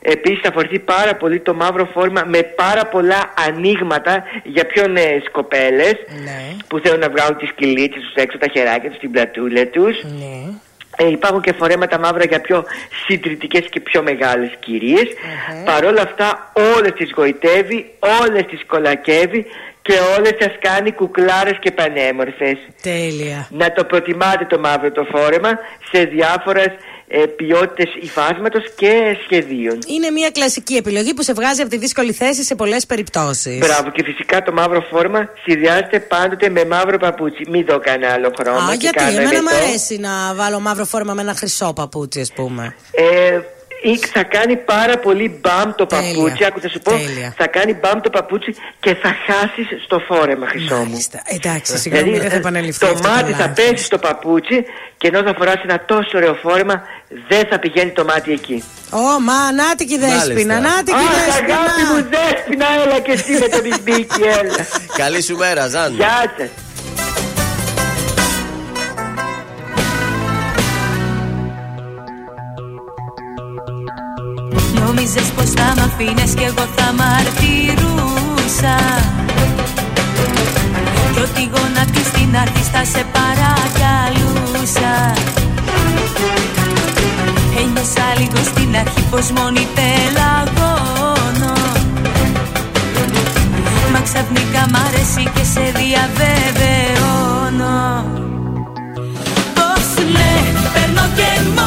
[0.04, 5.22] Επίσης θα φορθεί πάρα πολύ το μαύρο φόρμα με πάρα πολλά ανοίγματα για πιο νέες
[5.32, 5.94] κοπέλες
[6.68, 9.96] που θέλουν να βγάλουν τις κυλίτσες τους έξω, τα χεράκια τους, την πλατούλα τους.
[11.02, 12.64] Ε, υπάρχουν και φορέματα μαύρα για πιο
[13.06, 15.06] συντηρητικές και πιο μεγάλες κυρίες.
[15.64, 19.46] Παρ' όλα αυτά όλες τις γοητεύει, όλες τις κολακεύει
[19.82, 22.58] και όλες σας κάνει κουκλάρες και πανέμορφες.
[22.82, 23.48] Τέλεια.
[23.50, 25.58] Να το προτιμάτε το μαύρο το φόρεμα
[25.92, 26.70] σε διάφορες
[27.14, 29.78] ε, ποιότητες υφάσματος και σχεδίων.
[29.86, 33.58] Είναι μια κλασική επιλογή που σε βγάζει από τη δύσκολη θέση σε πολλές περιπτώσεις.
[33.58, 37.42] Μπράβο και φυσικά το μαύρο φόρμα συνδυάζεται πάντοτε με μαύρο παπούτσι.
[37.48, 38.58] Μην το κάνει άλλο χρώμα.
[38.58, 39.64] Α, και γιατί κάνω εμένα μου εμετό.
[39.64, 42.74] αρέσει να βάλω μαύρο φόρμα με ένα χρυσό παπούτσι, ας πούμε.
[42.92, 43.40] Ε,
[43.82, 46.12] ή θα κάνει πάρα πολύ μπαμ το Τέλεια.
[46.14, 46.44] παπούτσι.
[46.44, 47.34] Άκου, θα σου πω, Τέλεια.
[47.36, 50.98] θα κάνει μπαμ το παπούτσι και θα χάσεις στο φόρεμα, χρυσό μου.
[51.26, 53.54] Εντάξει, συγγνώμη, δεν θα επαναληφθεί το αυτό το μάτι θα λάθος.
[53.70, 54.64] πέσει στο παπούτσι
[54.98, 56.82] και ενώ θα φοράσει ένα τόσο ωραίο φόρεμα,
[57.28, 58.64] δεν θα πηγαίνει το μάτι εκεί.
[58.90, 61.58] Ω, μα, νάτικη δέσποινα, νάτικη Αχ, δέσποινα.
[61.58, 64.66] αγάπη μου, δέσποινα, έλα και εσύ με το μπιμπίκι, έλα.
[65.02, 65.94] Καλή σου μέρα, Ζαν.
[65.94, 66.48] Γεια σας.
[74.86, 78.76] Νόμιζες πως θα μ' αφήνες κι εγώ θα μαρτυρούσα
[81.12, 84.94] Κι ότι γονατής στην αρχή θα σε παρακαλούσα.
[87.60, 91.54] Ένιωσα λίγο στην αρχή πως μόνη πελαγώνω.
[93.92, 97.00] Μα ξαφνικά μ' αρέσει και σε διαβεβαιώνω.
[99.54, 100.32] Πως ναι,
[100.72, 101.61] παίρνω και μόνη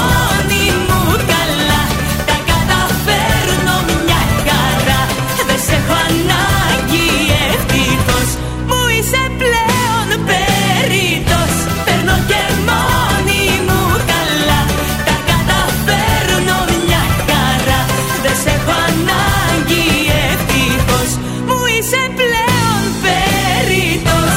[21.85, 24.33] είσαι πλέον περίτος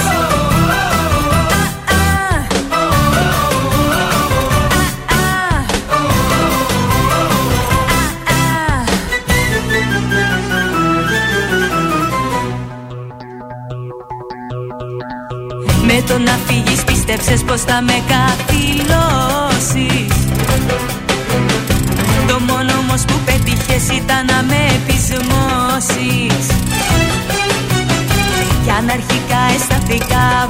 [15.87, 18.58] Με το να φύγεις πίστεψες πως θα με καθυλώσεις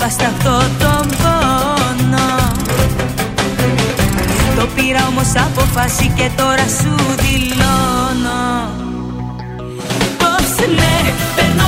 [0.08, 2.28] αισθανθήκα βασταχτώ τον πόνο.
[4.56, 8.70] Το πήρα όμως αποφάση και τώρα σου δηλώνω.
[10.18, 10.96] Πως ναι,
[11.36, 11.67] παίρνω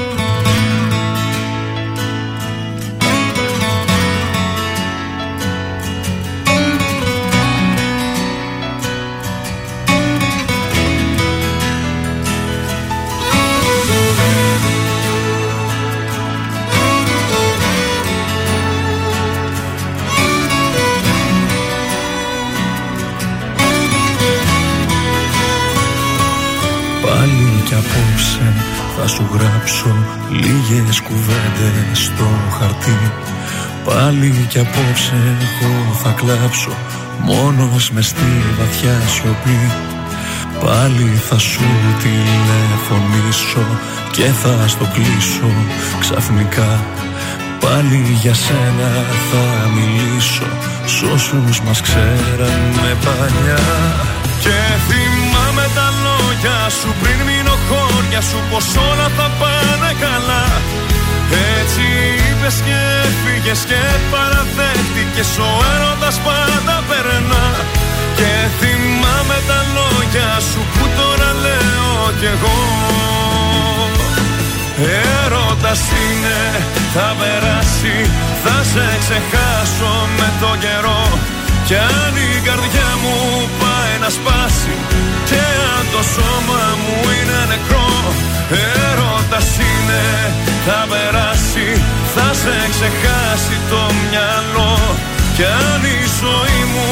[34.21, 36.73] Πάλι κι απόψε εγώ θα κλάψω
[37.21, 39.59] μόνος μες στη βαθιά σιωπή.
[40.63, 41.63] Πάλι θα σου
[42.01, 43.65] τηλεφωνήσω
[44.11, 45.51] και θα στο κλείσω
[45.99, 46.83] ξαφνικά.
[47.59, 48.91] Πάλι για σένα
[49.29, 50.47] θα μιλήσω
[50.85, 53.63] Σ' όσους μας ξέρανε παλιά.
[54.43, 60.43] Και θυμάμαι τα λόγια σου πριν μείνω χώρια σου Πως όλα θα πάνε καλά
[61.57, 61.85] Έτσι
[62.27, 62.77] είπες και
[63.07, 63.81] έφυγες και
[64.11, 67.47] παραδέχτηκες Ο έρωτας πάντα περνά.
[68.17, 72.59] Και θυμάμαι τα λόγια σου που τώρα λέω κι εγώ.
[75.23, 76.39] Έρωτας είναι,
[76.93, 77.97] θα περάσει,
[78.43, 81.03] θα σε ξεχάσω με το καιρό.
[81.67, 83.15] Κι αν η καρδιά μου
[83.61, 84.73] πάει να σπάσει
[85.29, 85.41] Και
[85.75, 87.90] αν το σώμα μου είναι νεκρό
[88.89, 90.05] Έρωτας είναι,
[90.65, 91.67] θα περάσει,
[92.15, 94.75] θα σε ξεχάσει το μυαλό.
[95.35, 96.89] Κι αν η ζωή μου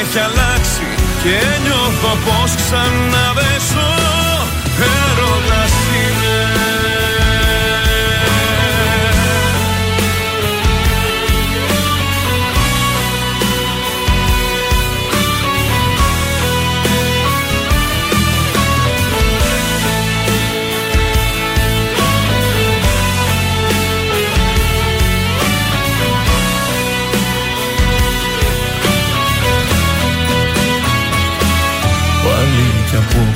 [0.00, 0.86] έχει αλλάξει
[1.22, 3.58] Και νιώθω πως ξανά δεν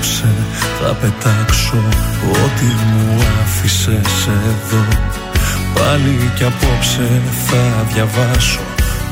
[0.02, 0.34] απόψε
[0.80, 1.82] θα πετάξω
[2.44, 4.84] ό,τι μου άφησες εδώ.
[5.74, 8.60] Πάλι κι απόψε θα διαβάσω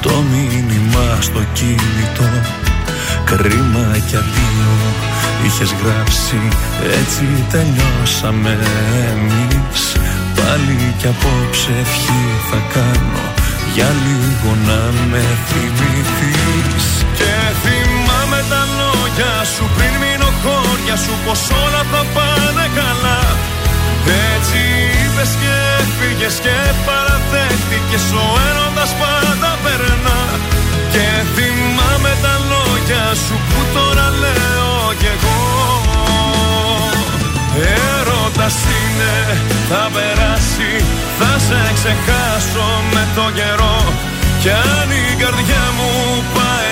[0.01, 2.31] το μήνυμα στο κινητό.
[3.25, 4.77] Κρίμα κι αδείο
[5.47, 6.41] είχες γράψει
[6.99, 8.59] έτσι τελειώσαμε
[9.11, 9.83] εμείς.
[10.37, 13.25] Πάλι κι απόψε ευχή θα κάνω
[13.75, 14.81] για λίγο να
[15.11, 16.87] με θυμηθείς.
[17.17, 17.80] Και θυμάμαι τα
[19.11, 23.21] λόγια σου πριν μείνω χώρια σου Πως όλα θα πάνε καλά.
[24.35, 24.61] Έτσι
[25.01, 26.57] είπες και έφυγες και
[26.87, 30.21] παραδέχτηκες Ο έρωτας πάντα περνά.
[30.95, 35.41] Και θυμάμαι τα λόγια σου που τώρα λέω κι εγώ.
[37.89, 39.15] Έρωτας είναι,
[39.71, 40.73] θα περάσει,
[41.19, 43.79] θα σε ξεχάσω με το καιρό.
[44.43, 45.91] Κι αν η καρδιά μου
[46.35, 46.50] πάει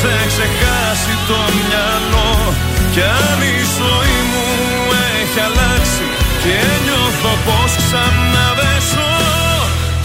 [0.00, 2.32] σε ξεχάσει το μυαλό.
[2.92, 4.48] Κι αν η ζωή μου
[5.20, 6.04] έχει αλλάξει
[6.42, 9.14] και νιώθω πως ξανά δεν ζω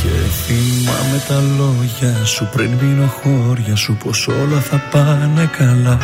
[0.01, 5.97] Και θυμάμαι τα λόγια σου πριν μείνω χώρια σου πως όλα θα πάνε καλά.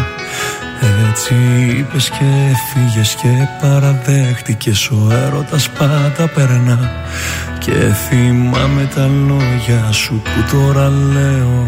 [1.10, 1.34] Έτσι
[1.78, 6.92] είπες και έφυγες και παραδέχτηκες Ο έρωτας πάντα περνά.
[7.60, 11.68] Και θυμάμαι τα λόγια σου που τώρα λέω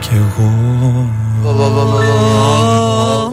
[0.00, 1.10] κι εγώ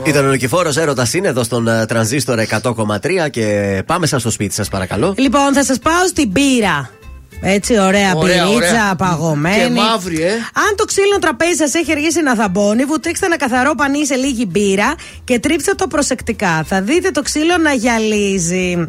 [0.03, 4.53] Ήταν ο Νικηφόρος έρωτας είναι εδώ στον ε, τρανζίστορ 100,3 και πάμε σα στο σπίτι
[4.53, 5.13] σας, παρακαλώ.
[5.17, 6.89] Λοιπόν, θα σας πάω στην πύρα.
[7.41, 8.95] Έτσι, ωραία, Ωραία, πυρίτσα, ωραία.
[8.95, 9.63] παγωμένη.
[9.63, 10.31] Και μαύρη, ε.
[10.33, 14.45] Αν το ξύλινο τραπέζι σας έχει αργήσει να θαμπώνει, βουτήξτε ένα καθαρό πανί σε λίγη
[14.49, 16.63] μπύρα και τρίψτε το προσεκτικά.
[16.65, 18.87] Θα δείτε το ξύλο να γυαλίζει.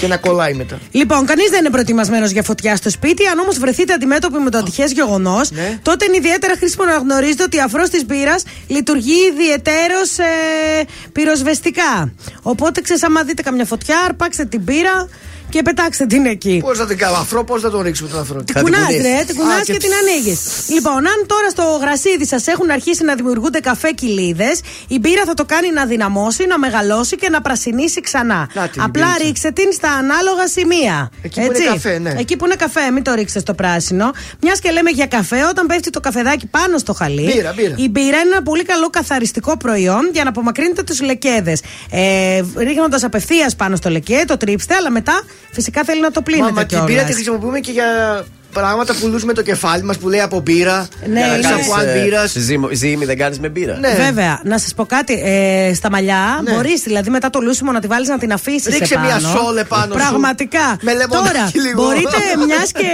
[0.00, 0.78] Και να κολλάει μετά.
[0.90, 3.26] Λοιπόν, κανείς δεν είναι προετοιμασμένος για φωτιά στο σπίτι.
[3.26, 5.78] Αν όμως βρεθείτε αντιμέτωποι με το ατυχές γεγονός, Ναι.
[5.82, 8.34] τότε είναι ιδιαίτερα χρήσιμο να γνωρίζετε ότι η αφρός της πύρα
[8.66, 10.24] λειτουργεί ιδιαιτέρως ε,
[11.12, 12.12] πυροσβεστικά.
[12.42, 15.08] Οπότε, ξέρεις, άμα δείτε καμιά φωτιά, αρπάξτε την πύρα
[15.50, 16.60] και πετάξτε την εκεί.
[16.64, 18.42] Πώς θα την κάνω αφρό, πώς θα τον ρίξουμε τον αφρό.
[18.42, 20.40] Την κουνάς, ρε, την κουνάς Α, και, την ανοίγεις.
[20.68, 25.34] Λοιπόν, αν τώρα στο γρασίδι σας έχουν αρχίσει να δημιουργούνται καφέ κοιλίδες, η μπύρα θα
[25.34, 28.48] το κάνει να δυναμώσει, να μεγαλώσει και να πρασινίσει ξανά.
[28.54, 29.26] Να την Απλά μπύρα.
[29.26, 31.10] ρίξτε την στα ανάλογα σημεία.
[31.22, 32.14] Εκεί που είναι καφέ, ναι.
[32.18, 34.10] Εκεί που είναι καφέ, μην το ρίξετε στο πράσινο.
[34.42, 37.32] Μιας και λέμε για καφέ, όταν πέφτει το καφεδάκι πάνω στο χαλί.
[37.32, 37.74] Μπύρα, μπύρα.
[37.78, 41.60] Η μπύρα είναι ένα πολύ καλό καθαριστικό προϊόν για να απομακρύνετε τους λεκέδες.
[41.90, 45.22] Ε, Ρίχνοντας απευθείας πάνω στο λεκέ, το τρίψτε, αλλά μετά
[45.52, 46.52] φυσικά θέλει να το πλύνετε.
[46.52, 46.86] Μα, μα την κιόλας.
[46.90, 47.86] πύρα τη χρησιμοποιούμε και για
[48.60, 50.88] πράγματα πουλούς με το κεφάλι μας που λέει από μπύρα.
[51.06, 51.48] Ναι, για να είναι.
[51.48, 52.36] κάνεις, από αν μπύρας.
[52.72, 53.78] Ζήμη δεν κάνεις με μπύρα.
[53.78, 53.94] Ναι.
[54.04, 55.22] Βέβαια, να σας πω κάτι.
[55.24, 56.52] Ε, στα μαλλιά Ναι.
[56.52, 58.78] μπορείς δηλαδή μετά το λούσιμο να τη βάλεις να την αφήσεις.
[58.78, 59.98] Ρίξε μια σόλ επάνω σου.
[59.98, 60.78] Πραγματικά.
[60.80, 61.82] Με λεμονάκι Τώρα, λίγο.
[61.82, 62.16] μπορείτε
[62.46, 62.90] μιας και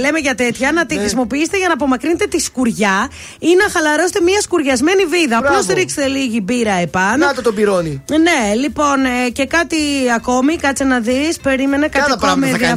[0.00, 3.08] λέμε για τέτοια να τη χρησιμοποιήσετε για να απομακρύνετε τη σκουριά
[3.38, 5.38] ή να χαλαρώσετε μια σκουριασμένη βίδα.
[5.40, 5.58] Μπράβο.
[5.58, 7.26] Απλώς ρίξτε λίγη μπύρα επάνω.
[7.26, 8.02] Να το τον πυρώνει.
[8.10, 9.76] Ναι, λοιπόν, ε, και κάτι
[10.16, 11.36] ακόμη, κάτσε να δεις.
[11.42, 12.76] Περίμενε κάτι Κάνα ακόμη πράγματα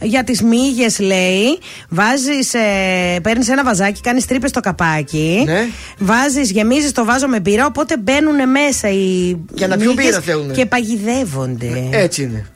[0.00, 1.58] για τις μύγες, λέει.
[1.88, 5.42] Βάζεις, ε, παίρνεις ένα βαζάκι, κάνεις τρύπες στο καπάκι.
[5.46, 5.66] Ναι.
[5.98, 9.36] Βάζεις, γεμίζεις το βάζο με μπύρα, οπότε μπαίνουν μέσα οι.
[9.54, 10.52] Για να πιούν μύγες μπύρα θέλουνε.
[10.52, 11.88] Και παγιδεύονται.
[11.90, 12.46] Έτσι είναι.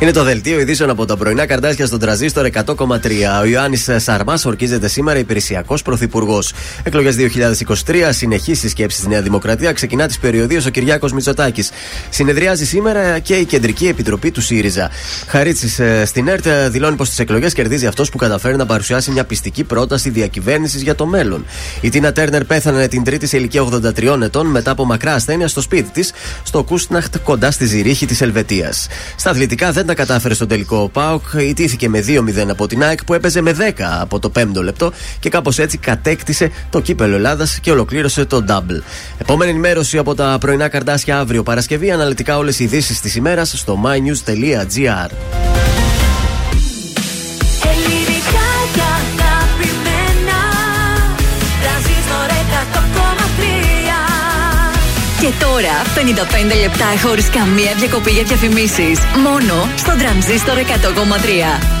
[0.00, 2.64] Είναι το δελτίο ειδήσεων από τα πρωινά καρτάσια στον τραζίστορ 100,3.
[3.40, 6.52] Ο Ιωάννης Σαρμάς ορκίζεται σήμερα υπηρεσιακός πρωθυπουργός.
[6.82, 7.16] Εκλογές
[7.86, 11.70] 2023, συνεχεί οι σκέψει στη Νέα Δημοκρατία, ξεκινά τις περιοδίες ο Κυριάκος Μητσοτάκης.
[12.10, 14.90] Συνεδριάζει σήμερα και η Κεντρική Επιτροπή του ΣΥΡΙΖΑ.
[15.26, 19.10] Χαρίτσης ε, στην ΕΡΤ ε, δηλώνει πως στι εκλογές κερδίζει αυτός που καταφέρει να παρουσιάσει
[19.10, 21.44] μια πιστική πρόταση διακυβέρνησης για το μέλλον.
[21.80, 25.60] Η Τίνα Τέρνερ πέθανε την Τρίτη σε ηλικία 83 ετών μετά από μακρά ασθένεια στο
[25.60, 26.12] σπίτι της,
[26.42, 28.86] στο Κούστναχτ κοντά στη Ζηρίχη της Ελβετίας.
[29.16, 33.04] Στα αθλητικά δεν τα κατάφερε στον τελικό ο Πάοκ, ιτήθηκε με 2-0 από την ΑΕΚ
[33.04, 37.58] που έπαιζε με 10 από το 5ο λεπτό και κάπως έτσι κατέκτησε το κύπελο Ελλάδας
[37.60, 38.82] και ολοκλήρωσε το double.
[39.18, 43.82] Επόμενη ενημέρωση από τα πρωινά καρτάσια αύριο Παρασκευή, αναλυτικά όλες οι ειδήσεις της ημέρας στο
[43.84, 45.10] mynews.gr.
[55.30, 58.98] Και τώρα 55 λεπτά χωρίς καμία διακοπή για διαφημίσεις.
[59.26, 61.80] Μόνο στο τρανζίστορ 100,3.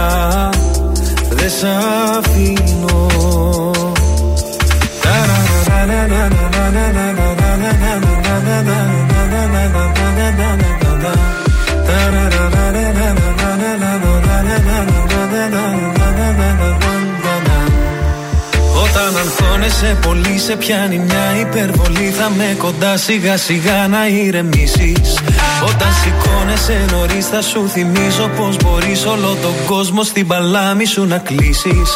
[1.61, 1.65] σ'
[2.17, 3.01] αφήνω
[18.83, 22.13] Όταν αγχώνεσαι πολύ σε πιάνει μια υπερβολή.
[22.17, 25.19] Θα με κοντά σιγά σιγά να ηρεμήσεις
[25.69, 31.17] Όταν σηκώνεσαι νωρίς θα σου θυμίζω Πως μπορείς όλο τον κόσμο στην παλάμη σου να
[31.17, 31.89] κλείσεις.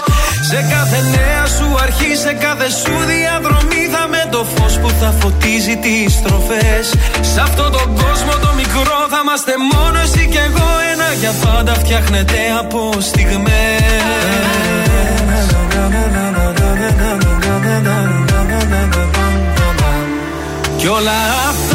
[0.49, 5.13] Σε κάθε νέα σου αρχή, σε κάθε σου διαδρομή Θα με το φως που θα
[5.19, 6.85] φωτίζει τις στροφές.
[7.33, 11.73] Σε αυτόν τον κόσμο το μικρό θα είμαστε μόνο εσύ και εγώ Ένα για πάντα
[11.73, 12.89] φτιάχνεται από
[20.77, 21.11] Κι όλα
[21.49, 21.74] αυτά κι άλλα πολλά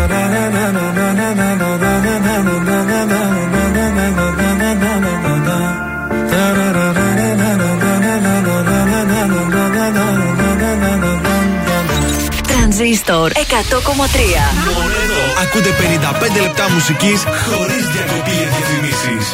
[12.81, 13.39] Τρανζίστορ 100,3
[14.73, 15.69] Μόνο εδώ ακούτε
[16.37, 19.33] 55 λεπτά μουσικής χωρίς διακοπή για διαφημίσεις.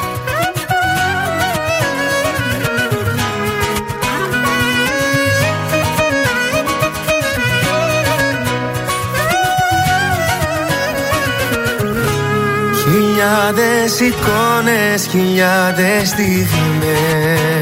[12.84, 17.57] Χιλιάδες εικόνες, χιλιάδες στιγμές.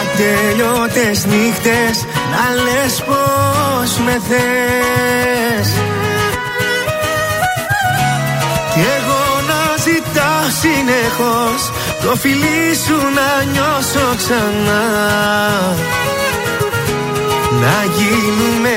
[0.00, 2.03] Ατελειώτες νύχτες
[2.44, 5.68] να λες πως με θες.
[8.72, 11.70] Κι εγώ να ζητάω συνεχώς
[12.02, 14.84] το φιλί σου να νιώσω ξανά.
[17.60, 18.74] Να γίνουμε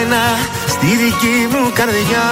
[0.00, 0.38] ένα
[0.68, 2.28] στη δική μου καρδιά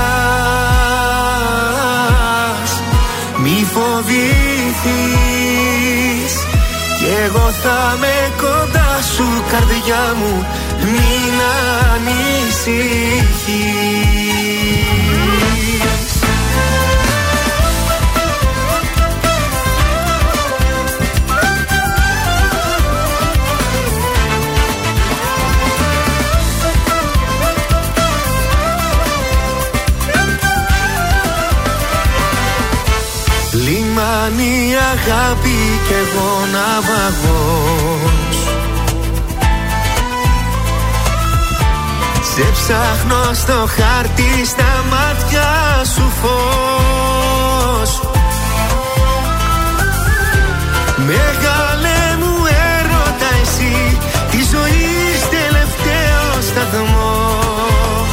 [3.42, 4.84] Μη φοβηθείς.
[6.98, 10.34] Κι εγώ θα με κοντά σου καρδιά μου.
[10.80, 11.34] Μην
[11.94, 13.06] ανησυχείς
[34.66, 38.36] Λιμάνι αγάπη κι εγώ ναυαγός
[42.34, 45.50] Σε ψάχνω στο χάρτη στα μάτια
[45.94, 48.00] σου φως.
[50.96, 52.34] Μεγάλε μου
[52.74, 53.98] έρωτα εσύ
[54.30, 58.10] Τη ζωής τελευταίος σταθμός.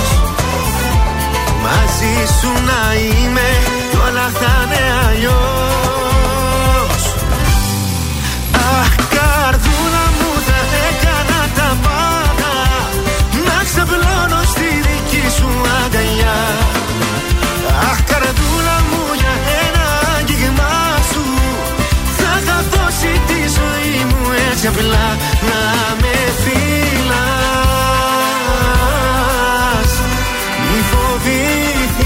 [1.64, 3.50] Μαζί σου να είμαι
[3.90, 4.63] κι όλα θα
[24.66, 25.08] έτσι απλά
[25.50, 25.62] Να
[26.02, 27.12] με φυλάς.
[30.70, 32.00] Μη φοβηθείς.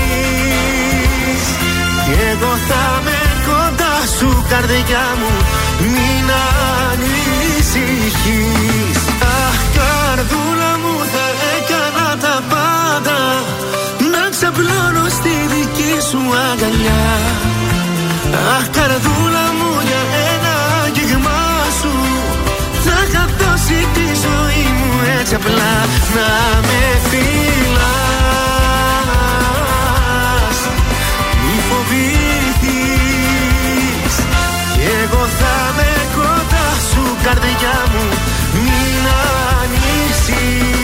[2.05, 5.31] Κι εγώ θα με κοντά σου καρδιά μου.
[5.79, 6.27] Μην
[6.89, 7.89] ανησυχείς.
[9.21, 11.25] Αχ καρδούλα μου θα
[11.55, 13.19] έκανα τα πάντα.
[14.11, 16.21] Να ξαπλώνω στη δική σου
[16.51, 17.05] αγκαλιά.
[18.57, 20.01] Αχ καρδούλα μου για
[20.34, 20.53] ένα
[20.85, 21.39] αγγίγμα
[21.81, 21.93] σου.
[22.31, 22.36] Θα
[23.03, 25.74] είχα δώσει τη ζωή μου έτσι απλά
[26.15, 26.32] Να
[26.68, 27.78] με φυλάς.
[31.44, 32.86] Μη φοβηθείς
[34.74, 38.06] Κι εγώ θα με κοντά σου καρδιά μου
[38.53, 39.03] Μην
[39.61, 40.77] ανησυχείς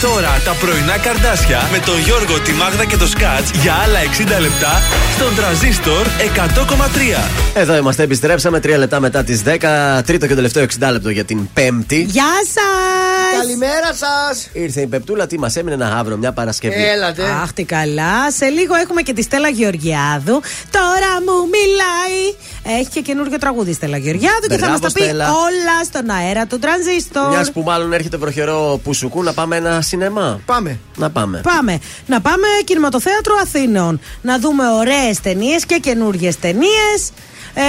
[0.00, 3.98] τώρα τα πρωινά καρδάσια με τον Γιώργο, τη Μάγδα και το Σκάτς για άλλα
[4.38, 4.82] 60 λεπτά
[5.14, 6.06] στον τραζίστορ
[6.36, 7.30] 100,3.
[7.54, 10.02] Εδώ είμαστε, επιστρέψαμε τρία λεπτά μετά τις 10.
[10.06, 12.06] Τρίτο και τελευταίο 60 λεπτό για την Πέμπτη.
[12.08, 12.93] Γεια σας!
[13.38, 14.48] Καλημέρα σας!
[14.52, 16.84] Ήρθε η Πεπτούλα, τι μας έμεινε να αύριο, μια Παρασκευή.
[16.84, 17.22] Έλατε.
[17.42, 18.30] Αχ, τι καλά.
[18.30, 20.40] Σε λίγο έχουμε και τη Στέλλα Γεωργιάδου.
[20.70, 22.34] Τώρα μου μιλάει.
[22.78, 25.30] Έχει και καινούργιο τραγούδι η Στέλλα Γεωργιάδου και θα μας Μπράβο, τα πει Στέλλα.
[25.30, 27.28] όλα στον αέρα του τρανζίστορ.
[27.28, 30.40] Μιας που μάλλον έρχεται βροχερό πουσουκού, να πάμε ένα σινεμά.
[30.46, 30.78] Πάμε.
[30.96, 31.40] Να πάμε.
[31.42, 31.78] Πάμε.
[32.06, 34.00] Να πάμε κινηματοθέατρο Αθήνεων.
[34.22, 37.10] Να δούμε ωραίες ταινίες και καινούργιες ταινίες.
[37.56, 37.62] Ε,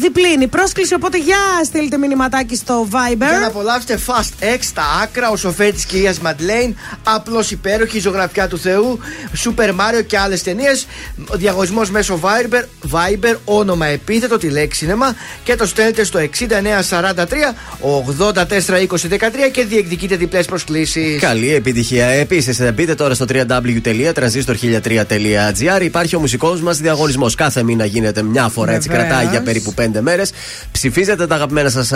[0.00, 3.16] διπλή πρόσκληση, οπότε για στείλτε μηνυματάκι στο Viber.
[3.16, 8.48] Για να απολαύσετε Fast X στα άκρα, ο σοφέ της κυρίας Μαντλέιν, απλώ υπέροχη, ζωγραφιά
[8.48, 8.98] του Θεού,
[9.44, 10.86] Super Mario και άλλες ταινίες.
[11.32, 15.14] Διαγωνισμός μέσω Viber, Viber, όνομα επίθετο, τη λέξη σινεμά
[15.44, 21.20] και το στέλνετε στο 6943 842013 και διεκδικείτε διπλές προσκλήσεις.
[21.20, 22.06] Καλή επιτυχία.
[22.06, 25.82] Επίσης, μπείτε τώρα στο www.transistor1003.gr.
[25.82, 27.34] Υπάρχει ο μουσικός μας διαγωνισμός.
[27.34, 29.08] Κάθε μήνα γίνεται μια φορά, έτσι Βεβαίως.
[29.08, 30.30] κρατάει για περίπου 5 μέρες.
[30.72, 31.92] Ψηφίζετε τα αγαπημένα σας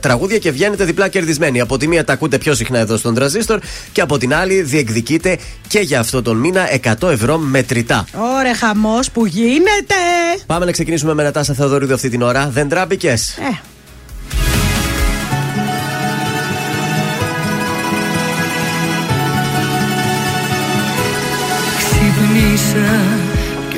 [0.00, 1.60] τραγούδια και βγαίνετε διπλά κερδισμένοι.
[1.60, 3.58] Από τη μία τα ακούτε πιο συχνά εδώ στον Τραζίστορ
[3.92, 5.38] και από την άλλη διεκδικείτε
[5.68, 6.68] και για αυτό τον μήνα
[7.00, 8.04] 100 ευρώ μετρητά.
[8.38, 9.94] Ωραία, χαμός που γίνεται.
[10.46, 12.48] Πάμε να ξεκινήσουμε με Νατάσα Θεοδωρίδου αυτή την ώρα.
[12.52, 13.60] Δεν τράπηκες; Ε.
[21.76, 23.09] Ξυπνήσα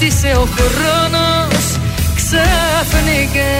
[0.00, 1.64] σταμάτησε ο χρόνος
[2.18, 3.52] ξαφνικά.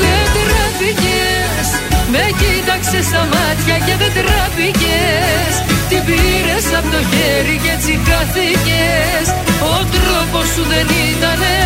[0.00, 1.68] Δεν τραπήκες
[2.12, 5.52] Με κοίταξες στα μάτια και δεν τραπήκες
[5.88, 9.26] Την πήρες από το χέρι και έτσι χάθηκες.
[9.72, 11.56] Ο τρόπος σου δεν ήτανε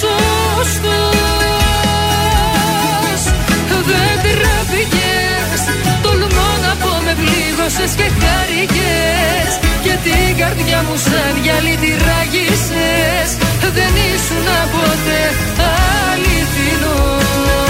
[0.00, 0.80] σωστός.
[3.88, 4.99] Δεν τραπήκες
[6.04, 9.52] Τολμώ να πω με πλήγωσες και χάρηκες
[9.84, 13.30] Και την καρδιά μου σαν γυαλί τη ράγισες
[13.76, 15.22] Δεν ήσουν ποτέ
[16.10, 17.69] αληθινός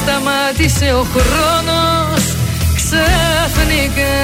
[0.00, 2.22] σταμάτησε ο χρόνος
[2.78, 4.16] ξαφνικά.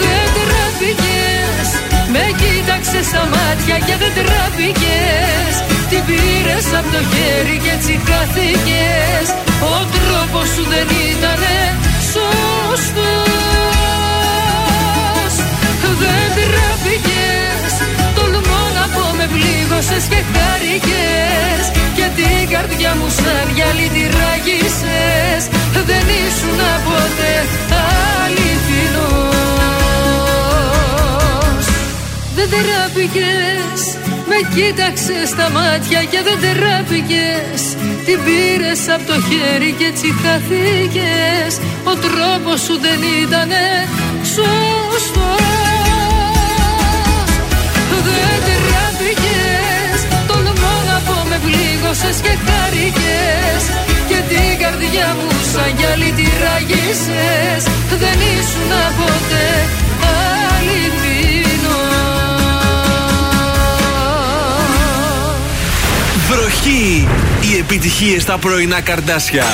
[0.00, 1.68] Δεν τραπήκες
[2.12, 5.52] Με κοίταξες στα μάτια και δεν τραπήκες
[5.90, 9.26] Την πήρες από το χέρι και έτσι χάθηκες.
[9.74, 11.56] Ο τρόπος σου δεν ήτανε
[12.12, 13.45] σωστός
[19.76, 21.64] με πλήγωσες και χάρηκες
[21.96, 25.42] Και την καρδιά μου σαν γυαλί τη ράγισες
[25.88, 27.34] Δεν ήσουν ποτέ
[28.22, 29.36] αληθινός.
[32.36, 33.80] Δεν τραπήκες
[34.30, 37.60] με κοίταξες στα μάτια και δεν τραπήκες
[38.06, 41.52] Την πήρες από το χέρι και έτσι χαθήκες.
[41.90, 43.64] Ο τρόπος σου δεν ήτανε
[44.34, 45.55] σωστός
[51.86, 53.62] με πλήγωσες και χάρηκες
[54.08, 57.64] Και την καρδιά μου σαν γυαλί τη ράγισες
[57.98, 59.48] Δεν ήσουν ποτέ
[60.54, 61.76] αληθινός
[66.28, 67.08] Βροχή!
[67.40, 69.44] Οι επιτυχίες στα πρωινά καρδάσια.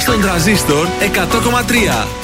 [0.00, 2.23] Στον τραζίστορ 100,3.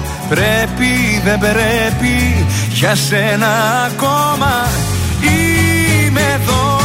[0.31, 3.47] Πρέπει δεν πρέπει για σένα
[3.85, 4.67] ακόμα
[5.21, 6.79] Είμαι εδώ.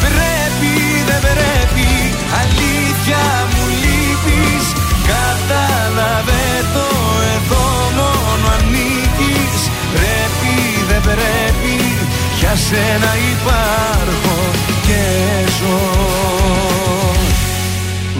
[0.00, 0.74] Πρέπει
[1.06, 1.88] δεν πρέπει
[2.40, 4.64] αλήθεια μου λείπεις.
[5.12, 6.44] Κατάλαβε
[6.74, 6.88] το
[7.34, 7.64] εδώ
[7.96, 9.60] μόνο ανήκεις.
[9.94, 10.54] Πρέπει
[10.88, 11.74] δεν πρέπει
[12.38, 14.01] για σένα υπάρχω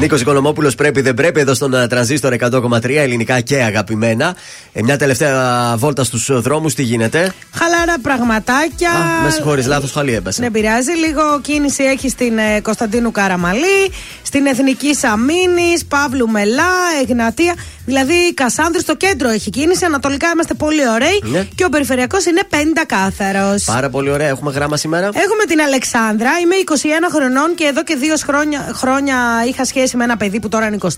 [0.02, 4.36] Νίκος Οικονομόπουλος πρέπει δεν πρέπει εδώ στον ε, τρανζίστορ 100,3 ελληνικά και αγαπημένα.
[4.72, 8.90] Ε, μια τελευταία βόλτα στους δρόμους, τι γίνεται; Χαλαρά πραγματάκια.
[9.24, 10.42] Με συγχωρείς, λάθος χαλί έπεσε.
[10.42, 10.92] Δεν πειράζει.
[10.92, 13.92] Λίγο κίνηση έχει στην ε, Κωνσταντίνου Καραμαλή,
[14.32, 17.54] στην Εθνική Σαμίνη, Παύλου Μελά, Εγνατία.
[17.84, 19.84] Δηλαδή Κασάνδρου στο κέντρο έχει κίνηση.
[19.84, 21.22] Ανατολικά είμαστε πολύ ωραίοι.
[21.22, 21.48] Ναι.
[21.54, 23.64] Και ο περιφερειακός είναι πεντακάθαρος.
[23.64, 24.28] Πάρα πολύ ωραία.
[24.28, 26.30] Έχουμε γράμμα σήμερα; Έχουμε την Αλεξάνδρα.
[26.42, 26.72] Είμαι 21
[27.12, 29.16] χρονών και εδώ και δύο χρόνια, χρόνια
[29.48, 30.88] είχα σχέση με ένα παιδί που τώρα είναι 23.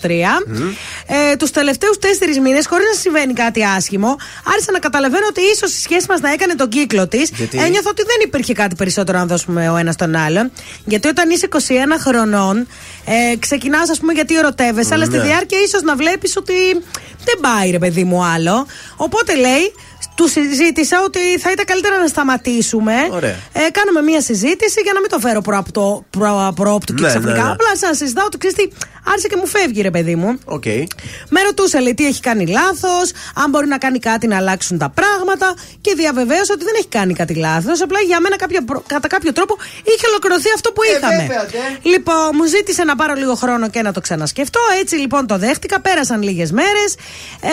[1.06, 4.16] Ε, Τους τελευταίους τέσσερις μήνες, χωρίς να συμβαίνει κάτι άσχημο,
[4.52, 7.31] άρχισα να καταλαβαίνω ότι ίσως η σχέση μας να έκανε τον κύκλο της.
[7.31, 10.51] Γιατί; Ένιωθα ότι δεν υπήρχε κάτι περισσότερο να δώσουμε ο ένας τον άλλον.
[10.85, 11.59] Γιατί όταν είσαι 21
[11.98, 12.66] χρονών,
[13.06, 15.22] ε, ξεκινάς, ας πούμε, γιατί ερωτεύεσαι, αλλά στη Ναι.
[15.22, 16.52] διάρκεια ίσως να βλέπεις ότι
[17.24, 18.66] δεν πάει ρε παιδί μου άλλο.
[18.97, 19.72] Οπότε λέει,
[20.15, 22.95] του συζήτησα ότι θα ήταν καλύτερα να σταματήσουμε.
[23.11, 23.36] Ωραία.
[23.53, 27.36] Ε, κάνουμε μία συζήτηση για να μην το φέρω προαπτό, προ, προόπτου και Ναι, ξαφνικά.
[27.36, 27.51] ναι, ναι.
[27.51, 28.69] Απλά σαν να συζητάω ότι ξέρεις τι,
[29.07, 30.39] άρχισε και μου φεύγει ρε παιδί μου.
[30.45, 30.65] Οκ.
[31.28, 34.89] Με ρωτούσε, λέει, τι έχει κάνει λάθος, αν μπορεί να κάνει κάτι να αλλάξουν τα
[34.91, 37.82] πράγματα και διαβεβαίωσε ότι δεν έχει κάνει κάτι λάθος.
[37.82, 41.16] Απλά για μένα κάποια, προ- κατά κάποιο τρόπο είχε ολοκληρωθεί αυτό που είχαμε.
[41.16, 41.78] βέβαια, ναι.
[41.91, 44.61] Λοιπόν, μου ζήτησε να πάρω λίγο χρόνο και να το ξανασκεφτώ.
[44.81, 45.81] Έτσι λοιπόν το δέχτηκα.
[45.81, 46.95] Πέρασαν λίγες μέρες.
[47.41, 47.51] Ε,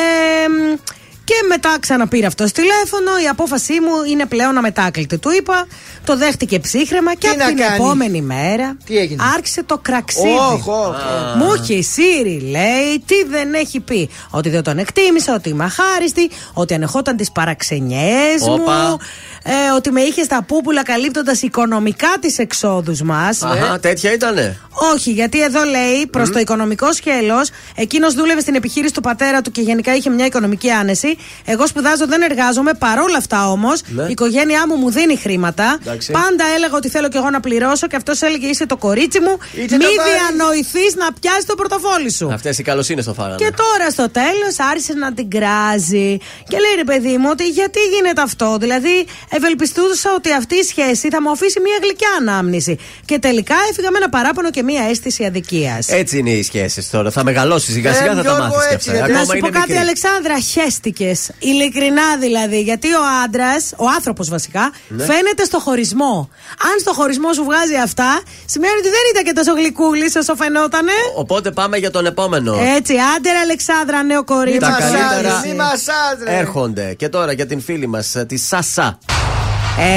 [1.31, 3.11] και μετά ξαναπήρε αυτός τηλέφωνο.
[3.23, 5.17] Η απόφασή μου είναι πλέον αμετάκλητη.
[5.17, 5.67] Του είπα,
[6.05, 9.77] το δέχτηκε ψύχρεμα και Τι από να την κάνει; επόμενη μέρα Τι έγινε; άρχισε το
[9.81, 10.27] κραξίδι.
[10.51, 10.95] Οχ, οχ,
[11.37, 14.09] Μου είχε η Σύρι, λέει, τι δεν έχει πει.
[14.29, 18.97] Ότι δεν τον εκτίμησα, ότι είμαι αχάριστη, ότι ανεχόταν τις παραξενιές μου, Όπα.
[19.43, 23.41] ε, ότι με είχε στα πούπουλα καλύπτοντας οικονομικά τις εξόδους μας.
[23.41, 24.57] Αχα, τέτοια ήτανε;
[24.93, 29.51] Όχι, γιατί εδώ λέει προς το οικονομικό σκέλος, εκείνος δούλευε στην επιχείρηση του πατέρα του
[29.51, 31.17] και γενικά είχε μια οικονομική άνεση.
[31.45, 32.73] Εγώ σπουδάζω, δεν εργάζομαι.
[32.73, 34.03] Παρόλα αυτά όμως, Ναι.
[34.03, 35.77] η οικογένειά μου μου δίνει χρήματα.
[35.81, 36.11] Εντάξει.
[36.11, 39.37] Πάντα έλεγα ότι θέλω και εγώ να πληρώσω και αυτός έλεγε είσαι το κορίτσι μου.
[39.53, 40.09] Είτε Μη το πάρει.
[40.09, 42.29] διανοηθείς να πιάσεις το πορτοφόλι σου.
[42.33, 43.35] Αυτές οι καλοσύνε το φάγανε.
[43.35, 46.17] Και τώρα στο τέλος άρχισε να την κράζει.
[46.47, 48.57] Και λέει ρε παιδί μου ότι γιατί γίνεται αυτό.
[48.59, 52.77] Δηλαδή ευελπιστούσα ότι αυτή η σχέση θα μου αφήσει μια γλυκιά ανάμνηση.
[53.05, 55.87] Και τελικά έφυγα με ένα παράπονο και μια αίσθηση αδικίας.
[55.87, 57.11] Έτσι είναι οι σχέσεις τώρα.
[57.11, 58.91] Θα μεγαλώσεις σιγά Ε, σιγά, θα τα Γιώργο, μάθεις και έτσι, αυτά.
[58.91, 59.83] γιατί- Ακόμα Να σου πω είναι κάτι, μικρή.
[59.85, 61.00] Αλεξάνδρα, χέστηκε.
[61.39, 62.61] Ειλικρινά δηλαδή.
[62.61, 65.03] Γιατί ο άντρας, ο άνθρωπος βασικά, Ναι.
[65.03, 66.29] φαίνεται στο χωρισμό.
[66.63, 70.91] Αν στο χωρισμό σου βγάζει αυτά, σημαίνει ότι δεν ήταν και τόσο γλυκούλη όσο φαινότανε.
[71.15, 72.53] Οπότε πάμε για τον επόμενο.
[72.75, 74.59] Έτσι, άντε ρε Αλεξάνδρα, νέο κορίτσι.
[74.59, 76.37] Τα καλύτερα μη μασάζ, ρε.
[76.37, 76.93] έρχονται.
[76.93, 78.97] Και τώρα για την φίλη μας, τη Σάσα.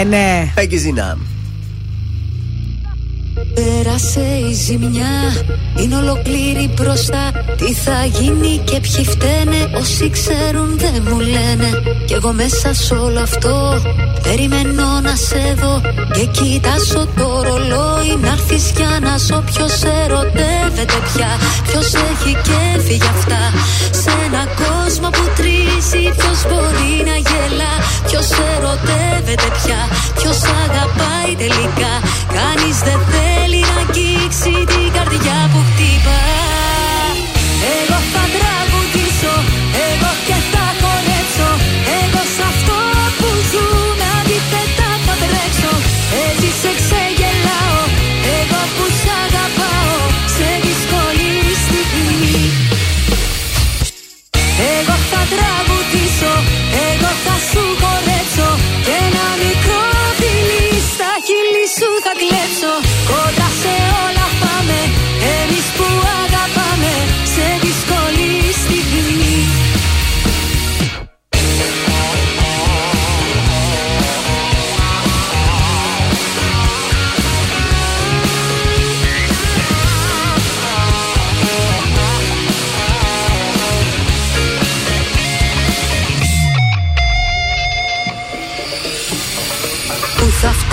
[0.00, 0.52] Ε, ναι.
[0.54, 1.18] Πέγγι Ζινάμ.
[3.54, 5.16] Πέρασε η ζημιά,
[5.80, 7.30] είναι ολοκλήρη μπροστά.
[7.56, 11.70] Τι θα γίνει και ποιοι φταίνε, όσοι ξέρουν δεν μου λένε.
[12.06, 13.82] Κι εγώ μέσα σε όλο αυτό,
[14.22, 15.80] περιμένω να σε δω.
[16.14, 19.42] Και κοιτάζω το ρολόι, να έρθεις για να ζω.
[19.50, 21.30] Ποιος ερωτεύεται πια,
[21.66, 23.42] ποιος έχει κέφι γι' αυτά.
[24.02, 27.74] Σε ένα κόσμο που τρίζει, ποιος μπορεί να γελά.
[28.06, 29.80] Ποιος ερωτεύεται πια,
[30.18, 31.92] ποιος αγαπάει τελικά.
[32.36, 36.33] Κανείς δεν θέλει να αγγίξει την καρδιά που χτυπά.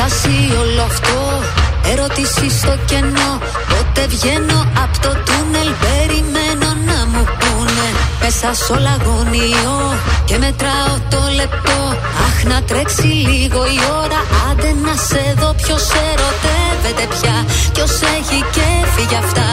[0.02, 1.20] Φτάσει όλο αυτό.
[1.92, 3.32] Ερώτηση στο κενό.
[3.70, 7.88] Πότε βγαίνω από το τούνελ Περιμένω να μου πούνε.
[8.22, 9.80] Μέσα σ' όλα αγωνιώ
[10.28, 11.80] Και μετράω το λεπτό.
[12.28, 14.20] Αχ να τρέξει λίγο η ώρα.
[14.48, 17.38] Άντε να σε δω ποιος ερωτεύεται πια.
[17.74, 19.50] Ποιος έχει κέφι γι' αυτά.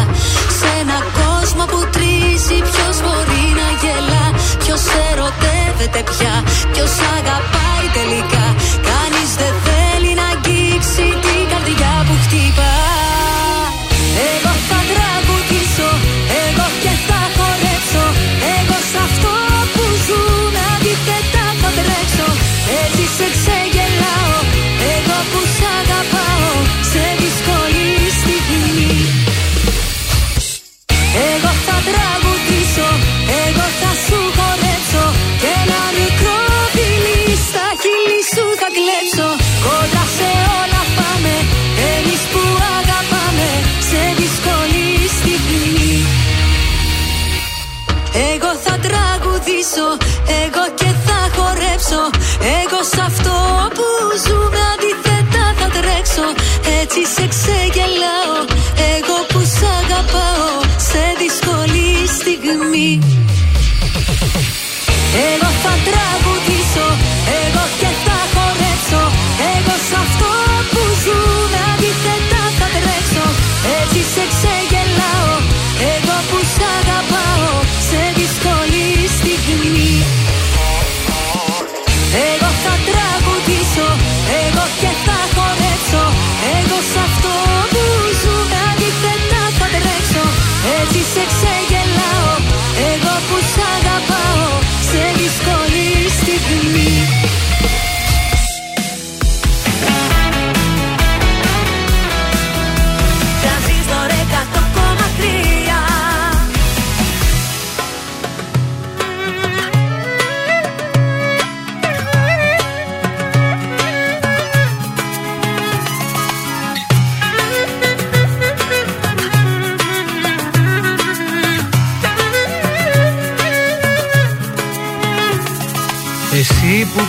[0.58, 4.26] Σε ένα κόσμο που τρίζει Ποιος μπορεί να γελά.
[4.62, 6.34] Ποιος ερωτεύεται πια.
[6.72, 8.44] Ποιος αγαπάει τελικά.
[8.88, 9.87] Κανείς δεν θέλει να
[10.78, 12.74] αγγίξει την καρδιά που χτυπά
[14.34, 15.90] Εγώ θα τραγουδήσω
[16.46, 18.04] Εγώ και θα χορέψω.
[18.56, 19.32] Εγώ σ' αυτό
[19.74, 22.28] που ζούμε αντίθετα θα τρέξω.
[22.82, 23.67] Έτσι σε ξεγελάω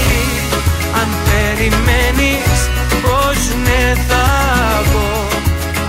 [1.61, 2.59] περιμένεις
[3.01, 4.25] πως ναι θα
[4.91, 5.27] πω.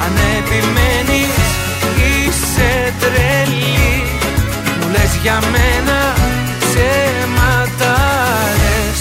[0.05, 1.37] Αν επιμένεις
[2.07, 4.05] είσαι τρελή.
[4.79, 5.99] Μου λες για μένα
[6.59, 7.95] ψέματα
[8.61, 9.01] λες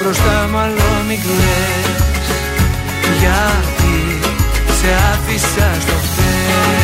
[0.00, 2.26] Μπροστά μάλλον μη κλαις
[3.20, 3.96] Γιατί
[4.80, 6.83] σε άφησα στο χθες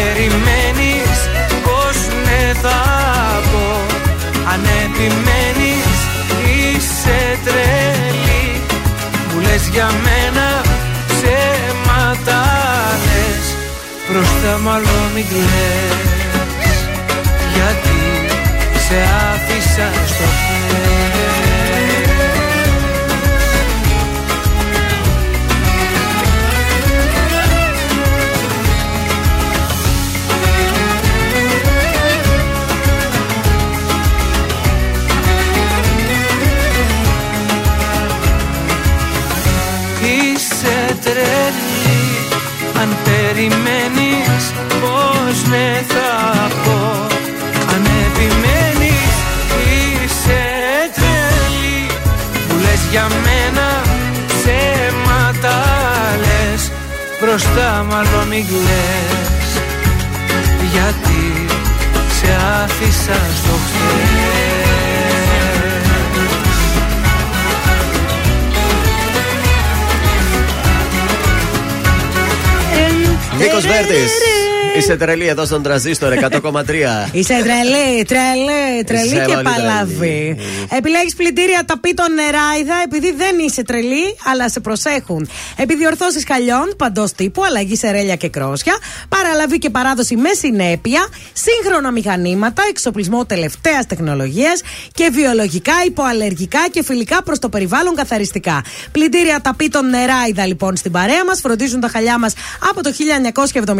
[0.00, 1.18] περιμένεις
[1.64, 2.80] πως ναι θα
[3.50, 3.68] πω.
[4.52, 5.96] Αν επιμένεις
[6.50, 8.46] είσαι τρελή.
[9.28, 10.48] Μου λες για μένα
[11.10, 12.42] ψέματα
[13.06, 13.46] λες
[14.06, 16.76] Μπροστά μάλλον μην κλαις.
[17.54, 18.00] Γιατί
[18.86, 18.98] σε
[19.32, 21.19] άφησα στο χέρι
[43.40, 47.06] Αν περιμένεις πως ναι θα πω.
[47.74, 49.14] Αν επιμένεις
[49.70, 50.42] είσαι
[50.94, 51.86] τρελή.
[52.48, 53.82] Μου λες για μένα
[54.26, 55.56] ψέματα
[56.20, 56.70] λες.
[57.20, 59.50] Μπροστά μάλλον μην κλαις.
[60.72, 61.46] Γιατί
[62.20, 64.69] σε άφησα στο χθες
[73.40, 74.39] Νίκο Βέρτη.
[74.76, 76.20] Είσαι τρελή εδώ στον τραζίστορ 100,3.
[77.12, 80.36] Είσαι τρελή, τρελή, τρελή Είσαι και πολύ παλαβή.
[80.70, 85.28] Επιλέγεις πλυντήρια ταπίτων νεράιδα επειδή δεν είσαι τρελή, αλλά σε προσέχουν.
[85.56, 88.78] Επιδιορθώσεις χαλιών, παντός τύπου, αλλαγή σε ρέλια και κρόσια,
[89.08, 94.60] παραλαβή και παράδοση με συνέπεια, σύγχρονα μηχανήματα, εξοπλισμό τελευταίας τεχνολογίας
[94.94, 98.64] και βιολογικά, υποαλλεργικά και φιλικά προς το περιβάλλον καθαριστικά.
[98.92, 102.34] Πλυντήρια ταπίτων νεράιδα λοιπόν στην παρέα μας, φροντίζουν τα χαλιά μας
[102.70, 102.90] από το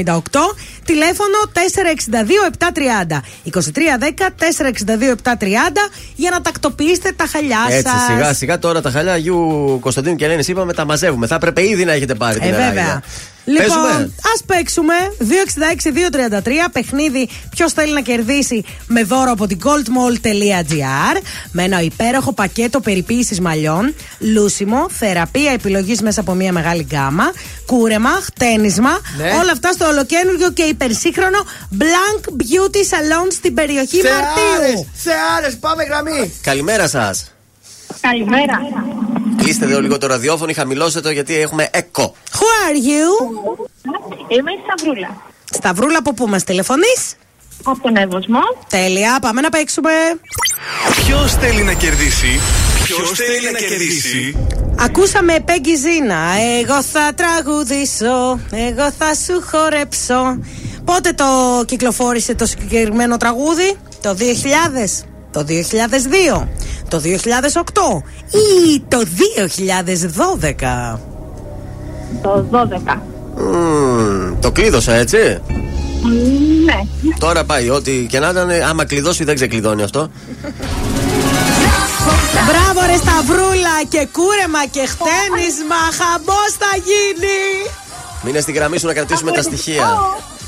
[0.04, 0.70] 1978.
[0.84, 1.36] Τηλέφωνο
[3.12, 3.20] 462-730.
[3.44, 3.54] 2310-462-730
[6.16, 7.74] για να τακτοποιήσετε τα χαλιά σας.
[7.74, 11.26] Έτσι, σιγά σιγά τώρα τα χαλιά Αγίου Κωνσταντίνου και Ελένης είπαμε τα μαζεύουμε.
[11.26, 13.02] Θα έπρεπε ήδη να έχετε πάρει την Ε, βέβαια.
[13.44, 13.64] Εράιδα.
[13.64, 14.12] Λοιπόν, Παίζουμε.
[14.34, 14.94] ας παίξουμε.
[15.18, 16.68] 266-233.
[16.72, 21.20] Παιχνίδι ποιος θέλει να κερδίσει με δώρο από την goldmall.gr.
[21.52, 27.32] Με ένα υπέροχο πακέτο περιποίησης μαλλιών, λούσιμο, θεραπεία επιλογής μέσα από μια μεγάλη γκάμα,
[27.66, 29.00] κούρεμα, χτένισμα.
[29.16, 29.30] Ναι.
[29.42, 31.38] Όλα αυτά στο ολοκένουργιο και υπερσύγχρονο
[31.78, 34.54] Blank Beauty Salon στην περιοχή Μαρτίου.
[34.58, 36.32] Θεάρες, θεάρες, πάμε γραμμή.
[36.42, 37.34] Καλημέρα σας.
[38.00, 38.58] Καλημέρα.
[39.42, 42.14] Κλείστε εδώ λίγο το ραδιόφωνο, χαμηλώστε το γιατί έχουμε έκο.
[42.32, 43.34] Who are you?
[44.28, 45.22] Είμαι η Σταυρούλα.
[45.50, 47.14] Σταυρούλα, από πού μας τηλεφωνείς;
[47.64, 48.38] Από τον Εύωσμο.
[48.68, 49.90] Τέλεια, πάμε να παίξουμε.
[51.04, 52.40] Ποιος θέλει να κερδίσει;
[52.84, 54.36] Ποιος θέλει να κερδίσει;
[54.78, 56.20] Ακούσαμε Πέγγι Ζήνα.
[56.60, 58.40] Εγώ θα τραγουδήσω.
[58.50, 60.38] Εγώ θα σου χορέψω.
[60.84, 61.24] Πότε το
[61.66, 66.46] κυκλοφόρησε το συγκεκριμένο τραγούδι, Το 2000, το 2002,
[66.88, 69.02] το 2008 ή το
[70.94, 70.98] 2012.
[72.22, 72.96] Το 12.
[73.36, 75.40] Μμμ, το κλείδωσα έτσι;
[76.64, 76.80] Ναι.
[77.18, 80.10] Τώρα πάει, ό,τι και να ήταν, άμα κλειδώσει δεν ξεκλειδώνει αυτό.
[82.46, 87.70] Μπράβο ρε Σταυρούλα και κούρεμα και χτένισμα Χαμός θα γίνει
[88.24, 89.98] Μείνε στη γραμμή σου να κρατήσουμε τα στοιχεία.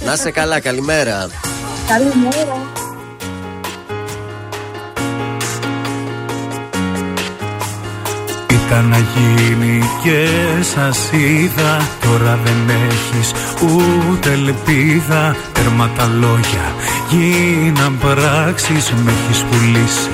[0.04, 1.28] Να είσαι καλά, καλημέρα.
[1.88, 2.90] Καλημέρα.
[8.72, 10.26] Ήταν να γίνει και
[10.74, 11.88] σας είδα.
[12.00, 13.32] Τώρα δεν έχεις
[13.64, 15.36] ούτε ελπίδα.
[15.52, 16.66] Τέρμα τα λόγια
[17.10, 20.08] γίναν πράξεις Με έχεις πουλήσει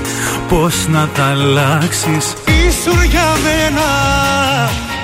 [0.49, 2.25] πως να τα αλλάξεις.
[2.67, 3.89] Ήσουν για μένα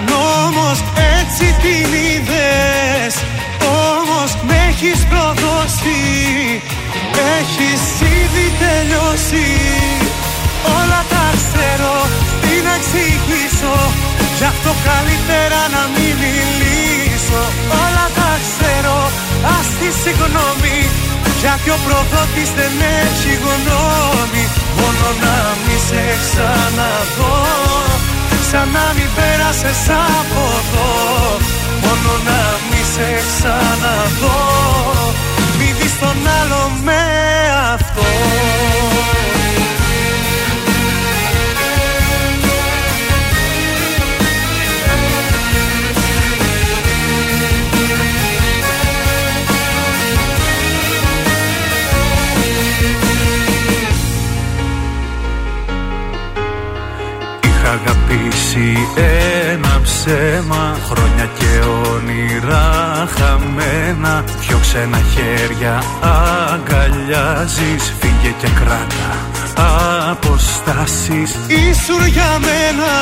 [0.08, 0.78] νόμος
[1.18, 3.14] έτσι την είδες.
[3.86, 6.00] Όμως με έχεις προδώσει
[7.38, 9.46] Έχεις ήδη τελειώσει.
[10.78, 11.94] Όλα τα ξέρω
[12.42, 13.74] τι να εξηγήσω.
[14.38, 17.42] Γι' αυτό καλύτερα να μην μιλήσω.
[17.82, 18.98] Όλα τα ξέρω
[19.56, 20.78] ας τη συγγνώμη.
[21.42, 24.44] Γιατί ο προδότης δεν έχει γνώμη.
[24.78, 25.34] Μόνο να
[25.64, 27.36] μη σε ξαναδώ.
[28.50, 29.82] Σαν να μην πέρασες
[30.18, 30.92] από εδώ.
[31.84, 34.40] Μόνο να μη σε ξαναδώ.
[35.58, 37.00] Μη δεις τον άλλο με
[37.74, 38.04] αυτό
[57.74, 58.88] αγαπήσει
[59.52, 61.52] ένα ψέμα Χρόνια και
[61.92, 62.66] όνειρα
[63.16, 65.82] χαμένα Δυο ξένα χέρια
[66.52, 69.10] αγκαλιάζεις Φύγε και κράτα
[70.10, 71.30] αποστάσεις.
[71.46, 72.92] Ήσουν για μένα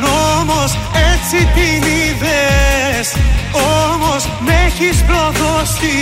[0.00, 0.78] νόμος
[1.12, 3.06] έτσι την είδες
[3.52, 5.98] Όμως με έχεις προδώσει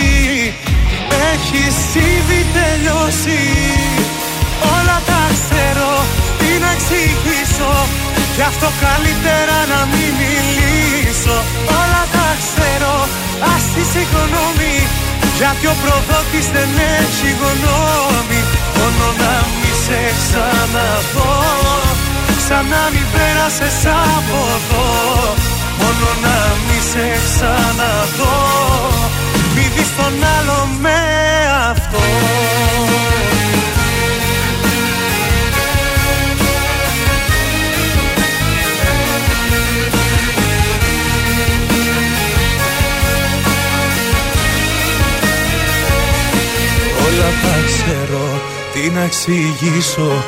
[1.33, 3.41] Έχεις ήδη τελειώσει.
[4.75, 6.28] Όλα τα ξέρω τι
[6.63, 7.71] να εξηγήσω
[8.39, 11.37] Γι' αυτό καλύτερα να μην μιλήσω.
[11.79, 12.95] Όλα τα ξέρω
[13.53, 14.75] ας τη συγγνώμη.
[15.39, 18.39] Γιατί ο προδότης δεν έχει γνώμη.
[18.77, 21.35] Μόνο να μη σε ξαναδώ
[22.45, 23.79] Σαν να μην πέρασες
[24.15, 24.87] από εδώ.
[25.79, 28.37] Μόνο να μη σε ξαναδώ.
[29.55, 30.99] Μη δεις τον άλλο με
[31.69, 31.99] αυτό
[47.89, 48.41] ξέρω
[48.73, 50.23] τι να εξηγήσω.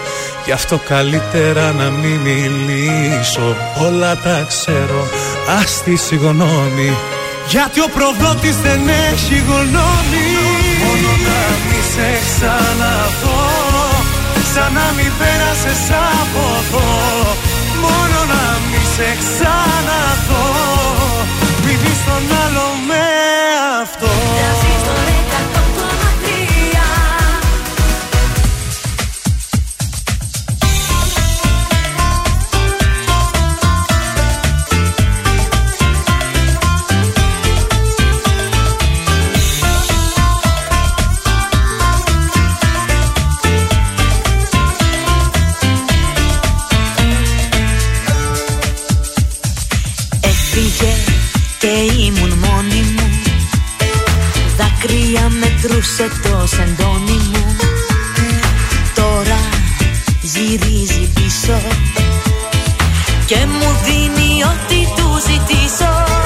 [0.46, 3.56] Γι' αυτό καλύτερα να μην μιλήσω.
[3.86, 5.08] Όλα τα ξέρω
[5.60, 6.98] ας τη συγγνώμη.
[7.48, 8.82] Γιατί ο προδότης δεν
[9.12, 10.28] έχει γνώμη.
[10.84, 13.42] Μόνο να μη σε ξαναδώ.
[14.54, 15.84] Σαν να μην πέρασες
[16.20, 16.90] από εδώ.
[17.84, 20.48] Μόνο να μη σε ξαναδώ.
[21.64, 23.06] Μη δεις τον άλλο με
[23.82, 24.12] αυτό.
[24.50, 25.01] Έφυγε
[55.12, 57.56] Δάκρυα μετρούσε το σεντόνι μου.
[58.96, 59.40] Τώρα
[60.22, 61.62] γυρίζει πίσω
[63.26, 66.21] Και μου δίνει ό,τι του ζητήσω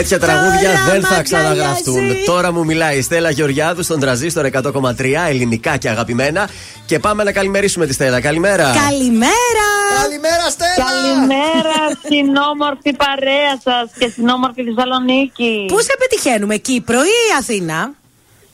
[0.00, 1.94] Τέτοια τραγούδια Τώρα δεν μ' θα ξαναγραφτούν.
[1.96, 2.24] αγκαλιάζει.
[2.24, 6.48] Τώρα μου μιλάει η Στέλλα Γεωργιάδου στον τραζίστορ 100,3 ελληνικά και αγαπημένα.
[6.86, 8.20] Και πάμε να καλημερίσουμε τη Στέλλα.
[8.20, 8.72] Καλημέρα.
[8.88, 9.68] Καλημέρα!
[10.02, 10.88] Καλημέρα, Στέλλα!
[10.90, 15.64] Καλημέρα στην όμορφη παρέα σας και στην όμορφη Θεσσαλονίκη.
[15.68, 17.92] Πού σε πετυχαίνουμε, Κύπρο ή Αθήνα;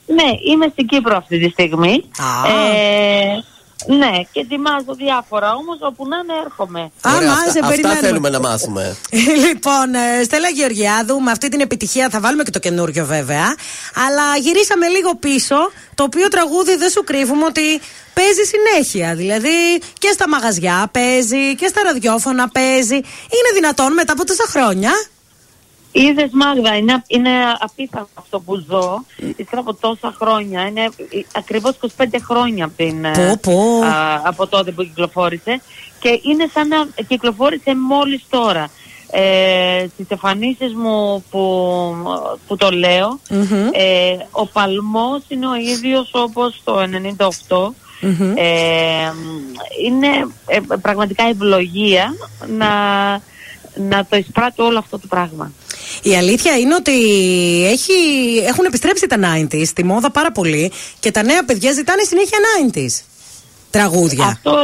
[0.05, 2.03] Ναι, είμαι στην Κύπρο αυτή τη στιγμή.
[2.17, 2.49] Α.
[2.49, 3.43] Ε,
[3.85, 6.81] ναι, και ετοιμάζω διάφορα όμως όπου να είναι έρχομαι.
[7.01, 8.07] Α, Ωραία, μα, αυτά, σε αυτά περιμένουμε.
[8.07, 8.97] θέλουμε να μάθουμε.
[9.47, 13.55] λοιπόν, ε, Στέλλα Γεωργιάδου, με αυτή την επιτυχία θα βάλουμε και το καινούριο βέβαια.
[14.07, 15.55] Αλλά γυρίσαμε λίγο πίσω.
[15.95, 17.81] Το οποίο τραγούδι δεν σου κρύβουμε ότι
[18.13, 19.15] παίζει συνέχεια.
[19.15, 22.95] Δηλαδή και στα μαγαζιά παίζει και στα ραδιόφωνα παίζει.
[23.35, 24.91] Είναι δυνατόν μετά από τόσα χρόνια;
[25.91, 29.03] Είδες Μάγδα, είναι, είναι απίθανο αυτό που ζω.
[29.35, 30.67] Ύστερα από τόσα χρόνια.
[30.67, 30.89] Είναι
[31.35, 33.85] ακριβώς 25 χρόνια από, την, ε, Πω, πω.
[33.85, 35.61] α, από τότε που κυκλοφόρησε.
[35.99, 38.69] Και είναι σαν να κυκλοφόρησε μόλις τώρα.
[39.11, 41.41] Ε, στις εμφανίσεις μου που,
[42.47, 43.19] που το λέω
[43.71, 47.69] ε, ο παλμός είναι ο ίδιος όπως το 98
[48.01, 48.33] Μμμ.
[48.35, 49.13] ε,
[49.85, 50.07] είναι
[50.45, 52.13] ε, πραγματικά ευλογία
[52.57, 52.69] να,
[53.89, 55.51] να το εισπράττω όλο αυτό το πράγμα.
[56.01, 56.93] Η αλήθεια είναι ότι
[57.65, 57.93] έχει,
[58.47, 62.37] έχουν επιστρέψει τα 90s στη μόδα πάρα πολύ και τα νέα παιδιά ζητάνε συνέχεια
[62.73, 63.03] 90s
[63.69, 64.25] τραγούδια.
[64.25, 64.63] Αυτό,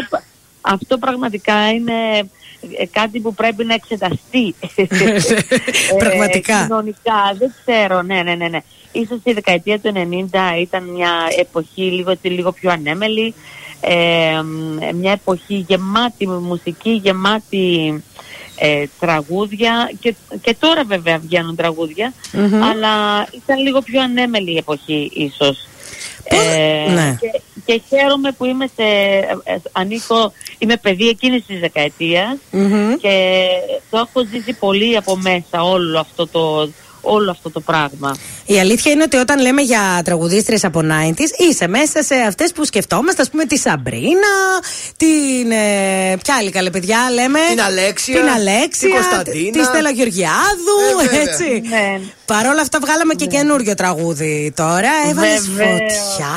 [0.61, 2.29] αυτό πραγματικά είναι
[2.77, 4.55] ε, κάτι που πρέπει να εξεταστεί.
[6.03, 6.59] Πραγματικά.
[6.59, 8.59] Ε, κοινωνικά, δεν ξέρω, ναι, ναι, ναι, ναι.
[8.91, 13.33] Ίσως η δεκαετία του 90 ήταν μια εποχή λίγο, έτσι, λίγο πιο ανέμελη,
[13.81, 18.03] ε, μ, μια εποχή γεμάτη με μουσική, γεμάτη
[18.65, 22.63] ε, τραγούδια και, και τώρα βέβαια βγαίνουν τραγούδια, Μμμ.
[22.63, 25.67] αλλά ήταν λίγο πιο ανέμελη η εποχή ίσως.
[26.23, 27.17] Ε, ναι.
[27.19, 28.83] και, και χαίρομαι που είμαι σε,
[29.43, 32.95] ε, ανήκω, είμαι παιδί εκείνης της δεκαετίας Μμμ.
[32.95, 33.47] και
[33.89, 36.69] το έχω ζήσει πολύ από μέσα όλο αυτό το,
[37.05, 38.15] όλο αυτό το πράγμα.
[38.45, 42.65] Η αλήθεια είναι ότι όταν λέμε για τραγουδίστρε από 90s, είσαι μέσα σε αυτές που
[42.65, 44.33] σκεφτόμαστε, ας πούμε, τη Σαμπρίνα,
[44.97, 45.51] την.
[45.51, 48.87] Ε, ποια άλλη καλή παιδιά λέμε; Την Αλέξια, Την Αλέξια.
[48.87, 49.51] την Κωνσταντίνα.
[49.51, 51.21] Τη Στέλλα Γεωργιάδου, Ε, βέβαια.
[51.21, 51.61] έτσι.
[51.69, 51.99] Ναι.
[52.25, 54.89] Παρ' όλα αυτά, βγάλαμε και καινούριο τραγούδι τώρα.
[55.09, 55.71] Έβαλες Βεβαίως.
[55.71, 56.35] φωτιά.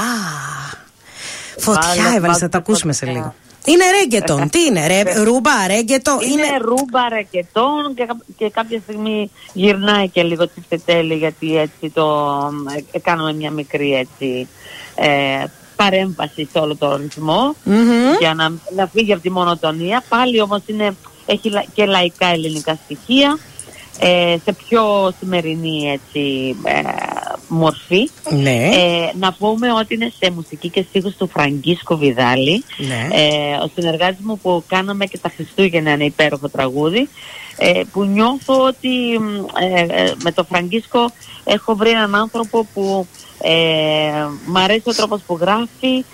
[1.59, 3.21] Φωτιά Βάλε, έβαλες, βάλε θα τα ακούσουμε σε φωτιά.
[3.21, 3.35] λίγο.
[3.67, 4.51] Είναι ρέγγετον.
[4.51, 6.19] Τι είναι, ρε, ρούμπα, ρέγγετο.
[6.33, 12.29] Είναι, ρούμπα ρακετών και, κα- και κάποια στιγμή γυρνάει και λίγο τσιφτετέλη γιατί έτσι το
[12.93, 14.49] ε, κάνουμε μια μικρή έτσι
[14.95, 15.45] ε,
[15.77, 18.17] παρέμβαση σε όλο το ρυθμό Μμμ.
[18.19, 20.03] για να, να φύγει από τη μονοτονία.
[20.09, 20.97] Πάλι όμως είναι,
[21.27, 23.39] έχει λα- και λαϊκά ελληνικά στοιχεία
[24.01, 26.81] ε, σε πιο σημερινή έτσι, ε,
[27.49, 28.11] μορφή.
[28.31, 28.69] Ναι.
[28.73, 32.65] Ε, να πούμε ότι είναι σε μουσική και στίχους του Φραγκίσκο Βιδάλη.
[32.77, 33.09] Ναι.
[33.13, 37.09] Ε, ο συνεργάτης μου που κάναμε και τα Χριστούγεννα ένα υπέροχο τραγούδι
[37.57, 41.11] ε, που νιώθω ότι μ, ε, ε, με το Φραγκίσκο
[41.45, 43.07] έχω βρει έναν άνθρωπο που
[43.43, 46.05] ε, μ' αρέσει ο τρόπος που γράφει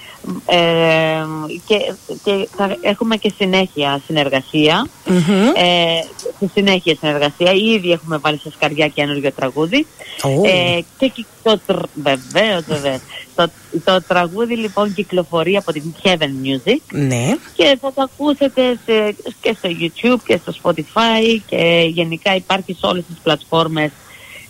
[0.46, 1.24] ε,
[1.66, 1.76] και,
[2.24, 5.18] και θα έχουμε και συνέχεια συνεργασία Μμμ.
[5.56, 6.04] ε,
[6.36, 9.86] στη συνέχεια συνεργασία ήδη έχουμε βάλει σε σκαριά καινούργιο τραγούδι
[10.22, 10.28] Ω.
[10.48, 13.00] ε, και κυ- το, τρ- βεβαίως, βεβαίως.
[13.34, 13.48] το,
[13.84, 17.36] το τραγούδι λοιπόν κυκλοφορεί από την Heaven Music Ναι.
[17.54, 22.86] και θα το ακούσετε σε, και στο YouTube και στο Spotify και γενικά υπάρχει σε
[22.86, 23.90] όλες τις πλατφόρμες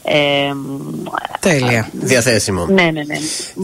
[0.05, 0.51] ε,
[1.41, 1.89] Τέλεια.
[1.93, 2.67] Διαθέσιμο.
[2.67, 3.17] ναι, ναι, ναι.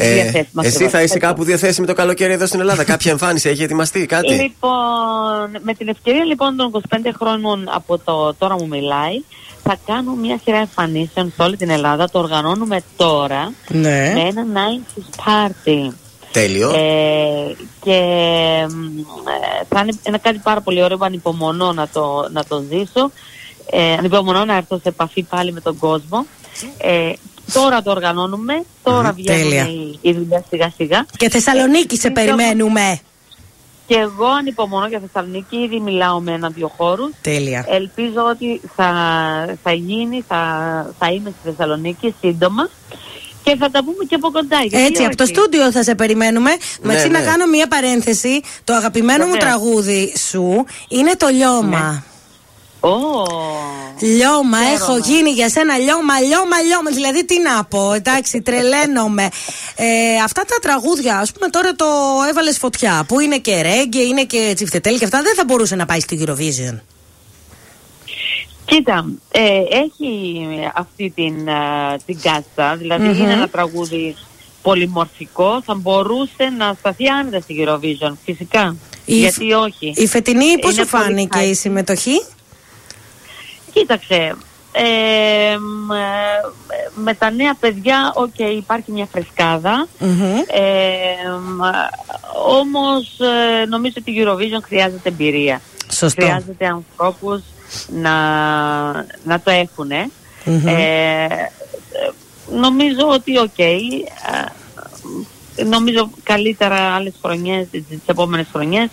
[0.04, 0.92] Ε, διαθέσιμα εσύ ακριβώς.
[0.92, 4.70] θα είσαι κάπου διαθέσιμη το καλοκαίρι εδώ στην Ελλάδα; Κάποια εμφάνιση έχει ετοιμαστεί, κάτι; Λοιπόν,
[5.62, 9.22] με την ευκαιρία λοιπόν των 25 χρόνων από το Τώρα μου μιλάει,
[9.62, 12.10] θα κάνω μια σειρά εμφανίσεων σε όλη την Ελλάδα.
[12.10, 14.12] Το οργανώνουμε τώρα Ναι.
[14.14, 15.92] με ένα 90's party.
[16.32, 16.70] Τέλειο.
[16.70, 18.00] Ε, και
[18.68, 22.62] μ, ε, θα είναι, είναι κάτι πάρα πολύ ωραίο που ανυπομονώ να το, να το
[22.70, 23.10] ζήσω.
[23.70, 26.26] Ε, ανυπομονώ να έρθω σε επαφή πάλι με τον κόσμο.
[26.78, 27.12] Ε,
[27.52, 29.68] τώρα το οργανώνουμε, τώρα Μμμ, βγαίνουν τέλεια.
[29.68, 31.06] οι, οι δουλειές σιγά σιγά.
[31.16, 33.00] Και Θεσσαλονίκη σε Ε, περιμένουμε.
[33.86, 37.10] Και εγώ ανυπομονώ για Θεσσαλονίκη, ήδη μιλάω με ένα-δύο χώρους.
[37.22, 37.64] Τέλεια.
[37.68, 38.90] Ελπίζω ότι θα,
[39.62, 40.40] θα γίνει, θα,
[40.98, 42.68] θα είμαι στη Θεσσαλονίκη σύντομα
[43.42, 44.60] και θα τα πούμε και από κοντά.
[44.66, 45.34] γιατί Έτσι, από το όχι.
[45.34, 46.50] στούντιο θα σε περιμένουμε.
[46.50, 47.24] Ναι, Μαξί, να ναι.
[47.24, 48.40] κάνω μία παρένθεση.
[48.64, 49.52] Το αγαπημένο μου Βεβαίως.
[49.52, 52.04] τραγούδι σου είναι το λιώμα.
[54.00, 54.72] Λιώμα, Χαίρομαι.
[54.74, 56.90] έχω γίνει για σένα λιώμα, λιώμα, λιώμα.
[56.90, 59.28] Δηλαδή, τι να πω, εντάξει, τρελαίνομαι.
[59.76, 61.86] Ε, αυτά τα τραγούδια, ας πούμε, τώρα το
[62.30, 65.86] έβαλες φωτιά, που είναι και ρέγγε, είναι και τσιφτετέλ και αυτά, δεν θα μπορούσε να
[65.86, 66.78] πάει στη Eurovision.
[68.64, 69.40] Κοίτα, ε,
[69.84, 73.22] έχει αυτή την, α, την κάστα, δηλαδή Μμμ.
[73.22, 74.16] είναι ένα τραγούδι
[74.62, 78.76] πολυμορφικό, θα μπορούσε να σταθεί άνετα στη Eurovision, φυσικά.
[79.04, 79.92] Η Γιατί όχι.
[79.96, 81.56] Η φετινή, πώ Είναι σου πολύ φάνηκε η hype.
[81.58, 82.22] συμμετοχή;
[83.78, 84.34] Κοίταξε,
[84.72, 85.96] ε, μ, ε,
[86.94, 89.88] με τα νέα παιδιά, οκ, υπάρχει μια φρεσκάδα.
[89.98, 90.22] Μμμ.
[90.46, 91.60] Ε, μ,
[92.48, 95.60] όμως ε, νομίζω ότι η Eurovision χρειάζεται εμπειρία.
[95.90, 96.24] Σωστό.
[96.24, 97.40] Χρειάζεται ανθρώπους
[97.88, 98.12] να,
[99.24, 99.90] να το έχουν.
[100.44, 100.66] Μμμ.
[100.66, 101.28] Ε, ε,
[102.50, 103.58] νομίζω ότι οκ.
[103.58, 104.04] ε,
[105.64, 108.88] νομίζω καλύτερα άλλες χρονιές, τις, τις επόμενες χρονιές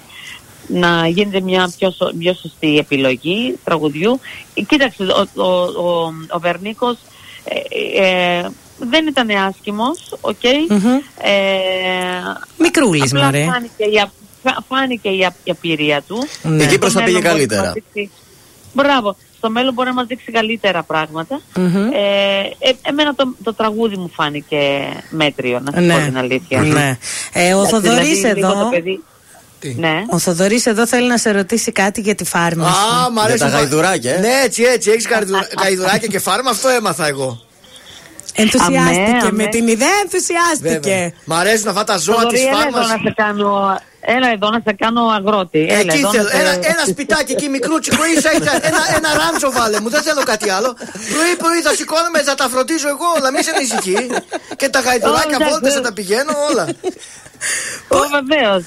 [0.67, 4.19] να γίνεται μια πιο, σω- πιο σωστή επιλογή τραγουδιού.
[4.53, 5.45] Ε, Κοίταξε, ο, ο,
[5.87, 6.97] ο, ο Βερνίκος
[7.43, 8.47] ε, ε,
[8.79, 10.43] δεν ήταν άσχημος, οκ.
[10.43, 10.59] Ε,
[12.57, 13.43] Μικρούλης, απλά μωρέ.
[13.51, 14.11] Φάνηκε, η, α-
[14.43, 16.27] φα- φάνηκε η, α- η απειρία του.
[16.59, 17.61] Η Κύπρος Στο θα πήγε μέλλον μπορεί να καλύτερα.
[17.63, 18.11] μας δείξει-
[18.73, 19.15] Μπράβο.
[19.37, 21.41] Στο μέλλον μπορεί να μας δείξει καλύτερα πράγματα.
[21.55, 21.75] Μμμ.
[21.93, 26.05] Ε, ε, εμένα το, το τραγούδι μου φάνηκε μέτριο, να σου πω Ναι.
[26.05, 26.61] την αλήθεια.
[26.61, 26.97] Ναι.
[27.33, 29.03] Ε, ο Εντάξει, Θοδωρής δηλαδή, λίγο εδώ- το παιδί-
[29.75, 30.03] Ναι.
[30.09, 32.67] Ο Θοδωρής εδώ θέλει να σε ρωτήσει κάτι για τη φάρμα.
[32.73, 32.95] σου.
[33.05, 33.37] Α, μ' αρέσει.
[33.39, 34.19] τα που- γαϊδουράκια, ε.
[34.19, 34.91] Ναι, έτσι, έτσι.
[34.91, 35.07] Έχεις
[35.61, 37.39] γαϊδουράκια και φάρμα, αυτό έμαθα εγώ.
[38.37, 39.47] Ενθουσιάστηκε Αμέ, με αμέ.
[39.47, 40.79] την ιδέα, ενθουσιάστηκε.
[40.89, 41.11] Βέβαια.
[41.25, 42.79] Μ' αρέσουν αυτά τα ζώα Θοδωρή, της έλα φάρμα.
[42.79, 45.59] εδώ να σε κάνω, έλα εδώ να σε κάνω αγρότη.
[45.69, 46.23] Έλα Εκεί εδώ θέλω.
[46.23, 48.53] να σε- Ένα, ένα σπιτάκι εκεί μικρούτσικο ίσα ίσα.
[48.69, 49.89] Ένα, ένα ράντσο βάλε μου.
[49.89, 50.73] Δεν θέλω κάτι άλλο.
[51.13, 53.31] Πρωί πρωί θα σηκώνομαι, θα τα φροντίζω εγώ όλα.
[53.31, 53.97] Μη σε ανησυχεί.
[54.55, 55.81] Και τα γαϊδουράκια Ω, βόλτες θα εντάξει.
[55.81, 56.65] τα πηγαίνω όλα.
[57.87, 58.63] Ω, βεβαίως.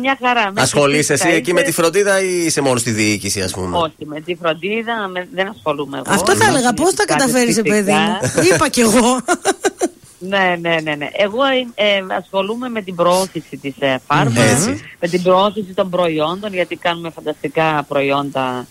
[0.00, 0.52] Μια χαρά.
[0.52, 1.68] Με Ασχολείσαι φυσικά εσύ εκεί με είσαι.
[1.68, 5.48] τη φροντίδα ή είσαι μόνο στη διοίκηση, ας πούμε; Όχι, με τη φροντίδα με- δεν
[5.48, 6.14] ασχολούμαι εγώ.
[6.14, 7.68] Αυτό θα έλεγα, πώς τα Φυσικά, καταφέρει, φυσικά.
[7.70, 8.18] παιδί μου;
[8.54, 9.20] Είπα κι εγώ.
[10.18, 11.08] Ναι, ναι, ναι, ναι.
[11.12, 11.42] Εγώ
[11.74, 11.84] ε,
[12.18, 14.80] ασχολούμαι με την προώθηση της ε, φάρμας, Έτσι.
[15.00, 18.66] με την προώθηση των προϊόντων, γιατί κάνουμε φανταστικά προϊόντα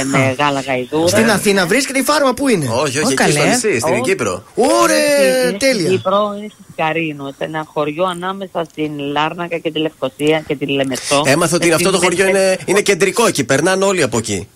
[0.00, 1.08] ε, με γάλα γαϊδούρα.
[1.08, 4.00] Στην Αθήνα βρίσκεται η φάρμα, πού είναι; Όχι, όχι, εκεί στο νησί, στην Όχι.
[4.00, 4.42] Κύπρο.
[4.54, 5.90] Ωραία, Είναι στην τέλεια.
[5.90, 10.66] Κύπρο, είναι στη Σκαρίνο, σε ένα χωριό ανάμεσα στην Λάρνακα και τη Λευκοσία και τη
[10.66, 11.22] Λεμεσό.
[11.26, 14.48] Έμαθα ότι αυτό το χωριό είναι, είναι κεντρικό εκεί, περνάνε όλοι από εκεί.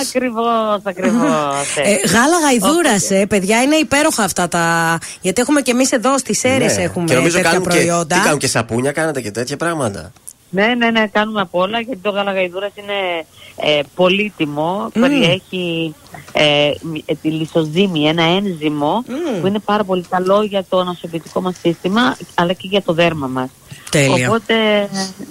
[0.00, 1.76] Ακριβώς, ακριβώς.
[1.76, 4.98] Ε, γάλα γαϊδούρας, ε, παιδιά, είναι υπέροχα αυτά τα.
[5.20, 6.72] Γιατί έχουμε κι εμείς εδώ στις αίρε Ναι.
[6.82, 8.16] έχουμε και νομίζω τέτοια κάνουν και, προϊόντα.
[8.16, 10.12] τι κάνουν και σαπούνια, κάνατε και τέτοια πράγματα;
[10.50, 13.24] Ναι, ναι, ναι, κάνουμε απ' όλα γιατί το γαλαγαϊδούρας είναι
[13.56, 14.90] ε, πολύτιμο.
[14.94, 15.02] Μμμ.
[15.02, 15.94] Περιέχει
[16.32, 19.04] ε, μ- ε, τη λισοζύμη, ένα ένζυμο
[19.40, 23.26] που είναι πάρα πολύ καλό για το νοσοποιητικό μας σύστημα αλλά και για το δέρμα
[23.26, 23.48] μας.
[23.92, 24.28] Τέλεια.
[24.28, 24.54] Οπότε,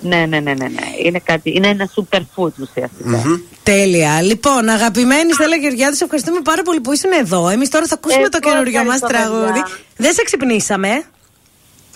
[0.02, 0.86] ναι, ναι, ναι, ναι, ναι.
[1.04, 3.42] Είναι, κάτι, είναι ένα superfood ουσιαστικά.
[3.64, 4.22] Τέλεια.
[4.22, 7.50] Λοιπόν, αγαπημένη Στέλλα Γεωργιάδης, σε ευχαριστούμε πάρα πολύ που ήσουν εδώ.
[7.50, 9.46] Εμείς τώρα θα ακούσουμε το Εγώ καινούριο μας ευχαριστώ, τραγούδι.
[9.60, 9.68] παιδιά.
[9.98, 10.90] Δεν σε ξυπνήσαμε;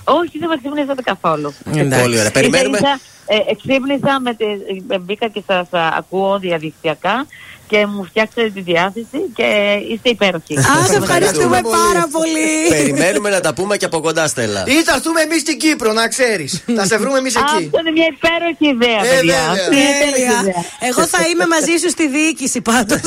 [0.03, 1.53] Όχι, δεν με ξύπνησατε καθόλου.
[1.75, 2.01] Εντάξει.
[2.01, 2.31] Πολύ ωραία.
[2.31, 2.77] Περιμένουμε.
[2.77, 4.45] Ίσα, ίσα, ε, ξύπνησα, με τη,
[4.87, 7.25] ε, μπήκα και σας α, ακούω διαδικτυακά
[7.67, 9.47] και μου φτιάξατε τη διάθεση και
[9.93, 10.57] είστε υπέροχοι.
[10.57, 12.49] Α, σε ευχαριστούμε πάρα πολύ.
[12.69, 14.63] Περιμένουμε να τα πούμε και από κοντά, Στέλλα.
[14.67, 16.63] Ή θα έρθουμε εμείς στην Κύπρο, να ξέρεις.
[16.75, 17.43] θα σε βρούμε εμείς εκεί.
[17.65, 19.35] Αυτό είναι μια υπέροχη ιδέα, Ε, παιδιά.
[19.35, 19.51] βέβαια.
[19.51, 20.39] Αυτή είναι υπέροχη Τέλεια.
[20.41, 20.63] ιδέα.
[20.89, 23.01] Εγώ θα είμαι μαζί σου στη διοίκηση πάντως.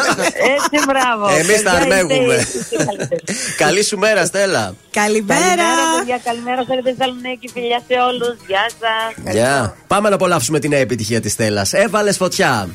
[0.54, 1.24] Έτσι, μπράβο.
[1.40, 2.34] Εμείς θα Παιδιά, αρμέγουμε.
[2.34, 3.22] είστε- είστε καλύτεροι.
[3.56, 4.74] Καλή σου μέρα, Στέλλα.
[4.90, 5.40] Καλημέρα.
[5.40, 6.20] Καλημέρα, παιδιά.
[6.24, 7.48] Καλημέρα σε Θεσσαλονίκη.
[7.54, 8.36] Φιλιά σε όλους.
[8.46, 9.32] Γεια σας.
[9.34, 9.76] Γεια.
[9.86, 11.72] Πάμε να απολαύσουμε την νέα επιτυχία της Στέλλας.
[11.72, 12.68] Έβαλες φωτιά.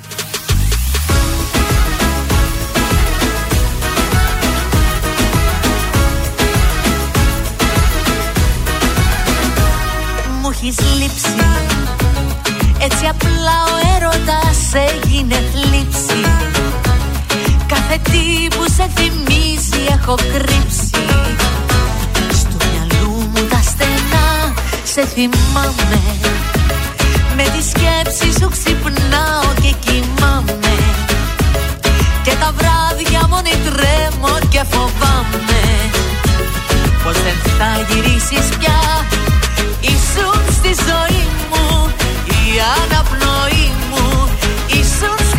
[10.63, 11.35] Έχεις λείψει.
[12.79, 14.59] Έτσι απλά ο έρωτας
[14.89, 16.21] έγινε θλίψη.
[17.67, 21.05] Κάθε τι που σε θυμίζει έχω κρύψει.
[22.39, 26.01] Στο μυαλού μου τα στενά σε θυμάμαι.
[27.35, 30.75] Με τη σκέψη σου ξυπνάω και κοιμάμαι.
[32.23, 35.61] Και τα βράδια μόνη τρέμω και φοβάμαι.
[37.03, 38.79] Πως δεν θα γυρίσεις πια
[39.81, 41.91] Ήσουν στη ζωή μου
[42.27, 44.29] Η αναπνοή μου
[44.67, 45.30] Ήσουν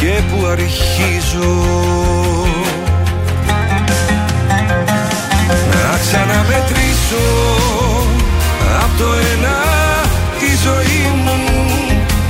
[0.00, 1.54] και που αρχίζω.
[5.72, 7.26] Να ξαναμετρήσω
[8.82, 9.56] από το ένα
[10.38, 11.38] τη ζωή μου.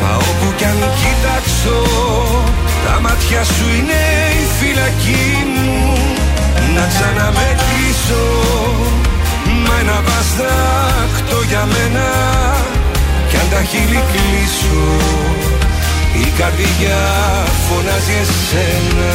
[0.00, 1.78] Μα όπου κι αν κοιτάξω
[2.86, 4.02] τα μάτια σου είναι
[4.42, 5.96] η φυλακή μου.
[6.74, 8.24] Να ξαναμετρήσω
[9.66, 12.08] μα ένα βαστάχτο για μένα.
[13.28, 14.84] Κι αν τα χείλη κλείσω
[16.20, 16.98] η καρδιά
[17.68, 19.14] φωνάζει εσένα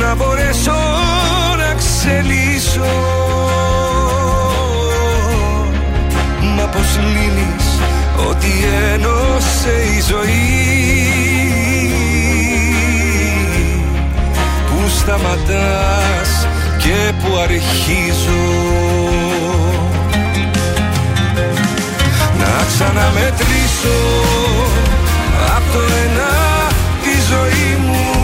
[0.00, 0.78] να μπορέσω
[1.58, 2.94] να ξελίσω.
[6.56, 7.66] Μα πως λύνεις
[8.28, 8.50] ότι
[8.92, 11.12] ένωσε η ζωή;
[14.66, 16.46] Πού σταματάς
[16.78, 18.44] και που αρχίζω;
[22.38, 23.98] Να ξαναμετρήσω
[25.56, 26.32] από το ένα
[27.02, 28.23] τη ζωή μου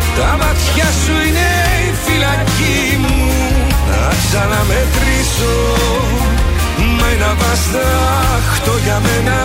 [0.17, 1.49] Τα μάτια σου είναι
[1.87, 3.31] η φυλακή μου.
[3.89, 5.55] Να ξαναμετρήσω.
[6.99, 9.39] Μα ένα βαστάχτο για μένα.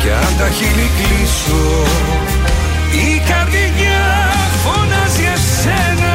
[0.00, 1.64] Κι αν τα χείλη κλείσω
[2.90, 4.02] Η καρδιά
[4.64, 6.12] φωνάζει εσένα.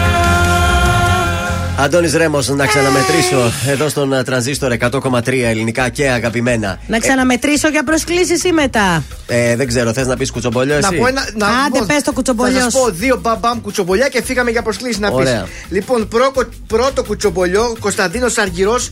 [1.77, 3.51] Αντώνης Ρέμος, να ξαναμετρήσω.
[3.67, 6.79] Εδώ στον ε, τρανζίστορ 100,3 ελληνικά και αγαπημένα.
[6.87, 9.03] Να ξαναμετρήσω για προσκλήσεις ή μετά.
[9.29, 11.29] Ε, δεν ξέρω, θες να πεις κουτσομπολιό, εσύ; Να πω ένα.
[11.35, 12.77] Να Άντε, πες το κουτσομπολιός Θα σου.
[12.77, 15.17] σας πω δύο μπαμπαμ κουτσομπολιά και φύγαμε για προσκλήσεις να πεις.
[15.17, 15.47] Ωραία.
[15.69, 18.89] Λοιπόν, πρώτο, πρώτο κουτσομπολιό, Κωνσταντίνος Αργυρός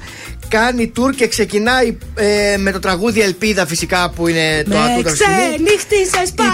[0.47, 5.09] κάνει τουρ και ξεκινάει ε, με το τραγούδι Ελπίδα φυσικά που είναι το Με ατούτο
[5.09, 5.55] αυτή τη στιγμή.
[5.55, 6.49] ξενύχτησες πάλι.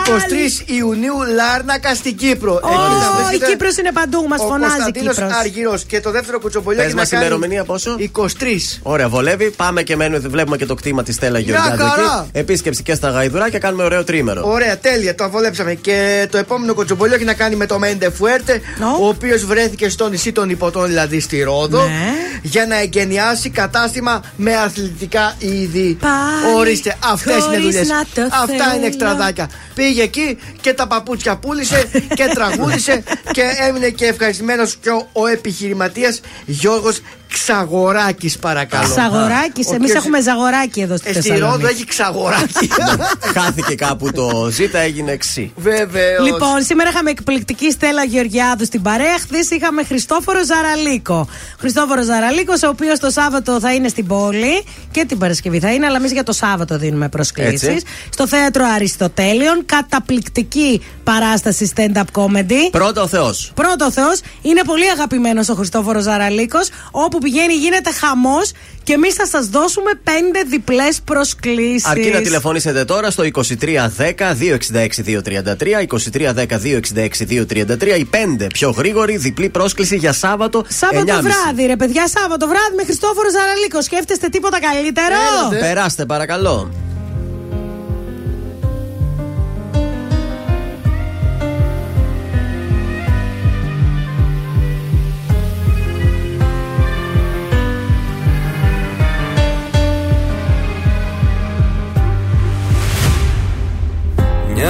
[0.66, 2.54] 23 Ιουνίου Λάρνακα στην Κύπρο.
[2.54, 5.34] Ω, Ελπίδα η βρίσκεται Κύπρος είναι παντού, μας ο φωνάζει η Κωνσταντίνος Κύπρος.
[5.40, 5.84] Αργυρός.
[5.86, 8.80] Και το δεύτερο κουτσομπολιό Πες έχει μας να κάνει ημερομηνία πόσο; 23.
[8.82, 9.50] Ωραία, βολεύει.
[9.52, 12.28] Πάμε και μένουμε, βλέπουμε και το κτήμα της Στέλλα Μια Γεωργιάδου χαρά.
[12.28, 12.40] εκεί.
[12.40, 14.42] Επίσκεψη και στα γαϊδουρά και κάνουμε ωραίο τρίμερο.
[14.52, 15.74] Ωραία, τέλεια, το αβολέψαμε.
[15.74, 18.62] Και το επόμενο κοτσομπολιό έχει να κάνει με το Μέντε Φουέρτε,
[19.02, 22.12] ο οποίος βρέθηκε στο νησί των Υποτών, δηλαδή στη Ρόδο, Ναι.
[22.42, 25.98] για να εγκαινιάσει κατάστημα με αθλητικά είδη.
[26.02, 27.88] Πάλι Ορίστε, αυτές είναι χωρίς δουλειές.
[27.88, 28.76] να το Αυτά θέλω.
[28.78, 29.50] είναι εξτραδάκια.
[29.76, 35.28] Πήγε εκεί και τα παπούτσια πούλησε και τραγούδισε και έμεινε και ευχαριστημένος και ο, ο
[35.28, 37.00] επιχειρηματίας Γιώργος
[37.34, 38.90] ξαγοράκι, παρακαλώ.
[38.90, 41.52] Ξαγοράκι, Ο εμείς κύριος- έχουμε ζαγοράκι εδώ στη Ε, στη Θεσσαλονίκη.
[41.62, 42.68] Ρόδο έχει ξαγοράκι.
[43.38, 45.52] Χάθηκε κάπου το ζήτα, έγινε ξύ.
[45.56, 46.26] Βεβαίως.
[46.26, 49.18] Λοιπόν, σήμερα είχαμε εκπληκτική Στέλλα Γεωργιάδου στην παρέα.
[49.20, 51.28] Χθες είχαμε Χριστόφορο Ζαραλίκο.
[51.60, 55.86] Χριστόφορο Ζαραλίκος, ο οποίος το Σάββατο θα είναι στην πόλη και την Παρασκευή θα είναι,
[55.86, 57.68] αλλά εμείς για το Σάββατο δίνουμε προσκλήσεις.
[57.68, 57.86] Έτσι.
[58.10, 59.66] Στο θέατρο Αριστοτέλειων.
[59.66, 62.70] Καταπληκτική παράσταση stand-up comedy.
[62.72, 63.52] Πρώτα ο Θεός.
[63.56, 66.70] Πρώτο Θεός, είναι πολύ αγαπημένος ο Χριστόφορος Ζαραλίκος.
[66.92, 68.52] Όπου πηγαίνει γίνεται χαμός
[68.84, 71.86] και εμείς θα σας δώσουμε πέντε διπλές προσκλήσεις.
[71.86, 80.66] Αρκεί να τηλεφωνήσετε τώρα στο 2310-266-233, 2310-266-233, οι πέντε πιο γρήγοροι, διπλή πρόσκληση για Σάββατο.
[80.68, 81.22] Σάββατο 9.30.
[81.22, 83.82] βράδυ, ρε παιδιά, Σάββατο βράδυ με Χριστόφορο Ζαραλίκο.
[83.82, 85.16] Σκέφτεστε τίποτα καλύτερο;
[85.60, 86.72] Περάστε, παρακαλώ.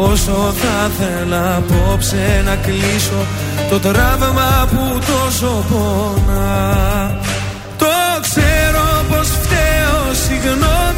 [0.00, 3.26] Όσο θα θέλα απόψε να κλείσω
[3.70, 7.20] Το τραύμα που τόσο πονά.
[7.78, 7.86] Το
[8.20, 10.97] ξέρω πως φταίω Συγγνώμη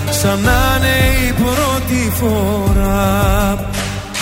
[0.21, 0.95] Σαν να είναι
[1.27, 3.55] η πρώτη φορά.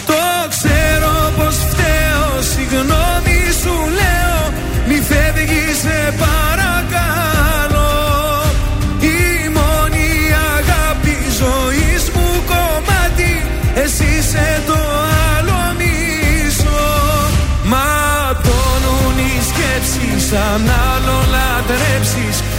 [0.05, 4.41] Το ξέρω πως φταίω Συγγνώμη σου λέω
[4.87, 7.95] Μη φεύγεις σε παρακαλώ.
[8.99, 10.09] Η μόνη
[10.57, 13.33] αγάπη ζωής μου κομμάτι
[13.83, 14.79] Εσύ είσαι το
[15.35, 16.87] άλλο μισό.
[17.71, 22.37] Ματώνουν οι σκέψεις Αν άλλο λατρέψεις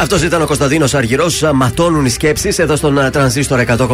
[0.00, 1.42] Αυτός ήταν ο Κωνσταντίνος Αργυρός.
[1.54, 3.86] Ματώνουν οι σκέψεις εδώ στον α, τρανζίστορ 100,3.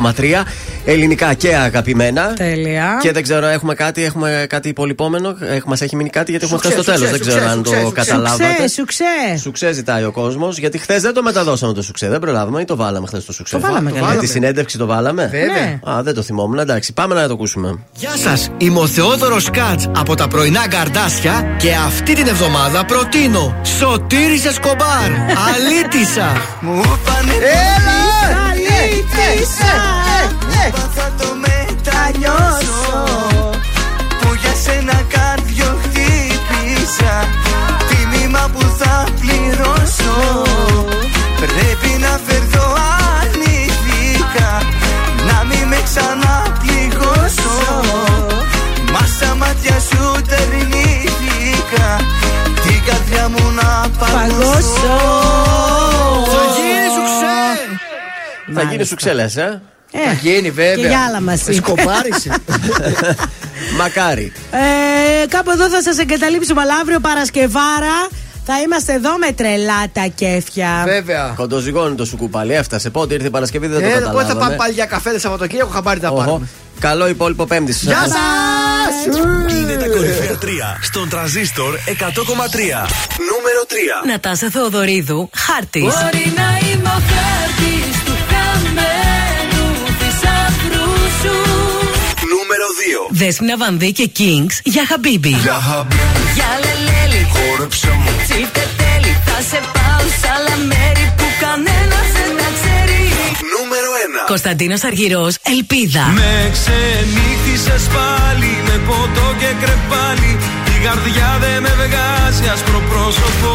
[0.84, 2.32] Ελληνικά και αγαπημένα.
[2.34, 2.98] Τέλεια.
[3.02, 5.34] Και δεν ξέρω, έχουμε κάτι, έχουμε κάτι υπολοιπόμενο;
[5.66, 7.16] Μας έχει μείνει κάτι γιατί έχουμε Σουξέ, φτάσει στο τέλος.
[7.16, 8.44] σουξέ, Δεν ξέρω σουξέ, αν το σουξέ, καταλάβατε.
[8.68, 9.04] Σουξέ, σουξέ.
[9.42, 10.58] Σουξέ ζητάει ο κόσμος.
[10.58, 12.08] Γιατί χθες δεν το μεταδώσαμε το σουξέ.
[12.08, 13.54] Δεν προλάβαμε ή το βάλαμε χθες το σουξέ.
[13.54, 14.16] Το βάλαμε, Με καλά.
[14.16, 15.22] τη συνέντευξη το βάλαμε.
[15.30, 15.96] Βέβαια.
[15.98, 16.58] Α, δεν το θυμόμουν.
[16.58, 17.78] Εντάξει, πάμε να το ακούσουμε.
[17.96, 23.54] Γεια σας, είμαι ο Θεόδωρος Κάτς από τα πρωινά καρδάσια και αυτή την εβδομάδα προτείνω
[23.78, 25.10] Σωτήρι Εσκομπάρ.
[25.92, 26.32] χαιρέτησα.
[26.60, 27.98] Μου φάνε Έλα!
[28.04, 29.74] Ναι, ναι, Αλήθεια!
[30.12, 30.72] Ναι, ε, ε, ε».
[30.94, 33.04] Θα το μετανιώσω.
[34.20, 37.14] Που για σένα κάρδιο χτύπησα.
[37.88, 40.16] Τίμημα που θα πληρώσω.
[41.40, 42.66] Πρέπει να φερθώ
[43.20, 44.50] ανήθικα
[45.26, 47.56] Να μην με ξαναπληγώσω.
[48.92, 51.88] Μα στα μάτια σου τερνήθηκα.
[52.62, 55.81] Την καρδιά μου να παγώσω.
[58.54, 59.62] Θα γίνει σου ξέλες, ε.
[59.92, 60.74] Ε, Θα γίνει βέβαια.
[60.74, 61.52] Και για άλλα μας είπε.
[61.52, 62.30] Σκοπάρισε.
[63.78, 64.32] Μακάρι.
[64.50, 68.08] Ε, κάπου εδώ θα σας εγκαταλείψουμε, αλλά αύριο Παρασκευάρα
[68.46, 70.82] θα είμαστε εδώ με τρελά τα κέφια.
[70.86, 71.32] Βέβαια.
[71.36, 72.90] Κοντοζυγώνει το σουκουπάλι, έφτασε.
[72.90, 74.32] Πότε ήρθε η Παρασκευή δεν το Ε, Πότε καταλάβαμε.
[74.32, 76.18] θα πάμε πάλι για καφέ το Σαββατοκύριακο, χαμπάρι τα Οχο.
[76.18, 76.48] πάρουμε.
[76.80, 77.72] Καλό υπόλοιπο Πέμπτη.
[77.72, 79.16] Γεια σας!
[79.60, 80.46] Είναι τα κορυφαία 3
[80.82, 81.80] στον τραζίστορ 100,3.
[83.30, 84.06] Νούμερο 3.
[84.08, 85.82] Νατάσα Θεοδωρίδου, χάρτης.
[85.82, 88.11] Μπορεί να είμαι ο χάρτης του
[92.72, 93.16] Νούμερο 2.
[93.20, 95.28] Δέσποινα Βανδύ και Kings για Χαμπίμπι.
[96.34, 98.10] Για λελέλη Χόρεψε μου.
[98.26, 103.00] Τσίφτε τέλει Θα σε πάω σ' άλλα μέρη που κανένας δεν τα ξέρει
[103.54, 103.88] Νούμερο
[104.24, 104.26] 1.
[104.26, 106.04] Κωνσταντίνος Αργυρός, Ελπίδα.
[106.14, 110.32] Με ξενύχτησες πάλι με ποτό και κρεπάλι
[110.74, 113.50] Η καρδιά δεν με βγάζει άσπρο πρόσωπο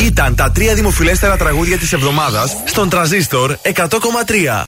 [0.00, 4.64] Ήταν τα τρία δημοφιλέστερα τραγούδια της εβδομάδας στον τραζίστορ 100,3.